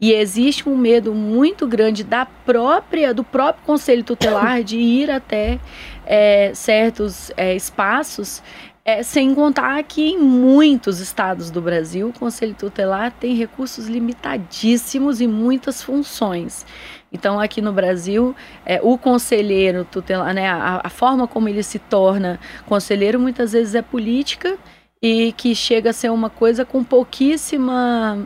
e 0.00 0.12
existe 0.12 0.68
um 0.68 0.76
medo 0.76 1.12
muito 1.12 1.66
grande 1.66 2.04
da 2.04 2.24
própria 2.24 3.12
do 3.12 3.24
próprio 3.24 3.64
conselho 3.64 4.04
tutelar 4.04 4.62
de 4.62 4.78
ir 4.78 5.10
até 5.10 5.58
é, 6.06 6.52
certos 6.54 7.32
é, 7.36 7.56
espaços 7.56 8.42
é, 8.84 9.02
sem 9.02 9.32
contar 9.34 9.80
que 9.84 10.02
em 10.02 10.18
muitos 10.18 10.98
estados 10.98 11.50
do 11.50 11.60
Brasil 11.60 12.08
o 12.08 12.12
Conselho 12.12 12.54
Tutelar 12.54 13.12
tem 13.12 13.34
recursos 13.36 13.86
limitadíssimos 13.86 15.20
e 15.20 15.26
muitas 15.26 15.82
funções. 15.82 16.66
Então, 17.12 17.38
aqui 17.38 17.60
no 17.60 17.72
Brasil, 17.72 18.34
é, 18.64 18.80
o 18.82 18.96
conselheiro 18.96 19.84
tutelar, 19.84 20.32
né, 20.32 20.48
a, 20.48 20.80
a 20.82 20.88
forma 20.88 21.28
como 21.28 21.48
ele 21.48 21.62
se 21.62 21.78
torna 21.78 22.40
conselheiro, 22.66 23.20
muitas 23.20 23.52
vezes 23.52 23.74
é 23.74 23.82
política 23.82 24.56
e 25.00 25.32
que 25.32 25.54
chega 25.54 25.90
a 25.90 25.92
ser 25.92 26.10
uma 26.10 26.30
coisa 26.30 26.64
com 26.64 26.82
pouquíssima. 26.82 28.24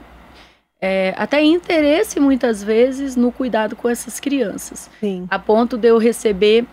é, 0.81 1.15
até 1.17 1.43
interesse, 1.43 2.21
muitas 2.21 2.63
vezes, 2.63 3.17
no 3.17 3.33
cuidado 3.33 3.75
com 3.75 3.89
essas 3.89 4.21
crianças 4.21 4.91
Sim. 5.01 5.27
a 5.31 5.39
ponto 5.39 5.77
de 5.77 5.89
eu 5.89 5.99
receber 5.99 6.65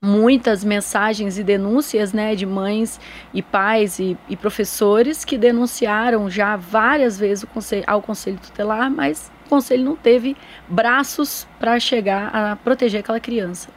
muitas 0.00 0.62
mensagens 0.62 1.38
e 1.38 1.42
denúncias 1.42 2.12
né, 2.12 2.34
de 2.34 2.46
mães 2.46 3.00
e 3.32 3.42
pais 3.42 3.98
e, 3.98 4.16
e 4.28 4.36
professores 4.36 5.24
que 5.24 5.38
denunciaram 5.38 6.28
já 6.30 6.56
várias 6.56 7.18
vezes 7.18 7.44
o 7.44 7.46
conselho, 7.46 7.84
ao 7.86 8.02
Conselho 8.02 8.38
Tutelar, 8.38 8.90
mas 8.90 9.30
o 9.46 9.48
conselho 9.48 9.84
não 9.84 9.96
teve 9.96 10.36
braços 10.68 11.46
para 11.58 11.78
chegar 11.80 12.28
a 12.34 12.56
proteger 12.56 13.00
aquela 13.00 13.20
criança. 13.20 13.70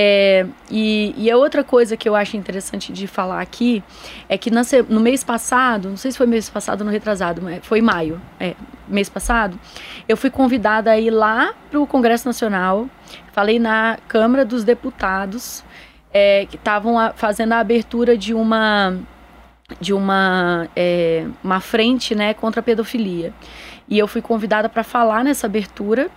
É, 0.00 0.46
e, 0.70 1.12
e, 1.16 1.28
a 1.28 1.36
outra 1.36 1.64
coisa 1.64 1.96
que 1.96 2.08
eu 2.08 2.14
acho 2.14 2.36
interessante 2.36 2.92
de 2.92 3.08
falar 3.08 3.40
aqui 3.40 3.82
é 4.28 4.38
que 4.38 4.48
no 4.88 5.00
mês 5.00 5.24
passado, 5.24 5.88
não 5.88 5.96
sei 5.96 6.12
se 6.12 6.18
foi 6.18 6.24
mês 6.24 6.48
passado 6.48 6.82
ou 6.82 6.86
no 6.86 6.92
retrasado, 6.92 7.42
foi 7.62 7.80
maio, 7.80 8.20
é, 8.38 8.54
mês 8.86 9.08
passado, 9.08 9.58
eu 10.08 10.16
fui 10.16 10.30
convidada 10.30 10.92
a 10.92 11.00
ir 11.00 11.10
lá 11.10 11.52
para 11.68 11.80
o 11.80 11.86
Congresso 11.86 12.28
Nacional, 12.28 12.88
falei 13.32 13.58
na 13.58 13.98
Câmara 14.06 14.44
dos 14.44 14.62
Deputados, 14.62 15.64
é, 16.12 16.46
que 16.46 16.54
estavam 16.54 16.94
fazendo 17.16 17.54
a 17.54 17.58
abertura 17.58 18.16
de 18.16 18.32
uma 18.32 18.96
de 19.80 19.92
uma, 19.92 20.66
é, 20.74 21.26
uma 21.44 21.60
frente 21.60 22.14
né, 22.14 22.32
contra 22.32 22.60
a 22.60 22.62
pedofilia. 22.62 23.34
E 23.88 23.98
eu 23.98 24.06
fui 24.06 24.20
convidada 24.20 24.68
para 24.68 24.82
falar 24.82 25.24
nessa 25.24 25.46
abertura. 25.46 26.10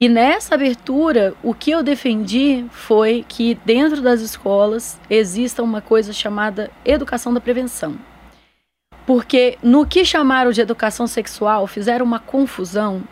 E 0.00 0.08
nessa 0.08 0.54
abertura, 0.54 1.34
o 1.42 1.54
que 1.54 1.70
eu 1.70 1.82
defendi 1.82 2.64
foi 2.70 3.24
que 3.28 3.54
dentro 3.64 4.02
das 4.02 4.20
escolas 4.20 4.98
exista 5.08 5.62
uma 5.62 5.80
coisa 5.80 6.12
chamada 6.12 6.70
educação 6.84 7.32
da 7.32 7.40
prevenção. 7.40 7.96
Porque 9.06 9.58
no 9.62 9.86
que 9.86 10.04
chamaram 10.04 10.50
de 10.52 10.60
educação 10.60 11.06
sexual, 11.06 11.66
fizeram 11.66 12.04
uma 12.04 12.18
confusão 12.18 13.02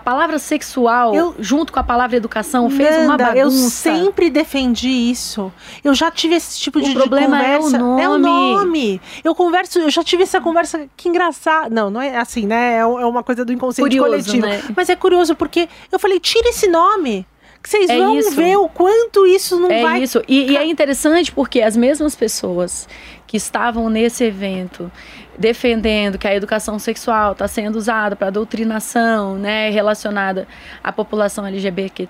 a 0.00 0.02
palavra 0.02 0.38
sexual, 0.38 1.14
eu, 1.14 1.34
junto 1.38 1.70
com 1.72 1.78
a 1.78 1.84
palavra 1.84 2.16
educação, 2.16 2.70
fez 2.70 2.90
Nanda, 2.90 3.04
uma 3.04 3.16
bagunça. 3.18 3.38
Eu 3.38 3.50
sempre 3.50 4.30
defendi 4.30 4.88
isso. 4.88 5.52
Eu 5.84 5.94
já 5.94 6.10
tive 6.10 6.36
esse 6.36 6.58
tipo 6.58 6.80
de, 6.80 6.90
o 6.90 6.94
problema 6.94 7.36
de 7.36 7.44
conversa. 7.44 7.76
É 7.76 7.78
o 7.78 7.82
nome. 7.82 8.02
É 8.02 8.08
o 8.08 8.18
nome. 8.18 9.00
Eu 9.22 9.34
converso, 9.34 9.78
eu 9.78 9.90
já 9.90 10.02
tive 10.02 10.22
essa 10.22 10.40
conversa. 10.40 10.88
Que 10.96 11.10
engraçado. 11.10 11.70
Não, 11.70 11.90
não 11.90 12.00
é 12.00 12.16
assim, 12.16 12.46
né? 12.46 12.76
É, 12.76 12.78
é 12.78 12.84
uma 12.84 13.22
coisa 13.22 13.44
do 13.44 13.52
inconsciente 13.52 13.90
curioso, 13.90 14.08
coletivo. 14.08 14.46
Né? 14.46 14.62
Mas 14.74 14.88
é 14.88 14.96
curioso 14.96 15.36
porque 15.36 15.68
eu 15.92 15.98
falei, 15.98 16.18
tira 16.18 16.48
esse 16.48 16.66
nome 16.66 17.26
que 17.62 17.68
vocês 17.68 17.90
é 17.90 17.98
vão 17.98 18.16
isso. 18.16 18.30
ver 18.30 18.56
o 18.56 18.68
quanto 18.68 19.26
isso 19.26 19.60
não 19.60 19.70
é 19.70 19.82
vai. 19.82 20.00
É 20.00 20.04
isso. 20.04 20.22
E, 20.26 20.52
e, 20.52 20.56
é 20.56 20.64
interessante 20.64 21.30
porque 21.30 21.60
as 21.60 21.76
mesmas 21.76 22.16
pessoas 22.16 22.88
que 23.30 23.36
estavam 23.36 23.88
nesse 23.88 24.24
evento 24.24 24.90
defendendo 25.38 26.18
que 26.18 26.26
a 26.26 26.34
educação 26.34 26.80
sexual 26.80 27.30
está 27.30 27.46
sendo 27.46 27.76
usada 27.76 28.16
para 28.16 28.28
doutrinação, 28.28 29.36
né, 29.36 29.70
relacionada 29.70 30.48
à 30.82 30.90
população 30.90 31.46
LGBT+, 31.46 32.08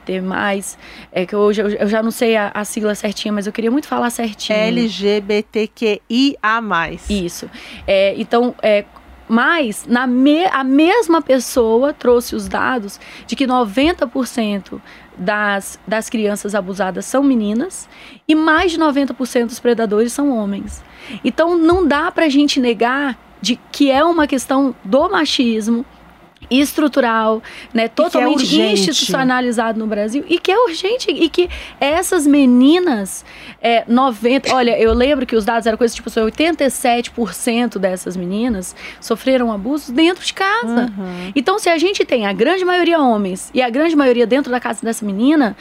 é 1.12 1.26
que 1.26 1.36
hoje 1.36 1.60
eu, 1.60 1.68
eu 1.68 1.88
já 1.88 2.02
não 2.02 2.10
sei 2.10 2.38
a, 2.38 2.50
a, 2.54 2.64
sigla 2.64 2.94
certinha, 2.94 3.34
mas 3.34 3.46
eu 3.46 3.52
queria 3.52 3.70
muito 3.70 3.86
falar 3.86 4.08
certinho. 4.08 4.58
LGBTQIA+. 4.58 6.00
Isso. 7.10 7.50
É, 7.86 8.14
então, 8.16 8.54
é, 8.62 8.86
mas 9.28 9.84
na 9.86 10.06
me, 10.06 10.46
a 10.46 10.64
mesma 10.64 11.20
pessoa 11.20 11.92
trouxe 11.92 12.34
os 12.34 12.48
dados 12.48 12.98
de 13.26 13.36
que 13.36 13.46
90% 13.46 14.80
das, 15.18 15.78
das 15.86 16.08
crianças 16.08 16.54
abusadas 16.54 17.04
são 17.04 17.22
meninas 17.22 17.86
e 18.26 18.34
mais 18.34 18.72
de 18.72 18.78
90% 18.78 19.48
dos 19.48 19.60
predadores 19.60 20.14
são 20.14 20.34
homens. 20.34 20.82
Então 21.24 21.56
não 21.56 21.86
dá 21.86 22.11
para 22.11 22.26
a 22.26 22.28
gente 22.28 22.61
negar 22.61 23.18
de 23.40 23.58
que 23.72 23.90
é 23.90 24.04
uma 24.04 24.26
questão 24.26 24.74
do 24.84 25.08
machismo, 25.08 25.84
estrutural, 26.50 27.42
né, 27.72 27.86
totalmente 27.86 28.61
é 28.61 28.72
institucionalizado 28.72 29.78
no 29.78 29.86
Brasil 29.86 30.24
e 30.28 30.38
que 30.38 30.50
é 30.50 30.58
urgente 30.58 31.11
e 31.11 31.28
que 31.28 31.48
essas 31.78 32.26
meninas, 32.26 33.24
é, 33.61 33.84
90, 33.86 34.54
olha, 34.54 34.78
eu 34.78 34.92
lembro 34.92 35.26
que 35.26 35.36
os 35.36 35.44
dados 35.44 35.66
eram 35.66 35.76
coisa 35.76 35.94
tipo 35.94 36.08
87% 36.08 37.78
dessas 37.78 38.16
meninas 38.16 38.74
sofreram 39.00 39.52
abusos 39.52 39.90
dentro 39.90 40.24
de 40.24 40.32
casa. 40.32 40.92
Uhum. 40.96 41.32
Então, 41.36 41.58
se 41.58 41.68
a 41.68 41.76
gente 41.78 42.04
tem 42.04 42.26
a 42.26 42.32
grande 42.32 42.64
maioria 42.64 42.98
homens 42.98 43.50
e 43.52 43.61
a 43.61 43.68
grande 43.68 43.94
maioria 43.94 44.26
dentro 44.26 44.50
da 44.50 44.58
casa 44.58 44.80
dessa 44.82 45.04
menina, 45.04 45.56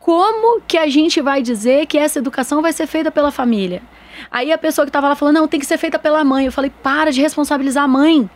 como 0.00 0.60
que 0.62 0.76
a 0.76 0.88
gente 0.88 1.20
vai 1.20 1.40
dizer 1.40 1.86
que 1.86 1.96
essa 1.96 2.18
educação 2.18 2.60
vai 2.60 2.72
ser 2.72 2.86
feita 2.86 3.10
pela 3.10 3.30
família? 3.30 3.80
Aí 4.30 4.52
a 4.52 4.58
pessoa 4.58 4.84
que 4.84 4.90
estava 4.90 5.08
lá 5.08 5.14
falando, 5.14 5.36
não, 5.36 5.48
tem 5.48 5.60
que 5.60 5.66
ser 5.66 5.78
feita 5.78 5.98
pela 5.98 6.24
mãe. 6.24 6.46
Eu 6.46 6.52
falei, 6.52 6.70
para 6.82 7.10
de 7.10 7.20
responsabilizar 7.20 7.84
a 7.84 7.88
mãe. 7.88 8.28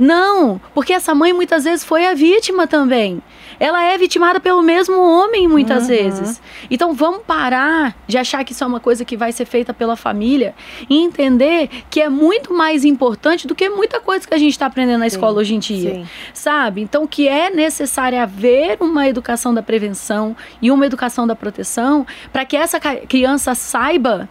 Não, 0.00 0.58
porque 0.74 0.94
essa 0.94 1.14
mãe 1.14 1.30
muitas 1.30 1.64
vezes 1.64 1.84
foi 1.84 2.06
a 2.06 2.14
vítima 2.14 2.66
também. 2.66 3.22
Ela 3.58 3.84
é 3.84 3.98
vitimada 3.98 4.40
pelo 4.40 4.62
mesmo 4.62 4.98
homem 4.98 5.46
muitas 5.46 5.82
uhum. 5.82 5.88
vezes. 5.88 6.40
Então 6.70 6.94
vamos 6.94 7.20
parar 7.26 7.94
de 8.06 8.16
achar 8.16 8.42
que 8.42 8.52
isso 8.52 8.64
é 8.64 8.66
uma 8.66 8.80
coisa 8.80 9.04
que 9.04 9.14
vai 9.14 9.30
ser 9.30 9.44
feita 9.44 9.74
pela 9.74 9.96
família 9.96 10.54
e 10.88 10.96
entender 11.02 11.68
que 11.90 12.00
é 12.00 12.08
muito 12.08 12.54
mais 12.54 12.82
importante 12.82 13.46
do 13.46 13.54
que 13.54 13.68
muita 13.68 14.00
coisa 14.00 14.26
que 14.26 14.32
a 14.32 14.38
gente 14.38 14.52
está 14.52 14.64
aprendendo 14.64 15.00
na 15.00 15.10
sim, 15.10 15.16
escola 15.16 15.38
hoje 15.38 15.54
em 15.54 15.58
dia. 15.58 15.94
Sim. 15.96 16.08
Sabe? 16.32 16.80
Então 16.80 17.06
que 17.06 17.28
é 17.28 17.50
necessário 17.50 18.18
haver 18.18 18.78
uma 18.80 19.06
educação 19.06 19.52
da 19.52 19.62
prevenção 19.62 20.34
e 20.62 20.70
uma 20.70 20.86
educação 20.86 21.26
da 21.26 21.36
proteção 21.36 22.06
para 22.32 22.46
que 22.46 22.56
essa 22.56 22.80
criança 22.80 23.54
saiba 23.54 24.26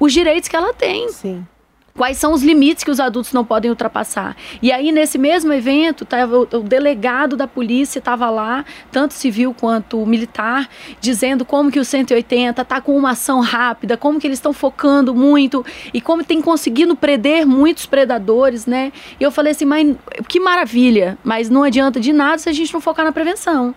os 0.00 0.12
direitos 0.12 0.48
que 0.48 0.56
ela 0.56 0.74
tem. 0.74 1.08
Sim. 1.10 1.46
Quais 1.94 2.16
são 2.16 2.32
os 2.32 2.42
limites 2.42 2.82
que 2.82 2.90
os 2.90 2.98
adultos 2.98 3.32
não 3.32 3.44
podem 3.44 3.70
ultrapassar? 3.70 4.34
E 4.62 4.72
aí, 4.72 4.90
nesse 4.90 5.18
mesmo 5.18 5.52
evento, 5.52 6.06
tava, 6.06 6.38
o, 6.38 6.46
delegado 6.60 7.36
da 7.36 7.46
polícia 7.46 7.98
estava 7.98 8.30
lá, 8.30 8.64
tanto 8.90 9.12
civil 9.12 9.54
quanto 9.58 10.04
militar, 10.06 10.70
dizendo 11.00 11.44
como 11.44 11.70
que 11.70 11.78
o 11.78 11.84
180 11.84 12.62
está 12.62 12.80
com 12.80 12.96
uma 12.96 13.10
ação 13.10 13.40
rápida, 13.40 13.96
como 13.96 14.18
que 14.18 14.26
eles 14.26 14.38
estão 14.38 14.54
focando 14.54 15.14
muito 15.14 15.64
e 15.92 16.00
como 16.00 16.24
tem 16.24 16.40
conseguido 16.40 16.96
prender 16.96 17.46
muitos 17.46 17.84
predadores, 17.84 18.64
né? 18.64 18.90
E 19.20 19.22
eu 19.22 19.30
falei 19.30 19.52
assim, 19.52 19.66
mas 19.66 19.94
que 20.28 20.40
maravilha, 20.40 21.18
mas 21.22 21.50
não 21.50 21.62
adianta 21.62 22.00
de 22.00 22.12
nada 22.12 22.38
se 22.38 22.48
a 22.48 22.52
gente 22.52 22.72
não 22.72 22.80
focar 22.80 23.04
na 23.04 23.12
prevenção 23.12 23.74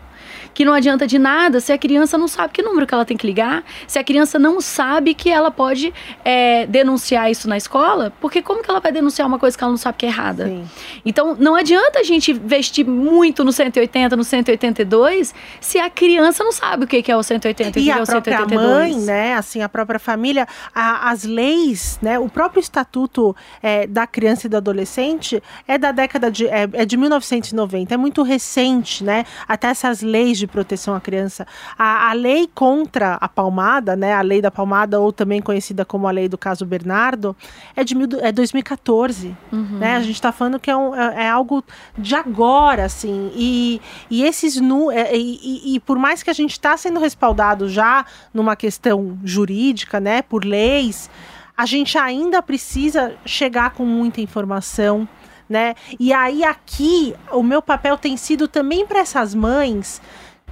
que 0.55 0.63
não 0.63 0.73
adianta 0.73 1.05
de 1.05 1.19
nada 1.19 1.59
se 1.59 1.73
a 1.73 1.77
criança 1.77 2.17
não 2.17 2.29
sabe 2.29 2.53
que 2.53 2.63
número 2.63 2.87
que 2.87 2.93
ela 2.93 3.05
tem 3.05 3.17
que 3.17 3.27
ligar, 3.27 3.63
se 3.85 3.99
a 3.99 4.03
criança 4.03 4.39
não 4.39 4.61
sabe 4.61 5.13
que 5.13 5.29
ela 5.29 5.51
pode 5.51 5.93
é, 6.23 6.65
denunciar 6.65 7.29
isso 7.29 7.47
na 7.47 7.57
escola, 7.57 8.13
porque 8.21 8.41
como 8.41 8.63
que 8.63 8.71
ela 8.71 8.79
vai 8.79 8.91
denunciar 8.91 9.27
uma 9.27 9.37
coisa 9.37 9.57
que 9.57 9.63
ela 9.63 9.71
não 9.71 9.77
sabe 9.77 9.97
que 9.97 10.05
é 10.05 10.09
errada? 10.09 10.47
Sim. 10.47 10.65
Então, 11.05 11.35
não 11.37 11.55
adianta 11.55 11.99
a 11.99 12.03
gente 12.03 12.31
investir 12.31 12.87
muito 12.87 13.43
no 13.43 13.51
180, 13.51 14.15
no 14.15 14.23
182, 14.23 15.35
se 15.59 15.77
a 15.77 15.89
criança 15.89 16.41
não 16.43 16.53
sabe 16.53 16.85
o 16.85 16.87
que 16.87 17.11
é 17.11 17.17
o 17.17 17.21
180 17.21 17.77
e, 17.77 17.81
e 17.81 17.89
o 17.89 17.93
que 17.93 17.99
é 17.99 18.01
o 18.01 18.05
182. 18.05 18.15
a 18.15 18.47
própria 18.47 18.59
mãe, 18.59 18.95
né, 18.95 19.33
assim, 19.33 19.61
a 19.61 19.67
própria 19.67 19.99
família, 19.99 20.47
a, 20.73 21.11
as 21.11 21.25
leis, 21.25 21.99
né, 22.01 22.17
o 22.17 22.29
próprio 22.29 22.61
estatuto 22.61 23.35
é, 23.61 23.85
da 23.85 24.07
criança 24.07 24.47
e 24.47 24.49
do 24.49 24.55
adolescente 24.55 25.43
é 25.67 25.77
da 25.77 25.91
década 25.91 26.31
de, 26.31 26.47
é, 26.47 26.69
é 26.71 26.85
de 26.85 26.95
1990, 26.95 27.93
é 27.93 27.97
muito 27.97 28.23
recente, 28.23 29.03
né, 29.03 29.25
até 29.45 29.67
essas 29.67 30.01
leis 30.01 30.37
de 30.37 30.44
de 30.45 30.51
proteção 30.51 30.95
à 30.95 31.01
criança. 31.01 31.45
A, 31.77 32.09
a 32.09 32.13
lei 32.13 32.49
contra 32.53 33.15
a 33.15 33.27
palmada, 33.27 33.95
né, 33.95 34.13
a 34.13 34.21
lei 34.21 34.41
da 34.41 34.51
palmada, 34.51 34.99
ou 34.99 35.11
também 35.11 35.41
conhecida 35.41 35.83
como 35.83 36.07
a 36.07 36.11
lei 36.11 36.29
do 36.29 36.37
caso 36.37 36.65
Bernardo, 36.65 37.35
é 37.75 37.83
de 37.83 37.95
mil, 37.95 38.07
é 38.21 38.31
2014. 38.31 39.35
Uhum. 39.51 39.79
Né? 39.79 39.95
A 39.95 40.01
gente 40.01 40.15
está 40.15 40.31
falando 40.31 40.59
que 40.59 40.69
é, 40.69 40.75
um, 40.75 40.95
é, 40.95 41.25
é, 41.25 41.29
algo 41.29 41.63
de 41.97 42.15
agora, 42.15 42.85
assim. 42.85 43.31
E, 43.35 43.81
e 44.09 44.23
esses 44.23 44.59
nu. 44.59 44.91
É, 44.91 45.15
e, 45.15 45.75
e, 45.75 45.79
por 45.79 45.97
mais 45.97 46.21
que 46.21 46.29
a 46.29 46.33
gente 46.33 46.51
está 46.51 46.77
sendo 46.77 46.99
respaldado 46.99 47.67
já 47.67 48.05
numa 48.33 48.55
questão 48.55 49.17
jurídica, 49.23 49.99
né, 49.99 50.21
por 50.21 50.45
leis, 50.45 51.09
a 51.57 51.65
gente 51.65 51.97
ainda 51.97 52.41
precisa 52.41 53.15
chegar 53.25 53.71
com 53.71 53.85
muita 53.85 54.21
informação. 54.21 55.07
Né? 55.47 55.75
E 55.99 56.11
aí 56.11 56.43
aqui 56.43 57.13
o 57.31 57.43
meu 57.43 57.61
papel 57.61 57.99
tem 57.99 58.17
sido 58.17 58.47
também 58.47 58.83
para 58.83 58.99
essas 58.99 59.35
mães 59.35 60.01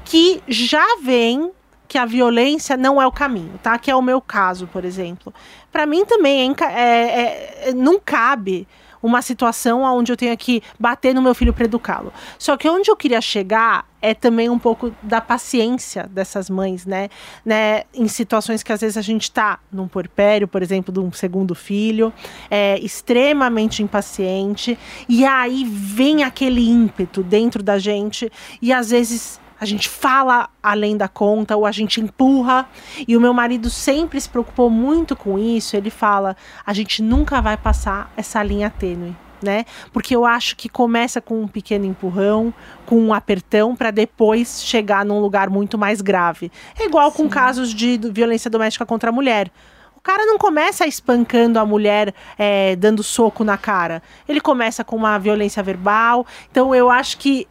que 0.04 0.42
já 0.48 0.98
vem 1.02 1.52
que 1.88 1.98
a 1.98 2.06
violência 2.06 2.76
não 2.76 3.00
é 3.00 3.06
o 3.06 3.12
caminho, 3.12 3.60
tá? 3.62 3.78
Que 3.78 3.92
é 3.92 3.96
o 3.96 4.02
meu 4.02 4.20
caso, 4.20 4.66
por 4.66 4.84
exemplo. 4.84 5.32
Para 5.72 5.86
mim 5.86 6.04
também 6.06 6.52
é, 6.60 6.66
é, 6.72 7.70
é, 7.70 7.74
não 7.74 8.00
cabe 8.00 8.68
uma 9.04 9.22
situação 9.22 9.84
onde 9.84 10.12
eu 10.12 10.18
tenha 10.18 10.36
que 10.36 10.64
bater 10.80 11.14
no 11.14 11.22
meu 11.22 11.36
filho 11.36 11.54
para 11.54 11.66
educá-lo. 11.66 12.12
Só 12.40 12.56
que 12.56 12.70
onde 12.70 12.90
eu 12.90 12.96
queria 12.96 13.20
chegar 13.20 13.86
é 14.02 14.14
também 14.14 14.50
um 14.50 14.58
pouco 14.58 14.92
da 15.04 15.22
paciência 15.22 16.08
dessas 16.08 16.50
mães, 16.50 16.86
né? 16.86 17.10
né? 17.46 17.84
Em 17.94 18.08
situações 18.08 18.64
que 18.64 18.72
às 18.72 18.82
vezes 18.82 18.98
a 18.98 19.02
gente 19.02 19.24
está 19.24 19.60
num 19.72 19.88
porpério, 19.88 20.48
por 20.48 20.64
exemplo, 20.64 20.92
de 20.92 21.00
um 21.00 21.12
segundo 21.12 21.54
filho, 21.54 22.12
é 22.50 22.80
extremamente 22.80 23.84
impaciente, 23.84 24.80
e 25.08 25.26
aí 25.26 25.64
vem 25.64 26.24
aquele 26.24 26.68
ímpeto 26.68 27.22
dentro 27.22 27.62
da 27.62 27.78
gente, 27.78 28.32
e 28.62 28.74
às 28.74 28.90
vezes 28.90 29.40
a 29.64 29.66
gente 29.66 29.88
fala 29.88 30.50
além 30.62 30.98
da 30.98 31.08
conta 31.08 31.56
ou 31.56 31.66
a 31.66 31.72
gente 31.72 32.02
empurra. 32.02 32.68
E 33.08 33.16
o 33.16 33.22
meu 33.22 33.34
marido 33.34 33.70
sempre 33.70 34.20
se 34.20 34.28
preocupou 34.28 34.70
muito 34.70 35.16
com 35.16 35.40
isso. 35.40 35.78
Ele 35.78 35.90
fala: 35.90 36.36
a 36.66 36.74
gente 36.74 37.02
nunca 37.02 37.42
vai 37.42 37.56
passar 37.56 38.12
essa 38.18 38.44
linha 38.44 38.70
tênue. 38.70 39.16
Né? 39.42 39.66
Porque 39.92 40.16
eu 40.16 40.26
acho 40.26 40.56
que 40.56 40.70
começa 40.70 41.20
com 41.20 41.42
um 41.42 41.48
pequeno 41.50 41.84
empurrão, 41.84 42.54
com 42.86 42.98
um 42.98 43.14
apertão, 43.14 43.76
para 43.76 43.92
depois 43.92 44.64
chegar 44.64 45.04
num 45.04 45.20
lugar 45.20 45.50
muito 45.50 45.78
mais 45.78 46.00
grave. 46.00 46.50
É 46.80 46.86
igual 46.86 47.12
Sim. 47.12 47.18
com 47.18 47.30
casos 47.30 47.74
de 47.74 47.98
violência 47.98 48.50
doméstica 48.50 48.86
contra 48.86 49.10
a 49.10 49.14
mulher. 49.14 49.52
O 49.98 50.02
cara 50.02 50.26
não 50.26 50.38
começa 50.38 50.88
espancando 50.88 51.60
a 51.60 51.66
mulher, 51.66 52.14
é, 52.38 52.76
dando 52.78 53.04
soco 53.04 53.44
na 53.44 53.58
cara. 53.58 54.02
Ele 54.28 54.40
começa 54.40 54.82
com 54.82 54.96
uma 54.96 55.18
violência 55.18 55.62
verbal. 55.62 56.26
Então 56.50 56.74
eu 56.74 56.90
acho 56.90 57.18
que 57.18 57.46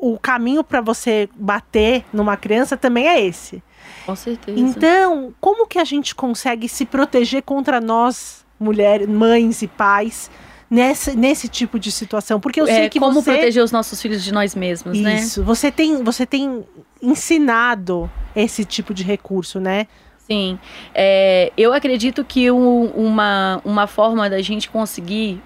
o 0.00 0.18
caminho 0.18 0.62
para 0.64 0.80
você 0.80 1.28
bater 1.34 2.04
numa 2.12 2.36
criança 2.36 2.76
também 2.76 3.06
é 3.08 3.20
esse. 3.20 3.62
Com 4.06 4.14
certeza. 4.16 4.58
Então, 4.58 5.34
como 5.40 5.66
que 5.66 5.78
a 5.78 5.84
gente 5.84 6.14
consegue 6.14 6.68
se 6.68 6.84
proteger 6.86 7.42
contra 7.42 7.80
nós, 7.80 8.44
mulheres, 8.58 9.06
mães 9.08 9.60
e 9.62 9.66
pais, 9.68 10.30
nesse, 10.70 11.16
nesse 11.16 11.48
tipo 11.48 11.78
de 11.78 11.90
situação? 11.92 12.40
Porque 12.40 12.60
eu 12.60 12.66
sei 12.66 12.84
É, 12.84 12.88
que 12.88 12.98
como 12.98 13.20
você... 13.20 13.32
proteger 13.32 13.62
os 13.62 13.72
nossos 13.72 14.00
filhos 14.00 14.22
de 14.24 14.32
nós 14.32 14.54
mesmos, 14.54 14.98
né? 14.98 15.16
Isso. 15.16 15.42
Você 15.42 15.70
tem, 15.70 16.02
você 16.02 16.24
tem 16.24 16.64
ensinado 17.02 18.10
esse 18.34 18.64
tipo 18.64 18.94
de 18.94 19.02
recurso, 19.02 19.58
né? 19.60 19.86
Sim. 20.18 20.58
É, 20.94 21.52
eu 21.56 21.72
acredito 21.72 22.24
que 22.24 22.50
o- 22.50 22.92
uma, 22.94 23.60
uma 23.64 23.86
forma 23.86 24.28
da 24.30 24.40
gente 24.42 24.68
conseguir. 24.70 25.40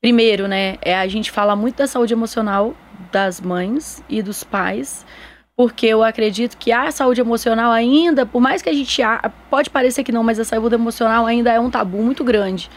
Primeiro, 0.00 0.46
né? 0.46 0.76
É 0.82 0.96
a 0.96 1.06
gente 1.08 1.30
fala 1.30 1.56
muito 1.56 1.76
da 1.76 1.86
saúde 1.86 2.12
emocional 2.12 2.74
das 3.12 3.40
mães 3.40 4.02
e 4.08 4.22
dos 4.22 4.44
pais. 4.44 5.04
Porque 5.56 5.86
eu 5.86 6.02
acredito 6.02 6.56
que 6.58 6.70
a 6.70 6.90
saúde 6.90 7.20
emocional 7.20 7.72
ainda, 7.72 8.26
por 8.26 8.40
mais 8.40 8.60
que 8.60 8.68
a 8.68 8.72
gente. 8.72 9.00
Pode 9.48 9.70
parecer 9.70 10.04
que 10.04 10.12
não, 10.12 10.22
mas 10.22 10.38
a 10.38 10.44
saúde 10.44 10.74
emocional 10.74 11.24
ainda 11.24 11.50
é 11.50 11.58
um 11.58 11.70
tabu 11.70 12.02
muito 12.02 12.22
grande. 12.22 12.70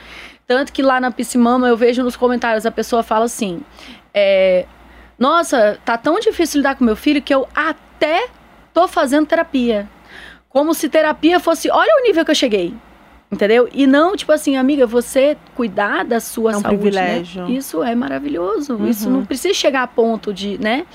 Tanto 0.48 0.72
que 0.72 0.82
lá 0.82 1.00
na 1.00 1.12
Piscimama 1.12 1.68
eu 1.68 1.76
vejo 1.76 2.02
nos 2.02 2.16
comentários 2.16 2.66
a 2.66 2.72
pessoa 2.72 3.04
fala 3.04 3.26
assim: 3.26 3.62
é, 4.14 4.66
Nossa, 5.18 5.78
tá 5.84 5.98
tão 5.98 6.20
difícil 6.20 6.60
lidar 6.60 6.76
com 6.76 6.86
meu 6.86 6.96
filho 6.96 7.22
que 7.22 7.34
eu 7.34 7.48
até 7.54 8.28
tô 8.74 8.88
fazendo 8.88 9.28
terapia. 9.28 9.90
Como 10.48 10.74
se 10.74 10.90
terapia 10.90 11.40
fosse, 11.40 11.70
olha 11.70 12.00
o 12.00 12.04
nível 12.04 12.24
que 12.24 12.32
eu 12.32 12.36
cheguei. 12.36 12.74
Entendeu? 13.32 13.70
E 13.72 13.86
não, 13.86 14.16
tipo 14.16 14.32
assim, 14.32 14.58
amiga, 14.58 14.88
você 14.88 15.38
cuidar 15.56 16.04
da 16.04 16.20
sua 16.20 16.54
É 16.54 16.58
um 16.58 16.62
saúde, 16.62 16.78
né? 16.78 16.80
privilégio. 17.20 17.48
Isso 17.50 17.84
é 17.84 17.94
maravilhoso. 17.94 18.74
Uhum. 18.76 18.88
Isso 18.88 19.08
não 19.10 19.24
precisa 19.24 19.54
chegar 19.54 19.84
a 19.84 19.88
ponto 19.88 20.34
de, 20.34 20.58
né? 20.60 20.86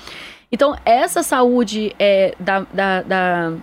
Então, 0.51 0.75
essa 0.83 1.23
saúde 1.23 1.95
é, 1.97 2.35
da, 2.37 2.65
da, 2.73 3.01
da, 3.03 3.53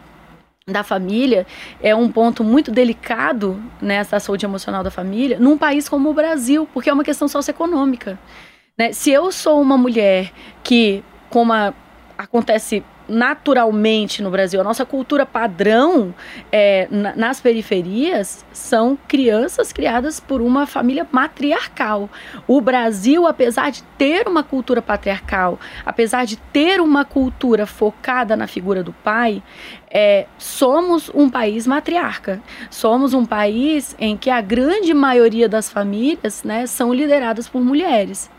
da 0.67 0.83
família 0.83 1.47
é 1.83 1.95
um 1.95 2.11
ponto 2.11 2.43
muito 2.43 2.71
delicado, 2.71 3.63
né? 3.81 3.97
Essa 3.97 4.19
saúde 4.19 4.47
emocional 4.47 4.83
da 4.83 4.91
família, 4.91 5.39
num 5.39 5.59
país 5.59 5.87
como 5.87 6.09
o 6.09 6.15
Brasil, 6.15 6.67
porque 6.73 6.89
é 6.89 6.93
uma 6.95 7.05
questão 7.05 7.29
socioeconômica. 7.29 8.19
Né? 8.79 8.93
Se 8.95 9.11
eu 9.11 9.31
sou 9.31 9.61
uma 9.61 9.77
mulher 9.77 10.33
que, 10.65 11.05
como 11.29 11.53
a- 11.53 11.75
acontece 12.17 12.83
naturalmente 13.09 14.23
no 14.23 14.31
Brasil, 14.31 14.61
a 14.61 14.65
nossa 14.65 14.85
cultura 14.85 15.27
padrão 15.27 16.15
é, 16.51 16.87
na- 16.91 17.15
nas 17.17 17.41
periferias 17.41 18.45
são 18.53 18.97
crianças 19.09 19.73
criadas 19.73 20.21
por 20.21 20.41
uma 20.41 20.67
família 20.67 21.07
matriarcal. 21.11 22.09
O 22.47 22.61
Brasil, 22.61 23.27
apesar 23.27 23.71
de 23.71 23.83
ter 23.99 24.27
uma 24.29 24.43
cultura 24.43 24.81
patriarcal, 24.81 25.59
apesar 25.85 26.25
de 26.25 26.37
ter 26.37 26.81
uma 26.81 27.05
cultura 27.05 27.67
focada 27.67 28.37
na 28.37 28.47
figura 28.47 28.83
do 28.83 28.93
pai, 28.93 29.43
é, 29.91 30.27
somos 30.39 31.11
um 31.15 31.29
país 31.29 31.67
matriarca. 31.67 32.41
Somos 32.71 33.13
um 33.15 33.25
país 33.27 33.95
em 33.99 34.17
que 34.17 34.31
a 34.31 34.41
grande 34.41 34.95
maioria 34.95 35.49
das 35.49 35.71
famílias 35.71 36.43
né, 36.43 36.67
são 36.67 36.93
lideradas 36.93 37.49
por 37.49 37.61
mulheres. 37.63 38.31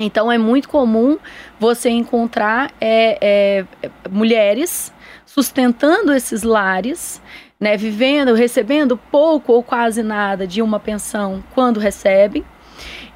Então 0.00 0.32
é 0.32 0.38
muito 0.38 0.66
comum 0.66 1.18
você 1.58 1.90
encontrar 1.90 2.72
é, 2.80 3.18
é, 3.20 3.90
mulheres 4.10 4.90
sustentando 5.26 6.14
esses 6.14 6.42
lares, 6.42 7.20
né, 7.60 7.76
vivendo, 7.76 8.32
recebendo 8.32 8.96
pouco 8.96 9.52
ou 9.52 9.62
quase 9.62 10.02
nada 10.02 10.46
de 10.46 10.62
uma 10.62 10.80
pensão 10.80 11.44
quando 11.54 11.78
recebem 11.78 12.42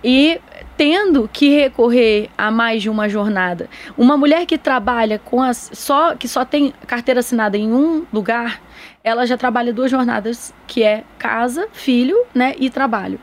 e 0.05 0.39
tendo 0.77 1.27
que 1.33 1.49
recorrer 1.49 2.29
a 2.37 2.51
mais 2.51 2.83
de 2.83 2.91
uma 2.91 3.09
jornada. 3.09 3.71
Uma 3.97 4.19
mulher 4.19 4.45
que 4.45 4.59
trabalha 4.59 5.19
com 5.19 5.41
as 5.41 5.71
só 5.73 6.15
que 6.15 6.29
só 6.29 6.45
tem 6.45 6.75
carteira 6.87 7.21
assinada 7.21 7.57
em 7.57 7.73
um 7.73 8.05
lugar, 8.13 8.61
ela 9.03 9.27
já 9.27 9.39
trabalha 9.39 9.73
duas 9.73 9.91
jornadas, 9.91 10.53
que 10.67 10.83
é 10.83 11.05
casa, 11.19 11.67
filho, 11.73 12.27
né, 12.35 12.55
e 12.59 12.69
trabalho. 12.69 13.19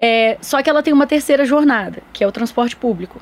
É, 0.00 0.38
só 0.40 0.62
que 0.62 0.70
ela 0.70 0.82
tem 0.82 0.92
uma 0.92 1.06
terceira 1.06 1.44
jornada, 1.44 2.02
que 2.12 2.22
é 2.22 2.26
o 2.26 2.32
transporte 2.32 2.76
público. 2.76 3.20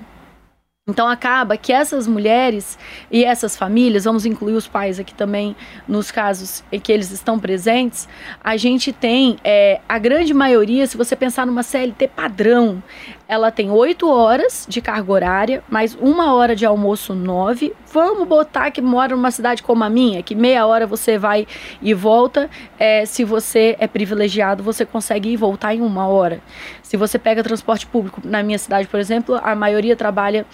Então 0.89 1.09
acaba 1.09 1.57
que 1.57 1.73
essas 1.73 2.07
mulheres 2.07 2.79
e 3.11 3.25
essas 3.25 3.57
famílias, 3.57 4.05
vamos 4.05 4.25
incluir 4.25 4.55
os 4.55 4.69
pais 4.69 5.01
aqui 5.01 5.13
também 5.13 5.57
nos 5.89 6.13
casos 6.13 6.63
em 6.71 6.79
que 6.79 6.93
eles 6.93 7.11
estão 7.11 7.41
presentes, 7.41 8.09
a 8.43 8.57
gente 8.57 8.93
tem 8.93 9.37
é, 9.43 9.81
a 9.89 9.99
grande 9.99 10.33
maioria, 10.33 10.87
se 10.87 10.97
você 10.97 11.17
pensar 11.17 11.45
numa 11.45 11.65
CLT 11.65 12.07
padrão, 12.07 12.81
ela 13.29 13.51
tem 13.51 13.71
oito 13.71 14.09
horas 14.09 14.67
de 14.69 14.81
carga 14.81 15.13
horária, 15.13 15.65
mais 15.69 15.97
uma 16.01 16.33
hora 16.35 16.55
de 16.55 16.65
almoço 16.65 17.13
nove. 17.13 17.75
Vamos 17.93 18.27
botar 18.29 18.71
que 18.71 18.81
mora 18.81 19.17
numa 19.17 19.31
cidade 19.31 19.63
como 19.63 19.83
a 19.83 19.91
minha, 19.91 20.23
que 20.23 20.35
meia 20.35 20.65
hora 20.65 20.87
você 20.87 21.19
vai 21.19 21.47
e 21.83 21.93
volta. 21.93 22.49
É, 22.79 23.05
se 23.05 23.25
você 23.25 23.77
é 23.81 23.89
privilegiado, 23.89 24.63
você 24.63 24.87
consegue 24.87 25.31
ir 25.31 25.33
e 25.33 25.37
voltar 25.37 25.75
em 25.75 25.81
uma 25.81 26.07
hora. 26.07 26.41
Se 26.83 26.97
você 26.97 27.19
pega 27.19 27.43
transporte 27.43 27.87
público, 27.87 28.21
na 28.25 28.43
minha 28.43 28.59
cidade, 28.59 28.87
por 28.87 29.01
exemplo, 29.01 29.41
a 29.43 29.57
maioria 29.57 29.97
trabalha 29.97 30.47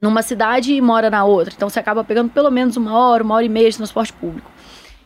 numa 0.00 0.20
cidade 0.20 0.74
e 0.74 0.80
mora 0.82 1.08
na 1.08 1.24
outra. 1.24 1.54
Então 1.56 1.70
você 1.70 1.80
acaba 1.80 2.04
pegando 2.04 2.30
pelo 2.30 2.50
menos 2.50 2.76
uma 2.76 2.98
hora, 2.98 3.24
uma 3.24 3.34
hora 3.36 3.44
e 3.46 3.48
meia 3.48 3.70
de 3.70 3.76
transporte 3.78 4.12
público. 4.12 4.50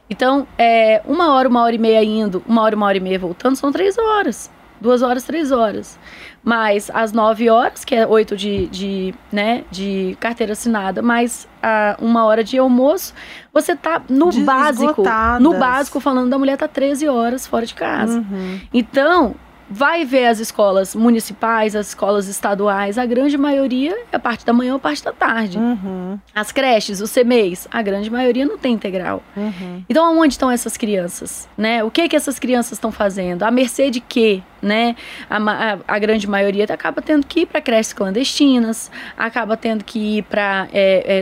Então, 0.09 0.45
é, 0.59 1.01
uma 1.07 1.35
hora, 1.35 1.49
uma 1.49 1.63
hora 1.63 1.75
e 1.75 1.79
meia 1.79 2.03
indo, 2.03 2.43
uma 2.49 2.63
hora, 2.63 2.75
uma 2.75 2.87
hora 2.87 2.97
e 2.97 3.01
meia 3.01 3.17
voltando, 3.17 3.55
são 3.55 3.71
três 3.71 3.97
horas. 3.97 4.51
Duas 4.81 5.03
horas, 5.03 5.25
três 5.25 5.53
horas. 5.53 5.99
Mais 6.43 6.91
as 6.93 7.13
nove 7.13 7.51
horas, 7.51 7.85
que 7.85 7.95
é 7.95 8.07
oito 8.07 8.37
de, 8.37 8.67
de, 8.69 9.15
né, 9.31 9.65
de 9.71 10.17
carteira 10.19 10.53
assinada, 10.53 11.03
mais 11.03 11.47
a 11.63 11.97
uma 12.01 12.25
hora 12.25 12.43
de 12.43 12.57
almoço, 12.59 13.13
você 13.53 13.77
tá 13.77 14.01
no 14.09 14.33
básico. 14.33 15.03
No 15.41 15.59
básico, 15.59 16.01
falando 16.01 16.31
da 16.31 16.39
mulher 16.39 16.57
tá 16.57 16.67
13 16.67 17.09
horas 17.09 17.47
fora 17.47 17.67
de 17.67 17.75
casa. 17.75 18.19
Uhum. 18.19 18.61
Então, 18.73 19.35
vai 19.71 20.05
ver 20.05 20.27
as 20.27 20.41
escolas 20.41 20.97
municipais, 20.97 21.77
as 21.77 21.89
escolas 21.89 22.27
estaduais, 22.27 22.99
a 22.99 23.07
grande 23.07 23.39
maioria 23.39 23.97
é 24.11 24.17
a 24.17 24.19
parte 24.19 24.45
da 24.45 24.53
manhã 24.53 24.73
ou 24.75 24.81
parte 24.81 25.05
da 25.05 25.13
tarde. 25.13 25.59
Uhum. 25.59 26.19
As 26.35 26.51
creches, 26.51 27.01
os 27.01 27.13
CMEs, 27.13 27.69
a 27.71 27.81
grande 27.81 28.11
maioria 28.11 28.45
não 28.45 28.59
tem 28.59 28.75
integral. 28.75 29.23
Uhum. 29.37 29.85
Então, 29.89 30.05
aonde 30.05 30.35
estão 30.35 30.51
essas 30.51 30.77
crianças? 30.77 31.49
Né? 31.57 31.85
O 31.85 31.91
que 31.91 32.09
que 32.09 32.17
essas 32.17 32.39
crianças 32.39 32.73
estão 32.73 32.91
fazendo? 32.91 33.45
A 33.45 33.51
mercê 33.51 33.91
de 33.91 34.01
quê? 34.01 34.43
Né? 34.63 34.95
A, 35.29 35.37
a- 35.39 35.79
a 35.89 35.99
grande 35.99 36.29
maioria 36.29 36.65
acaba 36.69 37.01
tendo 37.01 37.27
que 37.27 37.41
ir 37.41 37.47
para 37.47 37.61
creches 37.63 37.95
clandestinas, 37.95 38.91
acaba 39.17 39.57
tendo 39.57 39.83
que 39.85 40.19
ir 40.19 40.23
para 40.25 40.69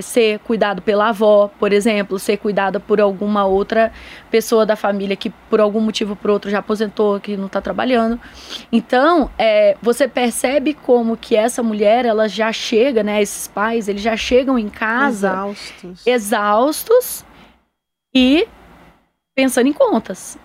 ser 0.02 0.40
cuidado 0.40 0.82
pela 0.82 1.10
avó, 1.10 1.48
por 1.58 1.72
exemplo, 1.72 2.18
ser 2.18 2.36
cuidada 2.38 2.80
por 2.80 3.00
alguma 3.00 3.44
outra 3.44 3.92
pessoa 4.30 4.66
da 4.66 4.74
família 4.74 5.14
que 5.14 5.30
por 5.48 5.60
algum 5.60 5.80
motivo 5.80 6.10
ou 6.10 6.16
por 6.16 6.30
outro 6.30 6.50
já 6.50 6.58
aposentou, 6.58 7.20
que 7.20 7.36
não 7.36 7.46
está 7.46 7.60
trabalhando. 7.60 8.20
Então, 8.72 9.30
é, 9.38 9.76
você 9.80 10.08
percebe 10.08 10.74
como 10.74 11.16
que 11.16 11.36
essa 11.36 11.62
mulher, 11.62 12.04
ela 12.04 12.28
já 12.28 12.52
chega, 12.52 13.02
né? 13.04 13.22
Esses 13.22 13.46
pais, 13.46 13.88
eles 13.88 14.02
já 14.02 14.16
chegam 14.16 14.58
em 14.58 14.68
casa 14.68 15.28
Exaustos. 15.28 16.06
exaustos 16.06 17.24
e 18.14 18.46
pensando 19.34 19.68
em 19.68 19.72
contas 19.72 20.36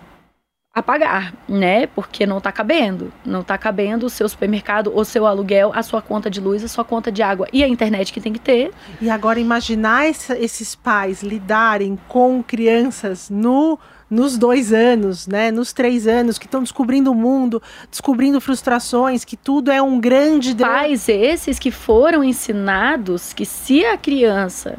a 0.74 0.82
pagar, 0.82 1.32
né? 1.48 1.86
Porque 1.86 2.26
não 2.26 2.40
tá 2.40 2.50
cabendo. 2.50 3.12
Não 3.24 3.44
tá 3.44 3.56
cabendo 3.56 4.06
o 4.06 4.10
seu 4.10 4.28
supermercado, 4.28 4.92
o 4.94 5.04
seu 5.04 5.24
aluguel, 5.24 5.70
a 5.74 5.82
sua 5.84 6.02
conta 6.02 6.28
de 6.28 6.40
luz, 6.40 6.64
a 6.64 6.68
sua 6.68 6.84
conta 6.84 7.12
de 7.12 7.22
água 7.22 7.46
e 7.52 7.62
a 7.62 7.68
internet 7.68 8.12
que 8.12 8.20
tem 8.20 8.32
que 8.32 8.40
ter. 8.40 8.72
E 9.00 9.08
agora 9.08 9.38
imaginar 9.38 10.06
essa- 10.06 10.36
esses 10.36 10.74
pais 10.74 11.22
lidarem 11.22 11.96
com 12.08 12.42
crianças 12.42 13.30
no 13.30 13.78
nos 14.10 14.36
dois 14.38 14.72
anos, 14.72 15.26
né, 15.26 15.50
nos 15.50 15.72
três 15.72 16.06
anos, 16.06 16.38
que 16.38 16.44
estão 16.44 16.62
descobrindo 16.62 17.10
o 17.10 17.14
mundo, 17.14 17.60
descobrindo 17.90 18.40
frustrações, 18.40 19.24
que 19.24 19.36
tudo 19.36 19.72
é 19.72 19.82
um 19.82 19.98
grande. 19.98 20.54
Pais 20.54 21.08
esses 21.08 21.58
que 21.58 21.70
foram 21.72 22.22
ensinados 22.22 23.32
que 23.32 23.44
se 23.44 23.84
a 23.84 23.96
criança 23.96 24.78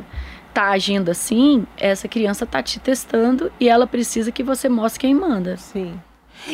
tá 0.56 0.70
agindo 0.70 1.12
assim, 1.12 1.68
essa 1.78 2.08
criança 2.08 2.46
tá 2.46 2.64
te 2.64 2.80
testando 2.80 3.52
e 3.60 3.68
ela 3.68 3.86
precisa 3.86 4.32
que 4.32 4.42
você 4.42 4.70
mostre 4.70 5.02
quem 5.02 5.14
manda. 5.14 5.58
Sim. 5.58 6.00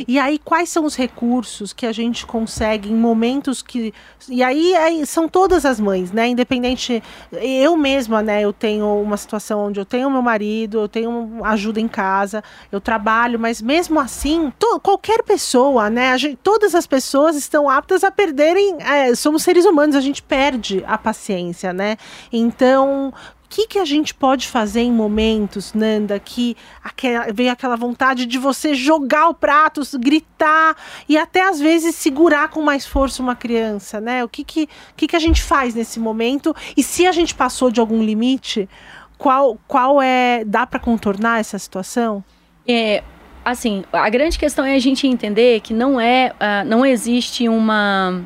E 0.08 0.18
aí, 0.18 0.40
quais 0.40 0.70
são 0.70 0.86
os 0.86 0.96
recursos 0.96 1.74
que 1.74 1.86
a 1.86 1.92
gente 1.92 2.26
consegue 2.26 2.90
em 2.90 2.96
momentos 2.96 3.62
que. 3.62 3.94
E 4.30 4.42
aí, 4.42 4.74
aí 4.76 5.06
são 5.06 5.28
todas 5.28 5.66
as 5.66 5.80
mães, 5.80 6.12
né? 6.14 6.28
Independente. 6.30 7.04
Eu 7.32 7.76
mesma, 7.76 8.22
né? 8.22 8.42
Eu 8.42 8.54
tenho 8.54 8.86
uma 9.02 9.18
situação 9.18 9.68
onde 9.68 9.80
eu 9.82 9.86
tenho 9.86 10.10
meu 10.10 10.22
marido, 10.22 10.80
eu 10.80 10.88
tenho 10.88 11.42
ajuda 11.44 11.80
em 11.82 11.88
casa, 11.90 12.44
eu 12.72 12.80
trabalho, 12.80 13.38
mas 13.38 13.62
mesmo 13.62 14.00
assim, 14.00 14.52
to- 14.58 14.80
qualquer 14.80 15.24
pessoa, 15.24 15.90
né? 15.90 16.18
Gente, 16.18 16.38
todas 16.42 16.74
as 16.74 16.88
pessoas 16.88 17.36
estão 17.36 17.70
aptas 17.70 18.04
a 18.04 18.12
perderem. 18.12 18.78
é, 18.82 19.14
somos 19.14 19.44
seres 19.44 19.66
humanos, 19.66 19.96
a 19.96 20.02
gente 20.02 20.24
perde 20.24 20.84
a 20.88 20.98
paciência, 20.98 21.74
né? 21.74 21.98
Então 22.32 23.14
que, 23.52 23.68
que 23.68 23.78
a 23.78 23.84
gente 23.84 24.14
pode 24.14 24.48
fazer 24.48 24.80
em 24.80 24.92
momentos, 24.94 25.74
Nanda, 25.74 26.18
que 26.18 26.56
aquela, 26.82 27.34
veio 27.34 27.52
aquela 27.52 27.76
vontade 27.76 28.26
de 28.26 28.38
você 28.38 28.74
jogar 28.74 29.28
o 29.28 29.34
prato, 29.34 29.82
gritar 30.00 30.78
e 31.08 31.18
até 31.18 31.44
às 31.44 31.60
vezes 31.60 31.96
segurar 31.96 32.48
com 32.48 32.62
mais 32.62 32.86
força 32.86 33.22
uma 33.22 33.36
criança, 33.36 34.00
né? 34.00 34.24
O 34.24 34.30
que, 34.30 34.46
que, 34.46 34.70
que, 34.96 35.06
que 35.06 35.16
a 35.18 35.20
gente 35.20 35.44
faz 35.44 35.76
nesse 35.76 36.00
momento? 36.00 36.56
E 36.78 36.82
se 36.82 37.06
a 37.06 37.12
gente 37.12 37.36
passou 37.36 37.70
de 37.70 37.82
algum 37.82 38.02
limite, 38.02 38.70
qual, 39.18 39.60
qual 39.68 40.02
é. 40.02 40.46
dá 40.46 40.66
para 40.66 40.80
contornar 40.80 41.42
essa 41.42 41.60
situação? 41.60 42.24
É, 42.66 43.04
assim, 43.44 43.84
a 43.92 44.10
grande 44.10 44.40
questão 44.40 44.64
é 44.64 44.76
a 44.76 44.80
gente 44.80 45.06
entender 45.06 45.60
que 45.60 45.74
não 45.74 46.00
é, 46.00 46.32
uh, 46.36 46.66
não 46.66 46.86
existe 46.86 47.50
uma, 47.50 48.24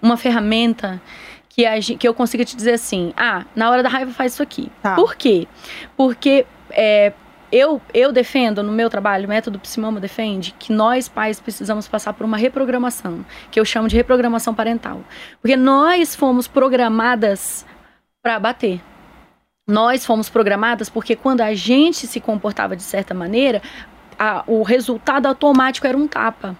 uma 0.00 0.16
ferramenta 0.16 1.02
que, 1.58 1.66
a, 1.66 1.80
que 1.80 2.06
eu 2.06 2.14
consiga 2.14 2.44
te 2.44 2.54
dizer 2.54 2.74
assim, 2.74 3.12
ah, 3.16 3.44
na 3.56 3.68
hora 3.68 3.82
da 3.82 3.88
raiva 3.88 4.12
faz 4.12 4.32
isso 4.34 4.42
aqui. 4.44 4.70
Tá. 4.80 4.94
Por 4.94 5.16
quê? 5.16 5.48
Porque 5.96 6.46
é, 6.70 7.12
eu, 7.50 7.82
eu 7.92 8.12
defendo 8.12 8.62
no 8.62 8.70
meu 8.70 8.88
trabalho, 8.88 9.26
o 9.26 9.28
método 9.28 9.58
Psimama 9.58 9.98
defende, 9.98 10.54
que 10.56 10.72
nós 10.72 11.08
pais 11.08 11.40
precisamos 11.40 11.88
passar 11.88 12.12
por 12.12 12.24
uma 12.24 12.36
reprogramação, 12.36 13.26
que 13.50 13.58
eu 13.58 13.64
chamo 13.64 13.88
de 13.88 13.96
reprogramação 13.96 14.54
parental. 14.54 15.00
Porque 15.42 15.56
nós 15.56 16.14
fomos 16.14 16.46
programadas 16.46 17.66
para 18.22 18.38
bater. 18.38 18.80
Nós 19.66 20.06
fomos 20.06 20.28
programadas 20.28 20.88
porque 20.88 21.16
quando 21.16 21.40
a 21.40 21.54
gente 21.54 22.06
se 22.06 22.20
comportava 22.20 22.76
de 22.76 22.84
certa 22.84 23.12
maneira, 23.14 23.60
a, 24.16 24.44
o 24.46 24.62
resultado 24.62 25.26
automático 25.26 25.88
era 25.88 25.98
um 25.98 26.06
tapa 26.06 26.56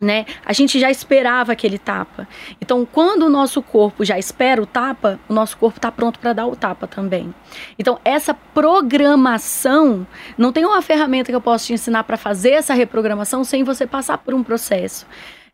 né? 0.00 0.26
A 0.44 0.52
gente 0.52 0.78
já 0.78 0.90
esperava 0.90 1.52
aquele 1.52 1.78
tapa. 1.78 2.28
Então, 2.60 2.86
quando 2.90 3.22
o 3.24 3.28
nosso 3.28 3.60
corpo 3.60 4.04
já 4.04 4.16
espera 4.16 4.62
o 4.62 4.66
tapa, 4.66 5.18
o 5.28 5.34
nosso 5.34 5.56
corpo 5.56 5.78
está 5.78 5.90
pronto 5.90 6.20
para 6.20 6.32
dar 6.32 6.46
o 6.46 6.54
tapa 6.54 6.86
também. 6.86 7.34
Então, 7.78 7.98
essa 8.04 8.32
programação 8.32 10.06
não 10.36 10.52
tem 10.52 10.64
uma 10.64 10.80
ferramenta 10.80 11.32
que 11.32 11.36
eu 11.36 11.40
posso 11.40 11.66
te 11.66 11.72
ensinar 11.72 12.04
para 12.04 12.16
fazer 12.16 12.50
essa 12.50 12.74
reprogramação 12.74 13.42
sem 13.42 13.64
você 13.64 13.86
passar 13.86 14.18
por 14.18 14.34
um 14.34 14.44
processo. 14.44 15.04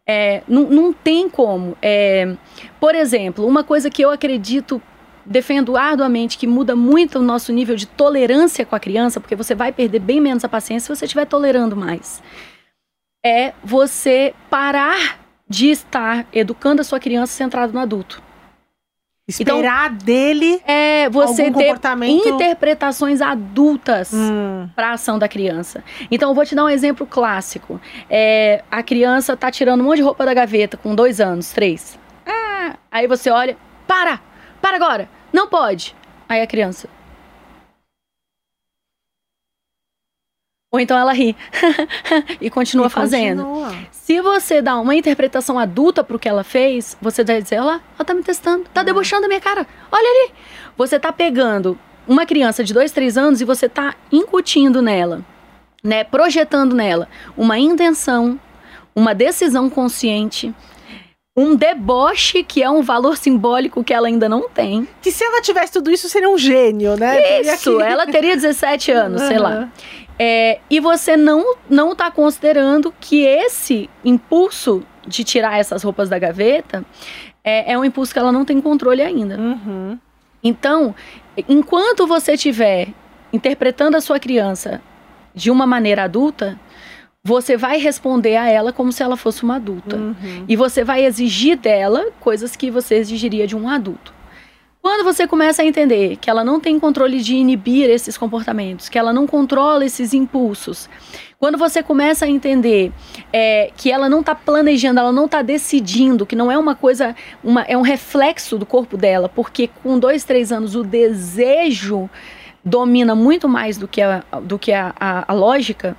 É, 0.07 0.43
não, 0.47 0.65
não 0.65 0.93
tem 0.93 1.27
como. 1.31 1.75
É, 1.81 2.37
por 2.79 2.95
exemplo, 2.95 3.47
uma 3.47 3.65
coisa 3.65 3.89
que 3.89 4.03
eu 4.03 4.11
acredito 4.11 4.81
defendo 5.25 5.75
arduamente 5.75 6.37
que 6.37 6.47
muda 6.47 6.77
muito 6.77 7.19
o 7.19 7.23
nosso 7.23 7.51
nível 7.51 7.77
de 7.77 7.87
tolerância 7.87 8.67
com 8.67 8.77
a 8.77 8.81
criança, 8.81 9.19
porque 9.19 9.35
você 9.35 9.55
vai 9.55 9.73
perder 9.73 10.01
bem 10.01 10.21
menos 10.21 10.45
a 10.45 10.49
paciência 10.51 10.95
se 10.95 11.01
você 11.01 11.07
estiver 11.07 11.25
tolerando 11.25 11.75
mais 11.75 12.23
é 13.25 13.55
você 13.65 14.35
parar 14.51 15.19
de 15.49 15.71
estar 15.71 16.27
educando 16.33 16.83
a 16.83 16.85
sua 16.85 17.01
criança 17.01 17.33
centrado 17.33 17.73
no 17.73 17.81
adulto. 17.81 18.23
Esperar 19.27 19.91
então, 19.91 20.05
dele 20.05 20.61
é 20.67 21.09
você 21.09 21.45
ter 21.45 21.53
comportamento... 21.53 22.29
interpretações 22.29 23.23
adultas 23.23 24.13
hum. 24.13 24.69
para 24.77 24.89
a 24.89 24.93
ação 24.93 25.19
da 25.19 25.27
criança. 25.27 25.83
Então 26.11 26.29
eu 26.29 26.35
vou 26.35 26.45
te 26.45 26.55
dar 26.55 26.65
um 26.65 26.69
exemplo 26.69 27.07
clássico. 27.07 27.81
É, 28.11 28.63
a 28.71 28.83
criança 28.83 29.35
tá 29.35 29.51
tirando 29.51 29.81
um 29.81 29.85
monte 29.85 29.97
de 29.97 30.03
roupa 30.03 30.27
da 30.27 30.35
gaveta 30.35 30.77
com 30.77 30.95
dois 30.95 31.21
anos, 31.23 31.53
três. 31.53 31.99
Ah, 32.27 32.77
aí 32.91 33.07
você 33.07 33.31
olha, 33.31 33.57
para, 33.87 34.21
para 34.61 34.77
agora, 34.77 35.09
não 35.33 35.49
pode. 35.49 35.97
Aí 36.29 36.43
a 36.43 36.47
criança, 36.47 36.87
Ou 40.75 40.81
então 40.81 40.99
ela 40.99 41.13
ri 41.13 41.37
e 42.41 42.51
continua 42.51 42.89
e 42.89 42.91
fazendo. 42.91 43.45
Continua. 43.45 43.75
Se 43.93 44.21
você 44.21 44.61
dá 44.61 44.77
uma 44.77 44.93
interpretação 44.93 45.57
adulta 45.57 46.03
pro 46.03 46.19
que 46.19 46.29
ela 46.29 46.43
fez, 46.43 46.97
você 47.01 47.23
vai 47.23 47.41
dizer: 47.41 47.61
olha 47.61 47.65
lá, 47.65 47.81
ela 47.97 48.05
tá 48.05 48.13
me 48.13 48.25
testando, 48.25 48.65
tá 48.75 48.83
debochando 48.83 49.25
a 49.25 49.29
minha 49.29 49.41
cara. 49.41 49.65
Olha 49.93 50.05
ali. 50.05 50.35
Você 50.77 50.99
tá 50.99 51.13
pegando 51.13 51.79
uma 52.09 52.27
criança 52.27 52.65
de 52.65 52.75
2, 52.75 52.91
3 52.91 53.17
anos 53.17 53.41
e 53.41 53.45
você 53.45 53.69
tá 53.69 53.95
incutindo 54.11 54.83
nela, 54.83 55.25
né, 55.81 56.03
projetando 56.03 56.75
nela 56.75 57.09
uma 57.37 57.57
intenção, 57.57 58.37
uma 58.97 59.15
decisão 59.15 59.71
consciente, 59.71 60.53
um 61.37 61.55
deboche 61.55 62.43
que 62.43 62.65
é 62.65 62.71
um 62.71 62.83
valor 62.83 63.17
simbólico 63.17 63.85
que 63.85 63.95
ela 63.95 64.09
ainda 64.09 64.29
não 64.29 64.49
tem. 64.49 64.89
Que 65.01 65.13
se 65.13 65.25
ela 65.25 65.41
tivesse 65.41 65.73
tudo 65.73 65.91
isso, 65.91 66.09
seria 66.09 66.29
um 66.29 66.39
gênio, 66.39 66.97
né? 66.97 67.41
Isso, 67.41 67.81
ela 67.81 68.07
teria 68.07 68.35
17 68.35 68.91
anos, 68.91 69.23
uhum. 69.23 69.29
sei 69.29 69.39
lá. 69.39 69.69
É, 70.19 70.61
e 70.71 70.79
você 70.79 71.17
não 71.17 71.57
não 71.69 71.93
está 71.93 72.11
considerando 72.11 72.95
que 73.01 73.25
esse 73.25 73.91
impulso 74.05 74.85
de 75.07 75.25
tirar 75.25 75.59
essas 75.59 75.83
roupas 75.83 76.09
da 76.09 76.19
gaveta 76.19 76.85
é, 77.43 77.73
é 77.73 77.79
um 77.79 77.85
impulso 77.85 78.13
que 78.13 78.19
ela 78.19 78.33
não 78.33 78.45
tem 78.45 78.61
controle 78.61 79.03
ainda. 79.03 79.37
Uhum. 79.37 79.99
Então, 80.43 80.95
enquanto 81.49 82.07
você 82.07 82.33
estiver 82.35 82.89
interpretando 83.33 83.97
a 83.97 84.01
sua 84.01 84.21
criança 84.21 84.81
de 85.35 85.51
uma 85.51 85.67
maneira 85.67 86.05
adulta, 86.05 86.59
você 87.23 87.57
vai 87.57 87.79
responder 87.79 88.37
a 88.37 88.49
ela 88.49 88.73
como 88.73 88.93
se 88.93 89.03
ela 89.03 89.17
fosse 89.17 89.43
uma 89.43 89.57
adulta. 89.57 89.97
Uhum. 89.97 90.45
E 90.47 90.55
você 90.55 90.85
vai 90.85 91.05
exigir 91.05 91.57
dela 91.57 92.07
coisas 92.21 92.55
que 92.55 92.71
você 92.71 92.97
exigiria 92.97 93.47
de 93.47 93.57
um 93.57 93.69
adulto. 93.69 94.14
Quando 94.85 95.03
você 95.03 95.27
começa 95.27 95.63
a 95.63 95.65
entender 95.65 96.17
que 96.17 96.29
ela 96.29 96.45
não 96.45 96.61
tem 96.61 96.79
controle 96.79 97.23
de 97.23 97.35
inibir 97.35 97.89
esses 97.89 98.19
comportamentos, 98.19 98.87
que 98.87 98.99
ela 98.99 99.15
não 99.15 99.27
controla 99.27 99.83
esses 99.83 100.13
impulsos, 100.13 100.91
quando 101.39 101.57
você 101.57 101.83
começa 101.83 102.27
a 102.27 102.29
entender 102.29 102.93
é, 103.33 103.71
que 103.75 103.91
ela 103.91 104.11
não 104.11 104.21
está 104.21 104.35
planejando, 104.35 105.01
ela 105.01 105.11
não 105.11 105.25
está 105.25 105.41
decidindo, 105.41 106.27
que 106.27 106.37
não 106.37 106.53
é 106.53 106.59
uma 106.59 106.75
coisa, 106.75 107.17
uma, 107.43 107.63
é 107.63 107.79
um 107.79 107.81
reflexo 107.81 108.59
do 108.59 108.67
corpo 108.67 108.99
dela, 108.99 109.27
porque 109.27 109.71
com 109.83 109.99
dois, 109.99 110.23
três 110.23 110.53
anos 110.53 110.75
o 110.77 110.85
desejo 110.85 112.11
domina 112.63 113.15
muito 113.15 113.49
mais 113.49 113.79
do 113.79 113.89
que 113.89 114.03
a, 114.03 114.23
do 114.43 114.59
que 114.59 114.75
a, 114.75 114.95
a, 115.01 115.33
a 115.33 115.35
lógica, 115.35 115.97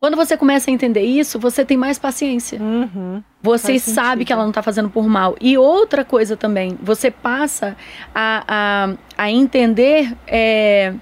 quando 0.00 0.16
você 0.16 0.36
começa 0.36 0.70
a 0.70 0.72
entender 0.72 1.02
isso, 1.02 1.38
você 1.38 1.64
tem 1.64 1.76
mais 1.76 1.98
paciência. 1.98 2.60
Uhum, 2.60 3.22
você 3.42 3.78
sabe 3.78 4.24
que 4.24 4.32
ela 4.32 4.42
não 4.42 4.50
está 4.50 4.62
fazendo 4.62 4.88
por 4.88 5.08
mal. 5.08 5.36
E 5.40 5.58
outra 5.58 6.04
coisa 6.04 6.36
também, 6.36 6.78
você 6.80 7.10
passa 7.10 7.76
a, 8.14 8.44
a, 8.46 9.24
a 9.24 9.30
entender, 9.30 10.16
é, 10.26 10.94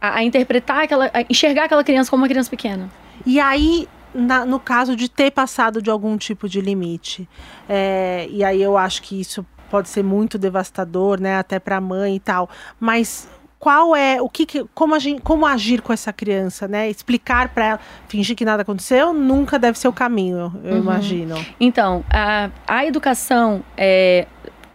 a, 0.00 0.16
a, 0.16 0.24
interpretar 0.24 0.84
aquela. 0.84 1.10
A 1.12 1.22
enxergar 1.28 1.64
aquela 1.64 1.84
criança 1.84 2.08
como 2.08 2.22
uma 2.22 2.28
criança 2.28 2.48
pequena. 2.48 2.90
E 3.26 3.38
aí, 3.38 3.86
na, 4.14 4.46
no 4.46 4.58
caso 4.58 4.96
de 4.96 5.10
ter 5.10 5.30
passado 5.30 5.82
de 5.82 5.90
algum 5.90 6.16
tipo 6.16 6.48
de 6.48 6.62
limite, 6.62 7.28
é, 7.68 8.26
e 8.30 8.42
aí 8.42 8.62
eu 8.62 8.78
acho 8.78 9.02
que 9.02 9.20
isso 9.20 9.44
pode 9.70 9.90
ser 9.90 10.02
muito 10.02 10.38
devastador, 10.38 11.20
né? 11.20 11.36
Até 11.36 11.58
para 11.58 11.76
a 11.76 11.80
mãe 11.80 12.16
e 12.16 12.20
tal. 12.20 12.48
Mas 12.80 13.28
qual 13.60 13.94
é 13.94 14.20
o 14.22 14.28
que, 14.28 14.46
que 14.46 14.64
como, 14.74 14.94
agir, 14.94 15.20
como 15.20 15.44
agir 15.44 15.82
com 15.82 15.92
essa 15.92 16.12
criança, 16.14 16.66
né? 16.66 16.88
Explicar 16.88 17.50
para 17.50 17.64
ela, 17.66 17.80
fingir 18.08 18.34
que 18.34 18.44
nada 18.44 18.62
aconteceu, 18.62 19.12
nunca 19.12 19.58
deve 19.58 19.78
ser 19.78 19.86
o 19.86 19.92
caminho, 19.92 20.50
eu 20.64 20.72
uhum. 20.72 20.78
imagino. 20.78 21.36
Então, 21.60 22.02
a, 22.10 22.50
a 22.66 22.86
educação 22.86 23.62
é, 23.76 24.26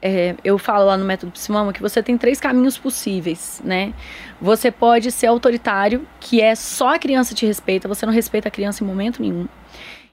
é, 0.03 0.35
eu 0.43 0.59
falo 0.59 0.85
lá 0.85 0.95
no 0.95 1.03
método 1.03 1.31
Psimama 1.31 1.73
que 1.73 1.81
você 1.81 2.03
tem 2.03 2.15
três 2.15 2.39
caminhos 2.39 2.77
possíveis, 2.77 3.59
né? 3.65 3.91
Você 4.39 4.69
pode 4.69 5.11
ser 5.11 5.25
autoritário, 5.25 6.07
que 6.19 6.39
é 6.39 6.53
só 6.53 6.93
a 6.93 6.99
criança 6.99 7.33
te 7.33 7.43
respeita, 7.43 7.87
você 7.87 8.05
não 8.05 8.13
respeita 8.13 8.49
a 8.49 8.51
criança 8.51 8.83
em 8.83 8.87
momento 8.87 9.19
nenhum. 9.19 9.47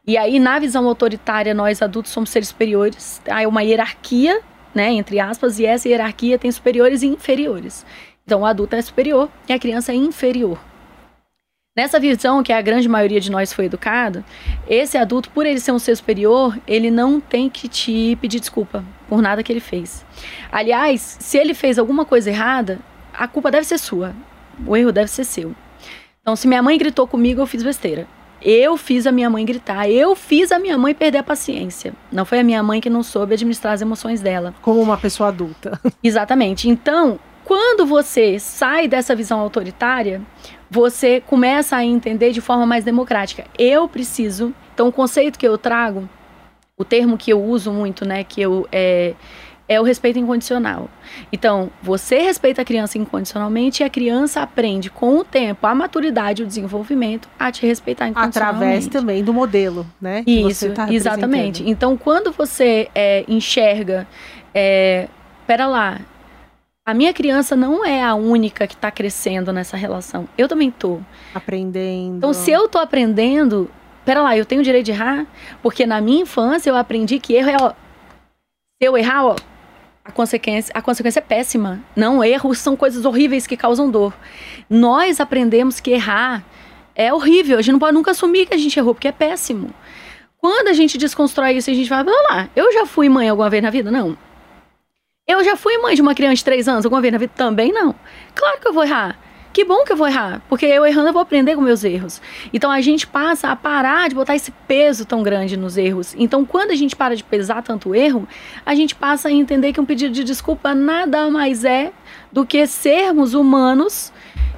E 0.07 0.17
aí, 0.17 0.41
na 0.41 0.59
visão 0.59 0.89
autoritária, 0.89 1.53
nós 1.53 1.83
adultos 1.83 2.11
somos 2.11 2.31
seres 2.31 2.49
superiores. 2.49 3.21
Há 3.31 3.47
uma 3.47 3.63
hierarquia, 3.63 4.41
né, 4.75 4.91
entre 4.93 5.21
aspas, 5.21 5.59
e 5.59 5.67
essa 5.67 5.87
hierarquia 5.87 6.39
tem 6.39 6.51
superiores 6.51 7.03
e 7.03 7.09
inferiores. 7.09 7.85
Então, 8.25 8.43
o 8.43 8.47
adulto 8.47 8.77
é 8.77 8.83
superior 8.83 9.29
e 9.49 9.53
a 9.53 9.59
criança 9.59 9.93
é 9.93 9.95
inferior. 9.95 10.59
Nessa 11.75 11.99
visão 11.99 12.43
que 12.43 12.53
a 12.53 12.61
grande 12.61 12.87
maioria 12.87 13.19
de 13.19 13.31
nós 13.31 13.51
foi 13.51 13.65
educado, 13.65 14.23
esse 14.69 14.99
adulto, 14.99 15.31
por 15.31 15.47
ele 15.47 15.59
ser 15.59 15.73
um 15.73 15.79
ser 15.79 15.97
superior, 15.97 16.59
ele 16.67 16.91
não 16.91 17.19
tem 17.19 17.49
que 17.49 17.67
te 17.67 18.15
pedir 18.21 18.41
desculpa 18.41 18.85
por 19.09 19.23
nada 19.23 19.43
que 19.43 19.51
ele 19.51 19.59
fez. 19.59 20.05
Aliás, 20.51 21.17
se 21.19 21.39
ele 21.39 21.55
fez 21.55 21.79
alguma 21.79 22.05
coisa 22.05 22.29
errada, 22.29 22.79
a 23.15 23.27
culpa 23.27 23.51
deve 23.51 23.67
ser 23.67 23.79
sua. 23.79 24.15
O 24.67 24.77
erro 24.77 24.93
deve 24.93 25.11
ser 25.11 25.25
seu. 25.25 25.55
Então, 26.21 26.37
se 26.37 26.47
minha 26.47 26.63
mãe 26.63 26.77
gritou 26.77 27.07
comigo, 27.07 27.41
eu 27.41 27.47
fiz 27.47 27.63
besteira. 27.63 28.07
Eu 28.43 28.77
fiz 28.77 29.07
a 29.07 29.13
minha 29.13 29.31
mãe 29.31 29.45
gritar, 29.47 29.89
eu 29.89 30.15
fiz 30.15 30.53
a 30.53 30.59
minha 30.59 30.77
mãe 30.77 30.95
perder 30.95 31.19
a 31.19 31.23
paciência. 31.23 31.95
Não 32.11 32.25
foi 32.25 32.41
a 32.41 32.45
minha 32.45 32.63
mãe 32.63 32.81
que 32.83 32.91
não 32.91 33.03
soube 33.03 33.33
administrar 33.33 33.73
as 33.73 33.81
emoções 33.81 34.21
dela. 34.21 34.53
Como 34.61 34.81
uma 34.81 34.99
pessoa 34.99 35.31
adulta. 35.31 35.81
Exatamente. 36.03 36.69
Então, 36.69 37.19
quando 37.53 37.85
você 37.85 38.39
sai 38.39 38.89
dessa 38.89 39.15
visão 39.15 39.39
autoritária, 39.39 40.23
você 40.71 41.21
começa 41.21 41.77
a 41.77 41.85
entender 41.85 42.33
de 42.33 42.41
forma 42.41 42.65
mais 42.65 42.83
democrática. 42.83 43.45
Eu 43.59 43.87
preciso. 43.87 44.55
Então, 44.73 44.89
o 44.89 44.93
conceito 44.93 45.39
que 45.39 45.47
eu 45.47 45.59
trago, 45.59 46.09
o 46.79 46.83
termo 46.83 47.19
que 47.19 47.31
eu 47.31 47.45
uso 47.45 47.71
muito, 47.71 48.07
né, 48.07 48.25
que 48.25 48.41
eu 48.41 48.67
é, 48.73 49.13
é 49.69 49.79
o 49.79 49.85
respeito 49.85 50.19
incondicional. 50.19 50.89
Então, 51.31 51.71
você 51.83 52.21
respeita 52.21 52.63
a 52.63 52.65
criança 52.65 52.97
incondicionalmente 52.97 53.83
e 53.83 53.85
a 53.85 53.91
criança 53.91 54.41
aprende 54.41 54.89
com 54.89 55.19
o 55.19 55.23
tempo, 55.23 55.67
a 55.67 55.75
maturidade, 55.75 56.43
o 56.43 56.47
desenvolvimento, 56.47 57.29
a 57.39 57.53
te 57.53 57.67
respeitar 57.67 58.09
incondicionalmente. 58.09 58.65
Através 58.65 58.87
também 58.87 59.23
do 59.23 59.35
modelo, 59.35 59.87
né? 60.01 60.25
Isso, 60.27 60.71
tá 60.71 60.91
exatamente. 60.91 61.69
Então, 61.69 61.99
quando 61.99 62.33
você 62.33 62.89
é, 62.95 63.27
enxerga, 63.29 64.09
é, 64.55 65.07
pera 65.47 65.67
lá, 65.67 66.01
a 66.85 66.93
minha 66.93 67.13
criança 67.13 67.55
não 67.55 67.85
é 67.85 68.03
a 68.03 68.15
única 68.15 68.67
que 68.67 68.75
está 68.75 68.91
crescendo 68.91 69.53
nessa 69.53 69.77
relação. 69.77 70.29
Eu 70.37 70.49
também 70.49 70.71
tô. 70.71 71.01
Aprendendo. 71.35 72.17
Então, 72.17 72.33
se 72.33 72.51
eu 72.51 72.69
tô 72.69 72.79
aprendendo, 72.79 73.71
pera 74.05 74.21
lá, 74.21 74.37
eu 74.37 74.45
tenho 74.45 74.61
o 74.61 74.65
direito 74.65 74.87
de 74.87 74.91
errar? 74.91 75.27
Porque 75.63 75.87
na 75.87 76.01
minha 76.01 76.23
infância 76.23 76.71
eu 76.71 76.77
aprendi 76.77 77.21
que 77.21 77.35
erro 77.35 77.51
é, 77.51 77.57
ó, 77.61 77.71
se 77.71 78.89
eu 78.89 78.97
errar, 78.99 79.27
ó, 79.27 79.37
a 80.05 80.11
consequência, 80.11 80.73
a 80.75 80.83
consequência 80.83 81.21
é 81.21 81.23
péssima. 81.23 81.81
Não, 81.95 82.23
erros 82.25 82.59
são 82.59 82.75
coisas 82.75 83.05
horríveis 83.05 83.47
que 83.47 83.57
causam 83.57 83.89
dor. 83.89 84.13
Nós 84.69 85.21
aprendemos 85.21 85.79
que 85.79 85.93
errar 85.93 86.45
é 86.97 87.15
horrível. 87.15 87.59
A 87.59 87.63
gente 87.63 87.73
não 87.73 87.79
pode 87.79 87.95
nunca 87.95 88.11
assumir 88.11 88.47
que 88.47 88.55
a 88.55 88.59
gente 88.59 88.77
errou, 88.77 88.93
porque 88.93 89.07
é 89.07 89.13
péssimo. 89.13 89.73
Quando 90.37 90.67
a 90.67 90.73
gente 90.73 90.99
desconstrói 90.99 91.53
isso, 91.53 91.71
a 91.71 91.75
gente 91.75 91.89
vai, 91.89 92.03
vamos 92.03 92.29
lá, 92.29 92.49
eu 92.57 92.73
já 92.73 92.85
fui 92.85 93.09
mãe 93.09 93.29
alguma 93.29 93.49
vez 93.49 93.63
na 93.63 93.71
vida? 93.71 93.93
Não. 93.93 94.19
Eu 95.27 95.45
já 95.45 95.55
fui 95.55 95.79
mãe 95.79 95.95
de 95.95 96.03
uma 96.03 96.17
criança 96.17 96.37
de 96.37 96.45
3 96.45 96.69
anos 96.69 96.85
alguma 96.85 97.01
vez 97.01 97.13
na 97.13 97.19
vida? 97.19 97.33
Também 97.37 97.73
não. 97.73 97.95
Claro 98.35 98.61
que 98.61 98.67
eu 98.67 98.73
vou 98.73 98.83
errar. 98.83 99.17
Que 99.53 99.65
bom 99.65 99.85
que 99.85 99.93
eu 99.93 99.97
vou 99.97 100.09
errar, 100.09 100.41
porque 100.49 100.65
eu 100.65 100.85
errando 100.87 101.09
eu 101.09 101.13
vou 101.13 101.21
aprender 101.21 101.55
com 101.55 101.61
meus 101.61 101.85
erros. 101.85 102.23
Então 102.55 102.71
a 102.71 102.81
gente 102.81 103.07
passa 103.07 103.49
a 103.49 103.57
parar 103.57 104.09
de 104.09 104.15
botar 104.15 104.35
esse 104.35 104.51
peso 104.67 105.05
tão 105.05 105.23
grande 105.23 105.59
nos 105.59 105.77
erros. 105.77 106.15
Então 106.19 106.43
quando 106.45 106.71
a 106.71 106.75
gente 106.75 106.97
para 106.97 107.15
de 107.15 107.23
pesar 107.23 107.63
tanto 107.63 107.95
erro, 107.95 108.27
a 108.65 108.75
gente 108.75 108.95
passa 108.95 109.29
a 109.29 109.31
entender 109.31 109.75
que 109.75 109.81
um 109.81 109.85
pedido 109.85 110.15
de 110.15 110.25
desculpa 110.25 110.75
nada 110.75 111.31
mais 111.31 111.67
é 111.67 111.93
do 112.33 112.47
que 112.47 112.67
sermos 112.67 113.35
humanos 113.35 114.11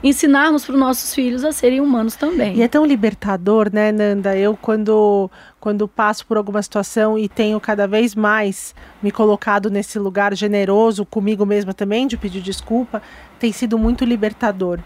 ensinarmos 0.05 0.67
para 0.67 0.75
os 0.75 0.81
nossos 0.81 1.15
filhos 1.15 1.45
a 1.45 1.51
serem 1.51 1.81
humanos 1.81 2.15
também. 2.15 2.57
E 2.57 2.63
é 2.63 2.69
tão 2.69 2.85
libertador, 2.85 3.71
né, 3.73 3.91
Nanda? 3.91 4.37
Eu, 4.37 4.57
quando, 4.61 5.31
quando 5.65 5.89
passo 5.89 6.27
por 6.27 6.37
alguma 6.37 6.63
situação 6.63 7.19
e 7.19 7.27
tenho 7.27 7.59
cada 7.59 7.89
vez 7.89 8.15
mais 8.15 8.75
me 9.03 9.11
colocado 9.11 9.71
nesse 9.71 9.99
lugar 9.99 10.37
generoso 10.37 11.07
comigo 11.07 11.47
mesma 11.47 11.73
também, 11.73 12.07
de 12.07 12.19
pedir 12.19 12.43
desculpa, 12.43 13.01
tem 13.45 13.53
sido 13.53 13.77
muito 13.77 14.07
libertador. 14.07 14.79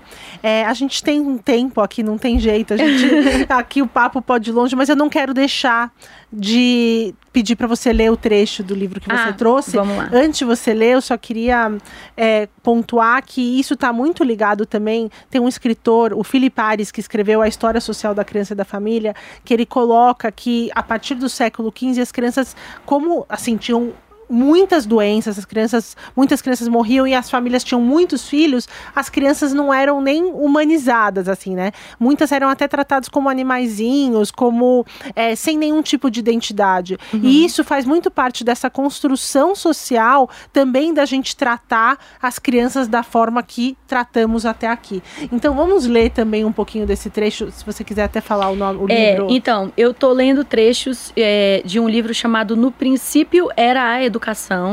É, 0.43 0.65
a 0.65 0.75
gente 0.75 1.01
tem 1.01 1.21
um 1.21 1.39
tempo 1.39 1.81
aqui, 1.81 2.03
não 2.03 2.19
tem 2.19 2.41
jeito. 2.41 2.75
A 2.75 2.77
gente, 2.77 3.07
aqui 3.49 3.81
o 3.81 3.87
papo 3.87 4.21
pode 4.21 4.51
ir 4.51 4.53
longe, 4.53 4.75
mas 4.75 4.89
eu 4.89 4.97
não 4.97 5.09
quero 5.09 5.33
deixar 5.33 5.93
de 6.33 7.15
pedir 7.33 7.55
para 7.55 7.69
você 7.69 7.93
ler 7.93 8.11
o 8.11 8.17
trecho 8.17 8.65
do 8.65 8.75
livro 8.75 9.01
que 9.01 9.07
você 9.07 9.29
Ah, 9.29 9.33
trouxe. 9.33 9.77
vamos 9.77 9.97
lá. 9.97 10.11
Antes 10.13 10.41
de 10.41 10.45
você 10.45 10.75
ler, 10.75 10.95
eu 10.95 11.01
só 11.01 11.17
queria 11.17 11.71
é, 12.17 12.49
pontuar 12.61 13.23
que 13.25 13.41
isso 13.61 13.75
está 13.75 13.93
muito 13.93 14.25
ligado 14.25 14.67
também. 14.67 15.09
Tem 15.31 15.41
um 15.41 15.47
escritor, 15.47 16.13
o 16.13 16.25
Philip 16.25 16.61
Ares, 16.61 16.91
que 16.91 16.99
escreveu 16.99 17.41
A 17.41 17.47
História 17.47 17.81
Social 17.81 18.13
da 18.13 18.25
Criança 18.25 18.55
e 18.55 18.57
da 18.57 18.65
Família, 18.65 19.15
que 19.45 19.55
ele 19.55 19.65
coloca 19.67 20.33
que 20.33 20.69
a 20.75 20.83
partir 20.83 21.15
do 21.15 21.29
século 21.29 21.73
XV 21.73 22.01
as 22.01 22.11
crianças, 22.11 22.57
como 22.85 23.25
assim, 23.29 23.57
tinham 23.57 23.93
muitas 24.29 24.85
doenças, 24.87 25.39
as 25.39 25.45
crianças, 25.45 25.97
muitas 26.17 26.43
crianças 26.43 26.69
morriam 26.69 27.07
e 27.07 27.15
as 27.15 27.31
famílias 27.31 27.65
tinham 27.65 27.81
muitos 27.81 28.29
filhos, 28.29 28.69
as 28.95 29.09
crianças 29.09 29.53
não 29.53 29.73
eram 29.73 30.01
nem 30.01 30.25
humanizadas, 30.25 31.29
assim, 31.29 31.55
né? 31.55 31.73
Muitas 31.99 32.31
eram 32.33 32.49
até 32.49 32.67
tratadas 32.69 33.09
como 33.09 33.29
animaizinhos, 33.29 34.31
como 34.31 34.85
é, 35.15 35.35
sem 35.35 35.57
nenhum 35.57 35.83
tipo 35.83 36.11
de 36.11 36.21
identidade. 36.21 36.99
E 37.13 37.45
isso 37.45 37.65
faz 37.65 37.85
muito 37.85 38.11
parte 38.11 38.45
dessa 38.45 38.69
construção 38.71 39.55
social 39.55 40.29
também 40.53 40.93
da 40.93 41.05
gente 41.05 41.37
tratar 41.37 41.99
as 42.21 42.39
crianças 42.39 42.89
da 42.89 43.03
forma 43.03 43.43
que 43.43 43.77
tratamos 43.87 44.45
até 44.47 44.67
aqui. 44.67 45.03
Então 45.33 45.55
vamos 45.55 45.87
ler 45.87 46.11
também 46.11 46.45
um 46.45 46.53
pouquinho 46.53 46.87
desse 46.87 47.11
trecho, 47.11 47.51
se 47.51 47.65
você 47.65 47.83
quiser 47.85 48.05
até 48.05 48.21
falar 48.21 48.51
o 48.51 48.57
nome, 48.57 48.79
o 48.81 48.87
É, 48.91 49.13
livro. 49.13 49.27
então, 49.31 49.73
eu 49.77 49.93
tô 49.95 50.13
lendo 50.13 50.45
trechos 50.45 51.13
é, 51.17 51.63
de 51.65 51.81
um 51.81 51.89
livro 51.89 52.13
chamado 52.15 52.57
No 52.57 52.71
Princípio 52.71 53.49
Era 53.57 53.91
a 53.93 54.03
Educação, 54.05 54.18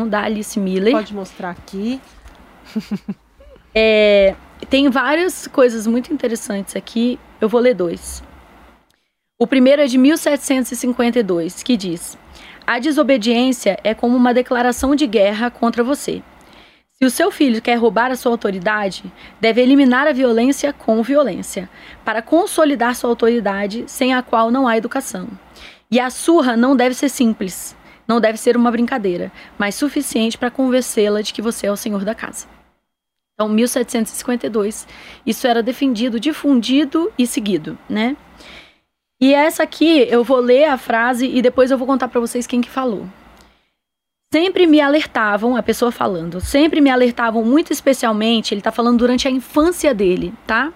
da 0.08 0.22
Alice 0.22 0.60
Miller. 0.60 0.94
Pode 0.94 1.14
mostrar 1.14 1.52
aqui. 1.52 2.00
É, 3.78 4.34
tem 4.70 4.90
várias 4.90 5.48
coisas 5.48 5.86
muito 5.86 6.14
interessantes 6.14 6.78
aqui. 6.78 7.20
Eu 7.42 7.50
vou 7.50 7.60
ler 7.60 7.74
dois. 7.74 8.24
O 9.38 9.46
primeiro 9.46 9.82
é 9.82 9.86
de 9.86 9.98
1752, 9.98 11.62
que 11.62 11.76
diz: 11.76 12.18
A 12.66 12.80
desobediência 12.80 13.78
é 13.84 13.94
como 13.94 14.16
uma 14.16 14.34
declaração 14.34 14.96
de 14.96 15.06
guerra 15.06 15.52
contra 15.52 15.84
você. 15.84 16.24
Se 16.98 17.04
o 17.04 17.10
seu 17.10 17.30
filho 17.30 17.62
quer 17.62 17.76
roubar 17.76 18.10
a 18.12 18.16
sua 18.16 18.32
autoridade, 18.32 19.04
deve 19.42 19.62
eliminar 19.62 20.08
a 20.08 20.14
violência 20.14 20.72
com 20.72 21.04
violência, 21.04 21.70
para 22.06 22.22
consolidar 22.22 22.96
sua 22.96 23.10
autoridade, 23.10 23.84
sem 23.88 24.14
a 24.14 24.24
qual 24.24 24.50
não 24.50 24.66
há 24.66 24.78
educação. 24.78 25.28
E 25.92 26.00
a 26.00 26.10
surra 26.10 26.56
não 26.56 26.74
deve 26.74 26.96
ser 26.96 27.10
simples, 27.10 27.76
não 28.08 28.22
deve 28.22 28.38
ser 28.38 28.56
uma 28.56 28.72
brincadeira, 28.72 29.32
mas 29.58 29.76
suficiente 29.76 30.38
para 30.38 30.52
convencê-la 30.52 31.22
de 31.22 31.34
que 31.34 31.42
você 31.42 31.68
é 31.68 31.72
o 31.72 31.78
senhor 31.78 32.04
da 32.04 32.16
casa. 32.16 32.48
Então, 33.34 33.50
1752, 33.50 34.88
isso 35.26 35.46
era 35.46 35.62
defendido, 35.62 36.20
difundido 36.20 37.12
e 37.18 37.28
seguido, 37.28 37.78
né? 37.90 38.16
E 39.20 39.34
essa 39.34 39.64
aqui, 39.64 40.08
eu 40.10 40.24
vou 40.24 40.40
ler 40.40 40.66
a 40.66 40.78
frase 40.78 41.28
e 41.28 41.42
depois 41.42 41.72
eu 41.72 41.78
vou 41.78 41.88
contar 41.88 42.08
para 42.08 42.22
vocês 42.22 42.48
quem 42.48 42.62
que 42.62 42.70
falou. 42.70 43.08
Sempre 44.34 44.68
me 44.68 44.82
alertavam, 44.82 45.56
a 45.56 45.64
pessoa 45.64 45.92
falando, 45.92 46.42
sempre 46.42 46.82
me 46.82 46.90
alertavam 46.90 47.44
muito 47.44 47.72
especialmente, 47.72 48.54
ele 48.54 48.62
tá 48.62 48.72
falando 48.72 49.00
durante 49.00 49.28
a 49.28 49.32
infância 49.32 49.94
dele, 49.94 50.34
tá? 50.46 50.74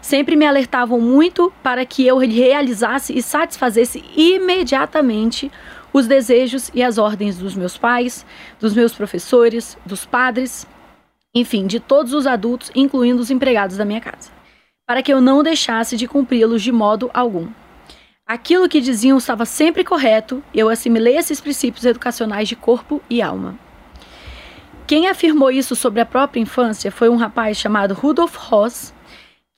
Sempre 0.00 0.34
me 0.34 0.44
alertavam 0.44 1.00
muito 1.00 1.52
para 1.62 1.86
que 1.86 2.06
eu 2.06 2.18
realizasse 2.18 3.16
e 3.16 3.22
satisfazesse 3.22 4.04
imediatamente 4.16 5.50
os 5.92 6.06
desejos 6.06 6.70
e 6.74 6.82
as 6.82 6.98
ordens 6.98 7.36
dos 7.36 7.54
meus 7.54 7.76
pais, 7.76 8.24
dos 8.58 8.74
meus 8.74 8.92
professores, 8.94 9.76
dos 9.84 10.06
padres, 10.06 10.66
enfim, 11.34 11.66
de 11.66 11.80
todos 11.80 12.12
os 12.12 12.26
adultos, 12.26 12.70
incluindo 12.74 13.20
os 13.20 13.30
empregados 13.30 13.76
da 13.76 13.84
minha 13.84 14.00
casa, 14.00 14.30
para 14.86 15.02
que 15.02 15.12
eu 15.12 15.20
não 15.20 15.42
deixasse 15.42 15.96
de 15.96 16.06
cumpri-los 16.06 16.62
de 16.62 16.72
modo 16.72 17.10
algum. 17.12 17.48
Aquilo 18.26 18.68
que 18.68 18.80
diziam 18.80 19.18
estava 19.18 19.44
sempre 19.44 19.84
correto, 19.84 20.42
eu 20.54 20.68
assimilei 20.68 21.16
esses 21.16 21.40
princípios 21.40 21.84
educacionais 21.84 22.48
de 22.48 22.56
corpo 22.56 23.02
e 23.10 23.20
alma. 23.20 23.58
Quem 24.86 25.08
afirmou 25.08 25.50
isso 25.50 25.74
sobre 25.74 26.00
a 26.00 26.06
própria 26.06 26.40
infância 26.40 26.90
foi 26.90 27.08
um 27.08 27.16
rapaz 27.16 27.56
chamado 27.56 27.94
Rudolf 27.94 28.36
Ross, 28.36 28.94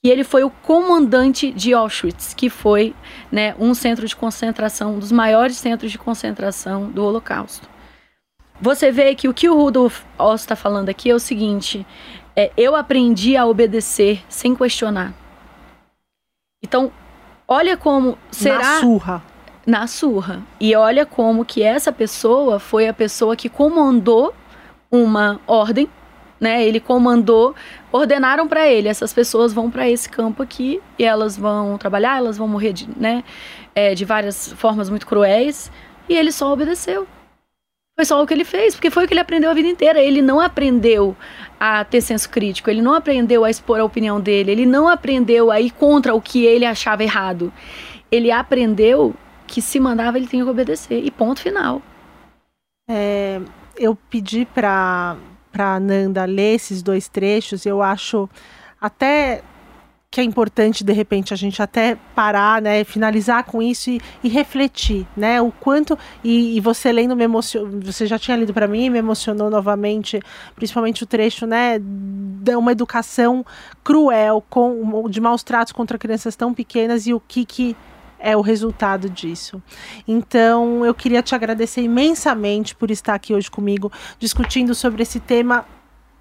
e 0.05 0.11
ele 0.11 0.22
foi 0.22 0.44
o 0.44 0.50
comandante 0.50 1.50
de 1.50 1.72
Auschwitz, 1.72 2.34
que 2.34 2.50
foi 2.50 2.94
né, 3.32 3.55
um 3.59 3.72
centro 3.72 4.07
de 4.07 4.14
concentração, 4.14 4.96
um 4.96 4.98
dos 4.98 5.11
maiores 5.11 5.57
centros 5.57 5.90
de 5.90 5.96
concentração 5.96 6.90
do 6.90 7.02
Holocausto. 7.02 7.66
Você 8.61 8.92
vê 8.92 9.14
que 9.14 9.26
o 9.26 9.32
que 9.32 9.48
o 9.48 9.57
Rudolf 9.57 10.02
Ross 10.18 10.42
está 10.42 10.55
falando 10.55 10.90
aqui 10.90 11.09
é 11.11 11.14
o 11.14 11.18
seguinte: 11.18 11.86
é, 12.36 12.52
eu 12.55 12.76
aprendi 12.76 13.34
a 13.34 13.46
obedecer 13.46 14.22
sem 14.28 14.55
questionar. 14.55 15.14
Então, 16.62 16.92
olha 17.48 17.74
como 17.76 18.18
será 18.30 18.59
Na 18.59 18.80
surra. 18.80 19.22
na 19.66 19.86
surra. 19.86 20.42
E 20.61 20.76
olha 20.76 21.07
como 21.07 21.44
que 21.46 21.62
essa 21.62 21.90
pessoa 21.90 22.59
foi 22.61 22.86
a 22.88 22.92
pessoa 22.94 23.34
que 23.34 23.48
comandou 23.48 24.34
uma 24.90 25.40
ordem, 25.46 25.88
né? 26.41 26.66
Ele 26.66 26.80
comandou, 26.80 27.55
ordenaram 27.93 28.47
para 28.49 28.68
ele, 28.68 28.89
essas 28.89 29.12
pessoas 29.12 29.53
vão 29.53 29.70
para 29.70 29.89
esse 29.89 30.09
campo 30.09 30.43
aqui 30.43 30.80
e 30.99 31.05
elas 31.05 31.37
vão 31.37 31.78
trabalhar, 31.78 32.18
elas 32.18 32.37
vão 32.37 32.49
morrer 32.49 32.72
de, 32.72 32.89
né, 32.99 33.24
é, 33.74 33.95
de 33.95 34.05
várias 34.05 34.53
formas 34.53 34.91
muito 34.91 35.07
cruéis, 35.07 35.70
e 36.09 36.14
ele 36.14 36.32
só 36.32 36.53
obedeceu. 36.53 37.07
Foi 37.97 38.05
só 38.05 38.20
o 38.20 38.26
que 38.26 38.35
ele 38.35 38.45
fez, 38.45 38.74
porque 38.74 38.91
foi 38.91 39.05
o 39.05 39.07
que 39.07 39.14
ele 39.14 39.20
aprendeu 39.20 39.51
a 39.51 39.55
vida 39.55 39.68
inteira. 39.68 40.03
Ele 40.03 40.20
não 40.20 40.41
aprendeu 40.41 41.16
a 41.61 41.85
ter 41.85 42.01
senso 42.01 42.28
crítico, 42.28 42.68
ele 42.68 42.82
não 42.82 42.93
aprendeu 42.93 43.45
a 43.45 43.51
expor 43.51 43.78
a 43.78 43.85
opinião 43.85 44.20
dele, 44.20 44.51
ele 44.51 44.66
não 44.66 44.89
aprendeu 44.89 45.49
a 45.49 45.61
ir 45.61 45.70
contra 45.70 46.12
o 46.12 46.20
que 46.20 46.45
ele 46.45 46.64
achava 46.64 47.05
errado. 47.05 47.53
Ele 48.11 48.32
aprendeu 48.32 49.14
que 49.47 49.62
se 49.62 49.78
mandava 49.78 50.18
ele 50.18 50.26
tinha 50.26 50.43
que 50.43 50.51
obedecer. 50.51 51.05
E 51.05 51.11
ponto 51.11 51.41
final. 51.41 51.80
É, 52.91 53.41
eu 53.76 53.97
pedi 54.11 54.45
para 54.45 55.16
para 55.55 55.78
Nanda 55.78 56.24
ler 56.24 56.57
esses 56.57 56.82
dois 56.82 57.07
trechos. 57.07 57.64
Eu 57.64 57.80
acho 57.80 58.28
até 58.80 59.40
que 60.11 60.20
é 60.20 60.24
importante 60.24 60.84
de 60.84 60.92
repente 60.92 61.32
a 61.32 61.36
gente 61.36 61.61
até 61.61 61.96
parar, 62.14 62.62
né, 62.62 62.84
finalizar 62.84 63.42
com 63.44 63.61
isso 63.61 63.90
e, 63.90 64.00
e 64.22 64.28
refletir, 64.28 65.05
né, 65.16 65.40
o 65.42 65.50
quanto 65.50 65.98
e, 66.22 66.57
e 66.57 66.61
você 66.61 66.92
lendo 66.92 67.16
me 67.16 67.24
emocionou, 67.24 67.80
você 67.80 68.07
já 68.07 68.16
tinha 68.16 68.36
lido 68.36 68.55
para 68.55 68.68
mim, 68.68 68.84
e 68.84 68.90
me 68.90 68.98
emocionou 68.98 69.50
novamente, 69.50 70.20
principalmente 70.55 71.02
o 71.02 71.07
trecho, 71.07 71.48
né, 71.48 71.80
de 71.80 72.55
uma 72.55 72.70
educação 72.70 73.44
cruel 73.82 74.44
com 74.48 75.09
de 75.09 75.20
maus 75.20 75.42
tratos 75.42 75.72
contra 75.72 75.98
crianças 75.98 76.36
tão 76.36 76.55
pequenas 76.55 77.09
e 77.09 77.12
o 77.14 77.18
que 77.18 77.44
que 77.44 77.76
é 78.19 78.37
o 78.37 78.41
resultado 78.41 79.09
disso. 79.09 79.62
Então, 80.07 80.85
eu 80.85 80.95
queria 80.95 81.23
te 81.23 81.35
agradecer 81.35 81.83
imensamente 81.83 82.75
por 82.75 82.91
estar 82.91 83.15
aqui 83.15 83.35
hoje 83.35 83.51
comigo, 83.51 83.91
discutindo 84.19 84.75
sobre 84.75 85.03
esse 85.03 85.21
tema 85.21 85.67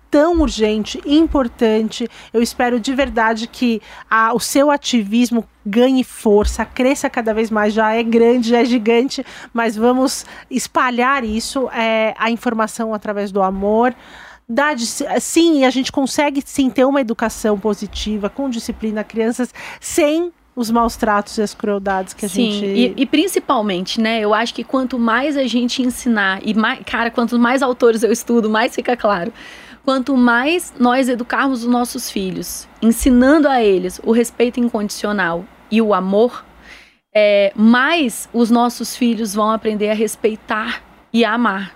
tão 0.09 0.41
urgente, 0.41 1.01
importante. 1.07 2.07
Eu 2.31 2.39
espero 2.39 2.79
de 2.79 2.93
verdade 2.93 3.47
que 3.47 3.81
a, 4.07 4.31
o 4.33 4.39
seu 4.39 4.69
ativismo 4.69 5.43
ganhe 5.65 6.03
força, 6.03 6.63
cresça 6.63 7.09
cada 7.09 7.33
vez 7.33 7.49
mais. 7.49 7.73
Já 7.73 7.93
é 7.93 8.03
grande, 8.03 8.49
já 8.49 8.59
é 8.59 8.65
gigante, 8.65 9.25
mas 9.51 9.75
vamos 9.75 10.23
espalhar 10.51 11.23
isso, 11.23 11.67
é, 11.71 12.13
a 12.17 12.29
informação 12.29 12.93
através 12.93 13.31
do 13.31 13.41
amor 13.41 13.95
sim, 15.19 15.65
a 15.65 15.69
gente 15.69 15.91
consegue 15.91 16.41
sim 16.45 16.69
ter 16.69 16.85
uma 16.85 17.01
educação 17.01 17.57
positiva, 17.57 18.29
com 18.29 18.49
disciplina, 18.49 19.03
crianças, 19.03 19.53
sem 19.79 20.31
os 20.55 20.69
maus 20.69 20.95
tratos 20.95 21.37
e 21.37 21.41
as 21.41 21.53
crueldades 21.53 22.13
que 22.13 22.25
a 22.25 22.29
Sim, 22.29 22.51
gente. 22.51 22.65
E, 22.65 22.93
e 22.97 23.05
principalmente, 23.05 23.99
né? 23.99 24.19
Eu 24.19 24.33
acho 24.33 24.53
que 24.53 24.63
quanto 24.63 24.99
mais 24.99 25.35
a 25.35 25.45
gente 25.45 25.81
ensinar, 25.81 26.39
e 26.43 26.53
mais, 26.53 26.79
cara, 26.85 27.09
quanto 27.09 27.37
mais 27.39 27.61
autores 27.61 28.03
eu 28.03 28.11
estudo, 28.11 28.49
mais 28.49 28.75
fica 28.75 28.95
claro. 28.95 29.33
Quanto 29.83 30.15
mais 30.15 30.73
nós 30.79 31.09
educarmos 31.09 31.63
os 31.63 31.69
nossos 31.69 32.09
filhos, 32.09 32.67
ensinando 32.81 33.49
a 33.49 33.61
eles 33.61 33.99
o 34.03 34.11
respeito 34.11 34.59
incondicional 34.59 35.43
e 35.69 35.81
o 35.81 35.93
amor, 35.93 36.45
é, 37.13 37.51
mais 37.55 38.29
os 38.31 38.49
nossos 38.49 38.95
filhos 38.95 39.33
vão 39.33 39.51
aprender 39.51 39.89
a 39.89 39.93
respeitar 39.93 40.81
e 41.11 41.25
a 41.25 41.33
amar. 41.33 41.75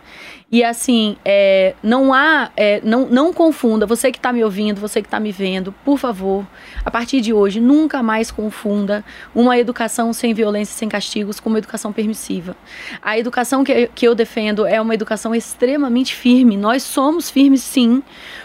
E 0.49 0.63
assim, 0.63 1.17
é, 1.25 1.75
não 1.83 2.13
há, 2.13 2.49
é, 2.55 2.79
não, 2.81 3.05
não 3.05 3.33
confunda, 3.33 3.85
você 3.85 4.13
que 4.13 4.17
está 4.17 4.31
me 4.31 4.41
ouvindo, 4.45 4.79
você 4.79 5.01
que 5.01 5.07
está 5.07 5.19
me 5.19 5.29
vendo, 5.29 5.73
por 5.83 5.97
favor, 5.97 6.47
a 6.85 6.89
partir 6.89 7.19
de 7.19 7.33
hoje, 7.33 7.59
nunca 7.59 8.01
mais 8.01 8.31
confunda 8.31 9.03
uma 9.35 9.57
educação 9.57 10.13
sem 10.13 10.33
violência 10.33 10.73
e 10.73 10.77
sem 10.77 10.87
castigos 10.87 11.41
com 11.41 11.49
uma 11.49 11.57
educação 11.57 11.91
permissiva. 11.91 12.55
A 13.01 13.19
educação 13.19 13.61
que, 13.61 13.87
que 13.93 14.07
eu 14.07 14.15
defendo 14.15 14.65
é 14.65 14.79
uma 14.79 14.93
educação 14.93 15.35
extremamente 15.35 16.15
firme. 16.15 16.55
Nós 16.55 16.81
somos 16.81 17.29
firmes, 17.29 17.61
sim, 17.61 18.01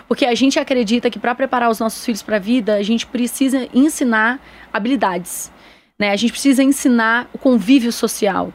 porque 0.08 0.26
a 0.26 0.34
gente 0.34 0.58
acredita 0.58 1.08
que 1.08 1.20
para 1.20 1.36
preparar 1.36 1.70
os 1.70 1.78
nossos 1.78 2.04
filhos 2.04 2.20
para 2.22 2.34
a 2.34 2.40
vida, 2.40 2.74
a 2.74 2.82
gente 2.82 3.06
precisa 3.06 3.68
ensinar 3.72 4.40
habilidades. 4.72 5.52
Né? 5.96 6.10
A 6.10 6.16
gente 6.16 6.32
precisa 6.32 6.64
ensinar 6.64 7.30
o 7.32 7.38
convívio 7.38 7.92
social. 7.92 8.52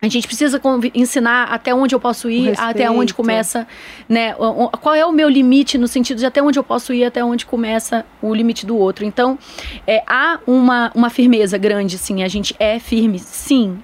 A 0.00 0.06
gente 0.06 0.28
precisa 0.28 0.60
ensinar 0.94 1.44
até 1.46 1.74
onde 1.74 1.92
eu 1.92 1.98
posso 1.98 2.30
ir, 2.30 2.54
até 2.56 2.88
onde 2.88 3.12
começa, 3.12 3.66
né? 4.08 4.32
Qual 4.80 4.94
é 4.94 5.04
o 5.04 5.10
meu 5.10 5.28
limite 5.28 5.76
no 5.76 5.88
sentido 5.88 6.18
de 6.18 6.26
até 6.26 6.40
onde 6.40 6.56
eu 6.56 6.62
posso 6.62 6.94
ir, 6.94 7.04
até 7.04 7.24
onde 7.24 7.44
começa 7.44 8.06
o 8.22 8.32
limite 8.32 8.64
do 8.64 8.76
outro. 8.76 9.04
Então, 9.04 9.36
é, 9.84 10.04
há 10.06 10.38
uma, 10.46 10.92
uma 10.94 11.10
firmeza 11.10 11.58
grande, 11.58 11.98
sim. 11.98 12.22
A 12.22 12.28
gente 12.28 12.54
é 12.60 12.78
firme, 12.78 13.18
sim 13.18 13.78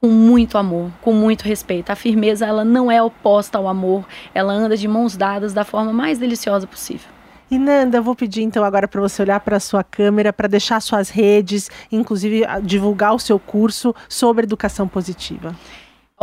com 0.00 0.08
muito 0.08 0.58
amor, 0.58 0.90
com 1.00 1.14
muito 1.14 1.44
respeito. 1.44 1.88
A 1.88 1.96
firmeza 1.96 2.44
ela 2.44 2.62
não 2.62 2.92
é 2.92 3.02
oposta 3.02 3.56
ao 3.56 3.66
amor, 3.66 4.04
ela 4.34 4.52
anda 4.52 4.76
de 4.76 4.86
mãos 4.86 5.16
dadas 5.16 5.54
da 5.54 5.64
forma 5.64 5.94
mais 5.94 6.18
deliciosa 6.18 6.66
possível. 6.66 7.08
E 7.50 7.58
Nanda, 7.58 7.98
eu 7.98 8.02
vou 8.02 8.14
pedir 8.14 8.42
então 8.42 8.64
agora 8.64 8.88
para 8.88 9.00
você 9.00 9.22
olhar 9.22 9.40
para 9.40 9.56
a 9.56 9.60
sua 9.60 9.84
câmera, 9.84 10.32
para 10.32 10.48
deixar 10.48 10.80
suas 10.80 11.10
redes, 11.10 11.70
inclusive 11.92 12.42
divulgar 12.62 13.14
o 13.14 13.18
seu 13.18 13.38
curso 13.38 13.94
sobre 14.08 14.44
educação 14.44 14.88
positiva. 14.88 15.54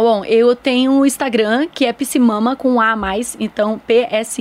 Bom, 0.03 0.23
eu 0.25 0.55
tenho 0.55 0.91
um 0.93 1.05
Instagram 1.05 1.67
que 1.67 1.85
é 1.85 1.93
Psimama 1.93 2.55
com 2.55 2.81
A 2.81 2.95
mais, 2.95 3.37
então 3.39 3.77
P-S-I-M-A-M-A-A. 3.85 4.31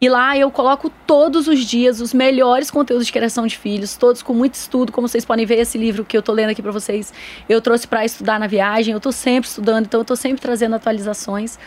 E 0.00 0.08
lá 0.08 0.38
eu 0.38 0.48
coloco 0.50 0.88
todos 1.06 1.48
os 1.48 1.60
dias 1.64 2.00
os 2.00 2.14
melhores 2.14 2.70
conteúdos 2.70 3.06
de 3.06 3.12
criação 3.12 3.46
de 3.46 3.58
filhos, 3.58 3.96
todos 3.96 4.22
com 4.22 4.32
muito 4.32 4.54
estudo. 4.54 4.92
Como 4.92 5.08
vocês 5.08 5.24
podem 5.24 5.44
ver, 5.44 5.58
esse 5.58 5.76
livro 5.76 6.04
que 6.04 6.16
eu 6.16 6.22
tô 6.22 6.32
lendo 6.32 6.50
aqui 6.50 6.62
para 6.62 6.70
vocês, 6.70 7.12
eu 7.48 7.60
trouxe 7.60 7.88
para 7.88 8.04
estudar 8.04 8.38
na 8.38 8.46
viagem. 8.46 8.92
Eu 8.94 9.00
tô 9.00 9.10
sempre 9.10 9.48
estudando, 9.48 9.86
então 9.86 10.02
eu 10.02 10.04
tô 10.04 10.14
sempre 10.14 10.40
trazendo 10.40 10.76
atualizações. 10.76 11.58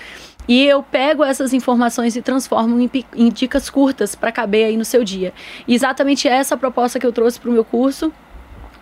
E 0.48 0.66
eu 0.66 0.82
pego 0.84 1.24
essas 1.24 1.54
informações 1.54 2.16
e 2.16 2.22
transformo 2.22 2.80
em, 2.80 2.90
em 3.16 3.30
dicas 3.30 3.70
curtas 3.70 4.16
para 4.16 4.32
caber 4.32 4.66
aí 4.66 4.78
no 4.78 4.86
seu 4.86 5.04
dia. 5.04 5.34
E 5.68 5.74
exatamente 5.74 6.28
essa 6.28 6.58
proposta 6.58 7.00
que 7.00 7.06
eu 7.06 7.12
trouxe 7.12 7.40
para 7.40 7.50
o 7.50 7.54
meu 7.54 7.64
curso. 7.64 8.12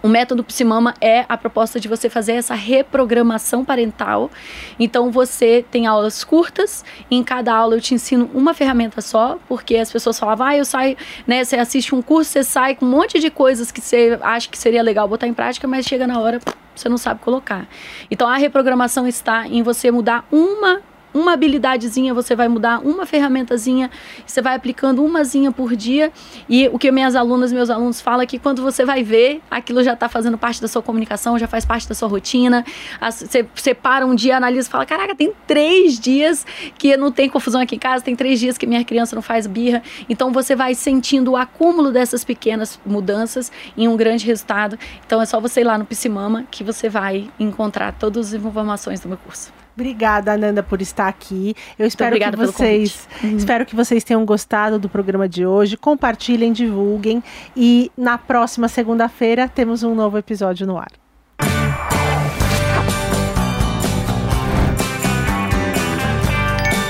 O 0.01 0.07
método 0.07 0.45
Psimama 0.45 0.93
é 1.01 1.25
a 1.27 1.35
proposta 1.35 1.77
de 1.77 1.89
você 1.89 2.09
fazer 2.09 2.31
essa 2.31 2.55
reprogramação 2.55 3.65
parental. 3.65 4.31
Então 4.79 5.11
você 5.11 5.65
tem 5.69 5.87
aulas 5.87 6.23
curtas, 6.23 6.85
em 7.11 7.21
cada 7.21 7.53
aula 7.53 7.75
eu 7.75 7.81
te 7.81 7.93
ensino 7.93 8.29
uma 8.33 8.53
ferramenta 8.53 9.01
só, 9.01 9.37
porque 9.49 9.75
as 9.75 9.91
pessoas 9.91 10.17
falavam, 10.17 10.47
ah, 10.47 10.55
eu 10.55 10.63
saio, 10.63 10.95
né? 11.27 11.43
Você 11.43 11.57
assiste 11.57 11.93
um 11.93 12.01
curso, 12.01 12.31
você 12.31 12.45
sai 12.45 12.75
com 12.75 12.85
um 12.85 12.89
monte 12.89 13.19
de 13.19 13.29
coisas 13.29 13.73
que 13.73 13.81
você 13.81 14.17
acha 14.21 14.47
que 14.47 14.57
seria 14.57 14.81
legal 14.81 15.05
botar 15.05 15.27
em 15.27 15.33
prática, 15.33 15.67
mas 15.67 15.85
chega 15.85 16.07
na 16.07 16.17
hora, 16.17 16.39
você 16.73 16.87
não 16.87 16.97
sabe 16.97 17.19
colocar. 17.19 17.67
Então 18.09 18.25
a 18.25 18.37
reprogramação 18.37 19.05
está 19.05 19.47
em 19.47 19.61
você 19.61 19.91
mudar 19.91 20.25
uma 20.31 20.81
uma 21.13 21.33
habilidadezinha, 21.33 22.13
você 22.13 22.35
vai 22.35 22.47
mudar 22.47 22.79
uma 22.79 23.05
ferramentazinha, 23.05 23.89
você 24.25 24.41
vai 24.41 24.55
aplicando 24.55 25.03
umazinha 25.03 25.51
por 25.51 25.75
dia. 25.75 26.11
E 26.47 26.67
o 26.69 26.77
que 26.77 26.91
minhas 26.91 27.15
alunas, 27.15 27.51
meus 27.51 27.69
alunos 27.69 28.01
falam 28.01 28.21
é 28.21 28.25
que 28.25 28.37
quando 28.37 28.61
você 28.61 28.85
vai 28.85 29.03
ver, 29.03 29.41
aquilo 29.49 29.83
já 29.83 29.93
está 29.93 30.07
fazendo 30.07 30.37
parte 30.37 30.61
da 30.61 30.67
sua 30.67 30.81
comunicação, 30.81 31.37
já 31.37 31.47
faz 31.47 31.65
parte 31.65 31.87
da 31.87 31.95
sua 31.95 32.07
rotina. 32.07 32.63
Você 33.01 33.45
separa 33.55 34.05
um 34.05 34.15
dia, 34.15 34.37
analisa 34.37 34.67
e 34.67 34.71
fala: 34.71 34.85
Caraca, 34.85 35.15
tem 35.15 35.33
três 35.47 35.99
dias 35.99 36.45
que 36.77 36.95
não 36.97 37.11
tem 37.11 37.29
confusão 37.29 37.61
aqui 37.61 37.75
em 37.75 37.79
casa, 37.79 38.03
tem 38.03 38.15
três 38.15 38.39
dias 38.39 38.57
que 38.57 38.67
minha 38.67 38.83
criança 38.83 39.15
não 39.15 39.21
faz 39.21 39.47
birra. 39.47 39.81
Então 40.09 40.31
você 40.31 40.55
vai 40.55 40.75
sentindo 40.75 41.31
o 41.31 41.37
acúmulo 41.37 41.91
dessas 41.91 42.23
pequenas 42.23 42.79
mudanças 42.85 43.51
em 43.77 43.87
um 43.87 43.97
grande 43.97 44.25
resultado. 44.25 44.77
Então 45.05 45.21
é 45.21 45.25
só 45.25 45.39
você 45.39 45.61
ir 45.61 45.63
lá 45.63 45.77
no 45.77 45.85
Psimama 45.85 46.45
que 46.49 46.63
você 46.63 46.89
vai 46.89 47.29
encontrar 47.39 47.93
todas 47.93 48.27
as 48.27 48.33
informações 48.33 48.99
do 48.99 49.07
meu 49.07 49.17
curso. 49.17 49.51
Obrigada, 49.79 50.33
Ananda, 50.33 50.61
por 50.61 50.81
estar 50.81 51.07
aqui. 51.07 51.55
Eu 51.77 51.87
espero 51.87 52.19
que 52.19 52.35
vocês, 52.35 53.07
uhum. 53.23 53.37
espero 53.37 53.65
que 53.65 53.73
vocês 53.73 54.03
tenham 54.03 54.25
gostado 54.25 54.77
do 54.77 54.89
programa 54.89 55.27
de 55.27 55.45
hoje. 55.45 55.77
Compartilhem, 55.77 56.51
divulguem 56.51 57.23
e 57.55 57.89
na 57.97 58.17
próxima 58.17 58.67
segunda-feira 58.67 59.47
temos 59.47 59.81
um 59.81 59.95
novo 59.95 60.17
episódio 60.17 60.67
no 60.67 60.77
ar. 60.77 60.91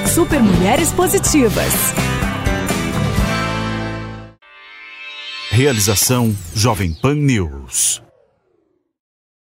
Super 0.08 0.42
Mulheres 0.42 0.92
Positivas. 0.92 1.94
Realização 5.52 6.36
Jovem 6.56 6.92
Pan 7.00 7.14
News. 7.14 8.02